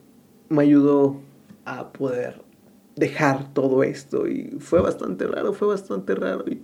me 0.48 0.62
ayudó 0.62 1.20
a 1.64 1.92
poder 1.92 2.42
dejar 2.96 3.52
todo 3.52 3.84
esto 3.84 4.26
y 4.26 4.56
fue 4.58 4.80
bastante 4.80 5.26
raro, 5.26 5.52
fue 5.52 5.68
bastante 5.68 6.14
raro 6.14 6.44
y 6.48 6.62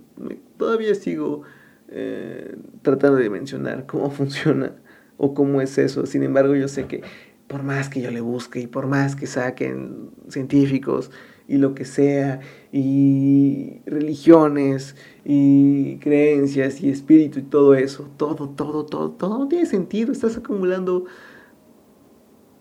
todavía 0.57 0.93
sigo 0.95 1.43
eh, 1.89 2.55
tratando 2.81 3.17
de 3.19 3.29
mencionar 3.29 3.85
cómo 3.85 4.09
funciona 4.11 4.75
o 5.17 5.33
cómo 5.33 5.61
es 5.61 5.77
eso. 5.77 6.05
Sin 6.05 6.23
embargo, 6.23 6.55
yo 6.55 6.67
sé 6.67 6.87
que 6.87 7.01
por 7.47 7.63
más 7.63 7.87
que 7.87 8.01
yo 8.01 8.09
le 8.09 8.21
busque 8.21 8.59
y 8.61 8.67
por 8.67 8.87
más 8.87 9.15
que 9.15 9.27
saquen 9.27 10.09
científicos 10.27 11.11
y 11.47 11.57
lo 11.57 11.75
que 11.75 11.85
sea, 11.85 12.39
y 12.71 13.81
religiones, 13.85 14.95
y 15.25 15.97
creencias, 15.97 16.81
y 16.81 16.89
espíritu, 16.89 17.39
y 17.39 17.43
todo 17.43 17.75
eso, 17.75 18.09
todo, 18.17 18.49
todo, 18.49 18.85
todo, 18.85 19.11
todo 19.11 19.39
no 19.39 19.47
tiene 19.47 19.65
sentido, 19.65 20.11
estás 20.11 20.37
acumulando 20.37 21.05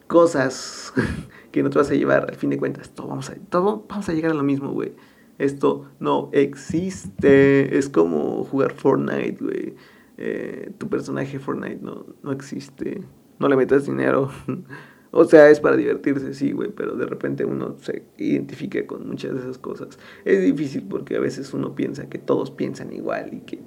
cosas 0.06 0.92
que 1.52 1.62
no 1.62 1.70
te 1.70 1.78
vas 1.78 1.90
a 1.90 1.94
llevar, 1.94 2.26
al 2.28 2.36
fin 2.36 2.50
de 2.50 2.58
cuentas, 2.58 2.90
todo 2.90 3.08
vamos 3.08 3.30
a, 3.30 3.34
todo 3.34 3.84
vamos 3.88 4.08
a 4.08 4.12
llegar 4.12 4.32
a 4.32 4.34
lo 4.34 4.42
mismo, 4.42 4.72
güey. 4.72 4.92
Esto 5.38 5.90
no 5.98 6.28
existe, 6.32 7.76
es 7.76 7.88
como 7.88 8.44
jugar 8.44 8.72
Fortnite, 8.72 9.38
güey. 9.40 9.74
Eh, 10.18 10.70
tu 10.78 10.88
personaje 10.88 11.38
Fortnite 11.38 11.80
no, 11.80 12.06
no 12.22 12.32
existe, 12.32 13.02
no 13.38 13.48
le 13.48 13.56
metas 13.56 13.86
dinero. 13.86 14.30
O 15.14 15.26
sea, 15.26 15.50
es 15.50 15.60
para 15.60 15.76
divertirse, 15.76 16.32
sí, 16.32 16.52
güey, 16.52 16.70
pero 16.70 16.96
de 16.96 17.04
repente 17.04 17.44
uno 17.44 17.76
se 17.82 18.02
identifica 18.16 18.86
con 18.86 19.06
muchas 19.06 19.34
de 19.34 19.40
esas 19.40 19.58
cosas. 19.58 19.98
Es 20.24 20.42
difícil 20.42 20.84
porque 20.88 21.16
a 21.16 21.20
veces 21.20 21.52
uno 21.52 21.74
piensa 21.74 22.08
que 22.08 22.16
todos 22.16 22.50
piensan 22.50 22.94
igual 22.94 23.34
y 23.34 23.40
que, 23.40 23.58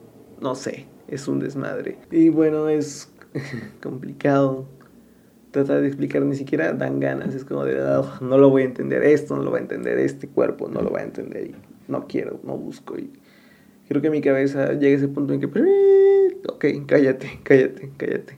no 0.42 0.56
sé, 0.56 0.88
es 1.08 1.28
un 1.28 1.38
desmadre. 1.40 2.00
Y 2.12 2.30
bueno, 2.30 2.68
es 2.68 3.14
complicado 3.84 4.66
tratar 5.52 5.82
de 5.82 5.88
explicar, 5.88 6.24
ni 6.24 6.36
siquiera 6.36 6.74
dan 6.74 7.00
ganas, 7.00 7.36
es 7.36 7.46
como 7.46 7.64
de, 7.64 7.80
ah, 7.80 8.18
no 8.22 8.38
lo 8.40 8.50
voy 8.50 8.64
a 8.64 8.66
entender, 8.66 9.04
esto 9.04 9.38
no 9.38 9.44
lo 9.44 9.52
va 9.52 9.60
a 9.60 9.62
entender, 9.62 10.00
este 10.00 10.28
cuerpo 10.28 10.68
no 10.68 10.82
lo 10.82 10.90
va 10.90 11.00
a 11.00 11.04
entender 11.04 11.48
y 11.48 11.56
no 11.88 12.08
quiero, 12.08 12.40
no 12.44 12.58
busco. 12.58 12.98
Y 12.98 13.12
creo 13.88 14.02
que 14.02 14.10
mi 14.10 14.20
cabeza 14.20 14.74
llega 14.74 14.96
a 14.96 14.98
ese 14.98 15.08
punto 15.08 15.34
en 15.34 15.40
que, 15.40 15.46
ok, 16.50 16.66
cállate, 16.88 17.40
cállate, 17.44 17.92
cállate. 17.98 18.38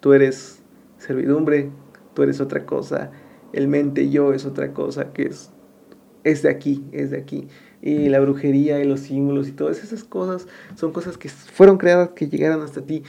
Tú 0.00 0.12
eres 0.12 0.60
servidumbre, 0.98 1.70
tú 2.14 2.22
eres 2.22 2.40
otra 2.40 2.66
cosa, 2.66 3.10
el 3.52 3.68
mente 3.68 4.10
yo 4.10 4.32
es 4.32 4.44
otra 4.44 4.72
cosa 4.72 5.12
que 5.12 5.24
es, 5.24 5.50
es 6.24 6.42
de 6.42 6.50
aquí, 6.50 6.84
es 6.92 7.10
de 7.10 7.18
aquí. 7.18 7.48
Y 7.80 8.08
la 8.08 8.20
brujería 8.20 8.78
y 8.80 8.84
los 8.84 9.00
símbolos 9.00 9.48
y 9.48 9.52
todas 9.52 9.82
esas 9.82 10.04
cosas 10.04 10.46
son 10.76 10.92
cosas 10.92 11.18
que 11.18 11.28
fueron 11.28 11.78
creadas, 11.78 12.10
que 12.10 12.28
llegaron 12.28 12.62
hasta 12.62 12.82
ti 12.82 13.02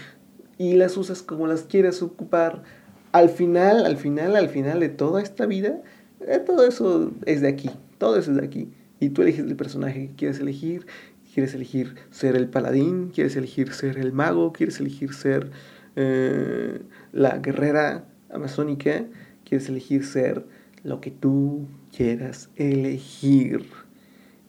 y 0.58 0.74
las 0.74 0.98
usas 0.98 1.22
como 1.22 1.48
las 1.48 1.64
quieres 1.64 2.02
ocupar. 2.02 2.64
Al 3.12 3.30
final, 3.30 3.86
al 3.86 3.98
final, 3.98 4.36
al 4.36 4.50
final 4.50 4.80
de 4.80 4.90
toda 4.90 5.22
esta 5.22 5.46
vida, 5.46 5.82
eh, 6.22 6.40
todo 6.44 6.66
eso 6.66 7.12
es 7.26 7.42
de 7.42 7.48
aquí, 7.48 7.70
todo 7.98 8.18
eso 8.18 8.32
es 8.32 8.38
de 8.38 8.46
aquí. 8.46 8.70
Y 9.00 9.10
tú 9.10 9.22
eliges 9.22 9.46
el 9.46 9.56
personaje 9.56 10.08
que 10.08 10.16
quieres 10.16 10.40
elegir, 10.40 10.88
quieres 11.34 11.54
elegir 11.54 11.96
ser 12.10 12.36
el 12.36 12.48
paladín, 12.48 13.12
quieres 13.14 13.36
elegir 13.36 13.74
ser 13.74 13.98
el 13.98 14.14
mago, 14.14 14.54
quieres 14.54 14.80
elegir 14.80 15.14
ser 15.14 15.52
eh, 15.96 16.82
la 17.12 17.38
guerrera, 17.38 18.06
amazónica, 18.34 19.06
quieres 19.46 19.70
elegir 19.70 20.06
ser 20.06 20.46
lo 20.84 21.00
que 21.00 21.12
tú 21.12 21.68
quieras 21.96 22.50
elegir. 22.56 23.66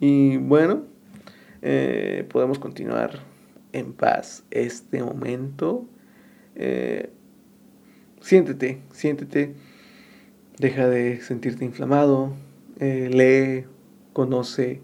Y 0.01 0.37
bueno, 0.39 0.85
eh, 1.62 2.26
podemos 2.30 2.59
continuar 2.59 3.20
en 3.72 3.93
paz 3.93 4.45
este 4.51 5.03
momento. 5.03 5.87
Eh, 6.57 7.11
siéntete, 8.20 8.80
siéntete, 8.93 9.55
deja 10.59 10.89
de 10.89 11.20
sentirte 11.20 11.64
inflamado, 11.64 12.35
eh, 12.80 13.11
lee, 13.12 13.66
conoce, 14.12 14.80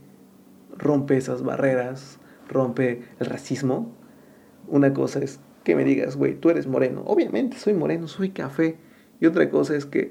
rompe 0.76 1.16
esas 1.16 1.42
barreras, 1.42 2.18
rompe 2.48 3.02
el 3.18 3.26
racismo. 3.26 3.92
Una 4.68 4.92
cosa 4.92 5.20
es 5.20 5.40
que 5.64 5.74
me 5.74 5.84
digas, 5.84 6.16
güey, 6.16 6.34
tú 6.34 6.50
eres 6.50 6.66
moreno. 6.66 7.02
Obviamente 7.06 7.58
soy 7.58 7.74
moreno, 7.74 8.08
soy 8.08 8.30
café. 8.30 8.76
Y 9.20 9.26
otra 9.26 9.50
cosa 9.50 9.76
es 9.76 9.86
que 9.86 10.10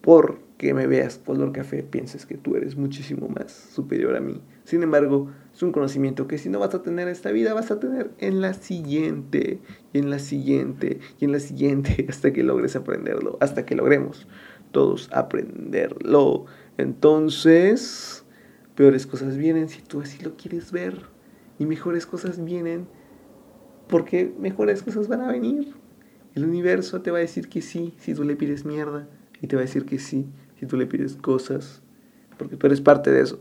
porque 0.00 0.74
me 0.74 0.86
veas 0.86 1.18
color 1.18 1.52
café 1.52 1.82
pienses 1.82 2.26
que 2.26 2.36
tú 2.36 2.56
eres 2.56 2.76
muchísimo 2.76 3.28
más 3.28 3.52
superior 3.52 4.16
a 4.16 4.20
mí. 4.20 4.40
Sin 4.64 4.82
embargo, 4.82 5.30
es 5.52 5.62
un 5.62 5.72
conocimiento 5.72 6.26
que 6.26 6.38
si 6.38 6.48
no 6.48 6.58
vas 6.58 6.74
a 6.74 6.82
tener 6.82 7.08
esta 7.08 7.30
vida, 7.30 7.54
vas 7.54 7.70
a 7.70 7.80
tener 7.80 8.10
en 8.18 8.40
la 8.40 8.54
siguiente, 8.54 9.60
y 9.92 9.98
en 9.98 10.10
la 10.10 10.18
siguiente, 10.18 11.00
y 11.20 11.24
en 11.24 11.32
la 11.32 11.40
siguiente, 11.40 12.06
hasta 12.10 12.32
que 12.32 12.42
logres 12.42 12.76
aprenderlo, 12.76 13.38
hasta 13.40 13.64
que 13.64 13.74
logremos 13.74 14.26
todos 14.72 15.08
aprenderlo. 15.12 16.46
Entonces, 16.76 18.24
peores 18.74 19.06
cosas 19.06 19.36
vienen 19.36 19.68
si 19.68 19.82
tú 19.82 20.00
así 20.00 20.22
lo 20.22 20.36
quieres 20.36 20.72
ver, 20.72 21.02
y 21.58 21.66
mejores 21.66 22.06
cosas 22.06 22.44
vienen 22.44 22.86
porque 23.88 24.32
mejores 24.38 24.82
cosas 24.82 25.08
van 25.08 25.22
a 25.22 25.32
venir. 25.32 25.74
El 26.38 26.44
universo 26.44 27.02
te 27.02 27.10
va 27.10 27.18
a 27.18 27.20
decir 27.20 27.48
que 27.48 27.60
sí 27.60 27.94
si 27.98 28.14
tú 28.14 28.22
le 28.22 28.36
pides 28.36 28.64
mierda. 28.64 29.08
Y 29.42 29.48
te 29.48 29.56
va 29.56 29.62
a 29.62 29.64
decir 29.64 29.84
que 29.84 29.98
sí 29.98 30.26
si 30.60 30.66
tú 30.66 30.76
le 30.76 30.86
pides 30.86 31.16
cosas. 31.16 31.82
Porque 32.38 32.54
tú 32.54 32.68
eres 32.68 32.80
parte 32.80 33.10
de 33.10 33.22
eso. 33.22 33.40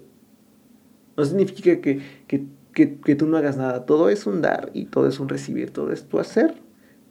No 1.16 1.24
significa 1.24 1.80
que, 1.80 2.02
que, 2.26 2.48
que, 2.74 3.16
tú 3.16 3.28
no 3.28 3.38
hagas 3.38 3.56
nada. 3.56 3.86
Todo 3.86 4.10
es 4.10 4.26
un 4.26 4.42
dar 4.42 4.72
y 4.74 4.86
todo 4.86 5.08
es 5.08 5.20
un 5.20 5.30
recibir. 5.30 5.70
Todo 5.70 5.92
es 5.92 6.06
tu 6.06 6.18
hacer 6.18 6.56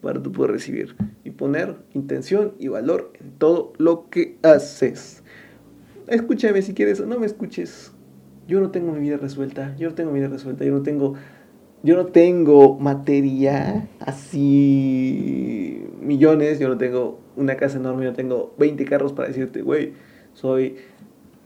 para 0.01 0.21
tú 0.21 0.33
poder 0.33 0.51
recibir. 0.51 0.97
Y 1.23 1.31
poner 1.31 1.77
intención 1.95 2.55
y 2.59 2.67
valor 2.67 3.13
en 3.21 3.31
todo 3.39 3.73
lo 3.79 4.11
que 4.11 4.39
haces. 4.43 5.23
Escúchame 6.09 6.63
si 6.63 6.75
quieres 6.75 6.99
o 6.99 7.07
no 7.07 7.21
me 7.21 7.27
escuches. 7.27 7.93
Yo 8.49 8.61
no 8.61 8.73
tengo 8.73 8.91
mi 8.91 8.99
vida 8.99 9.19
resuelta. 9.19 9.77
Yo 9.77 9.91
no 9.91 9.95
tengo 9.95 10.11
mi 10.11 10.19
vida 10.19 10.31
resuelta. 10.31 10.65
Yo 10.65 10.73
no 10.73 10.83
tengo 10.83 11.15
yo 11.83 11.97
no 11.97 12.07
tengo 12.07 12.79
materia 12.79 13.89
así 14.01 15.87
millones, 16.01 16.59
yo 16.59 16.69
no 16.69 16.79
tengo 16.79 17.21
una 17.37 17.57
casa 17.57 17.79
enorme, 17.79 18.05
yo 18.05 18.11
no 18.11 18.17
tengo 18.17 18.55
20 18.59 18.85
carros 18.87 19.13
para 19.13 19.29
decirte, 19.29 19.63
güey, 19.63 19.93
soy 20.33 20.77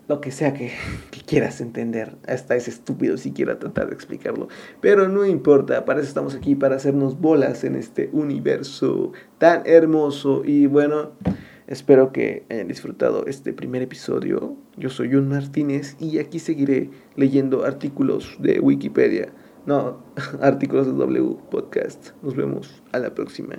lo 0.09 0.21
que 0.21 0.33
sea 0.33 0.55
que, 0.55 0.73
quieras 1.27 1.61
entender. 1.61 2.17
Hasta 2.27 2.57
es 2.57 2.67
estúpido 2.67 3.17
si 3.17 3.33
quiera 3.33 3.59
tratar 3.59 3.89
de 3.89 3.95
explicarlo. 3.95 4.49
Pero 4.81 5.09
no 5.09 5.25
importa, 5.25 5.85
para 5.85 6.01
eso 6.01 6.09
estamos 6.09 6.35
aquí, 6.35 6.57
para 6.57 6.77
hacernos 6.77 7.21
bolas 7.21 7.63
en 7.63 7.77
este 7.77 8.11
universo 8.13 9.13
tan 9.39 9.63
hermoso. 9.67 10.43
Y 10.45 10.67
bueno, 10.67 11.13
espero 11.69 12.11
que 12.13 12.45
hayan 12.51 12.67
disfrutado 12.67 13.27
este 13.27 13.53
primer 13.53 13.83
episodio. 13.83 14.57
Yo 14.77 14.91
soy 14.91 15.11
John 15.13 15.29
Martínez 15.29 15.97
y 16.01 16.19
aquí 16.19 16.41
seguiré 16.41 16.91
leyendo 17.15 17.65
artículos 17.65 18.37
de 18.41 18.59
Wikipedia 18.59 19.29
no, 19.67 19.99
artículos 20.41 20.87
de 20.87 20.93
W 20.93 21.37
Podcast. 21.51 22.11
Nos 22.23 22.35
vemos 22.35 22.83
a 22.93 22.99
la 22.99 23.15
próxima. 23.15 23.57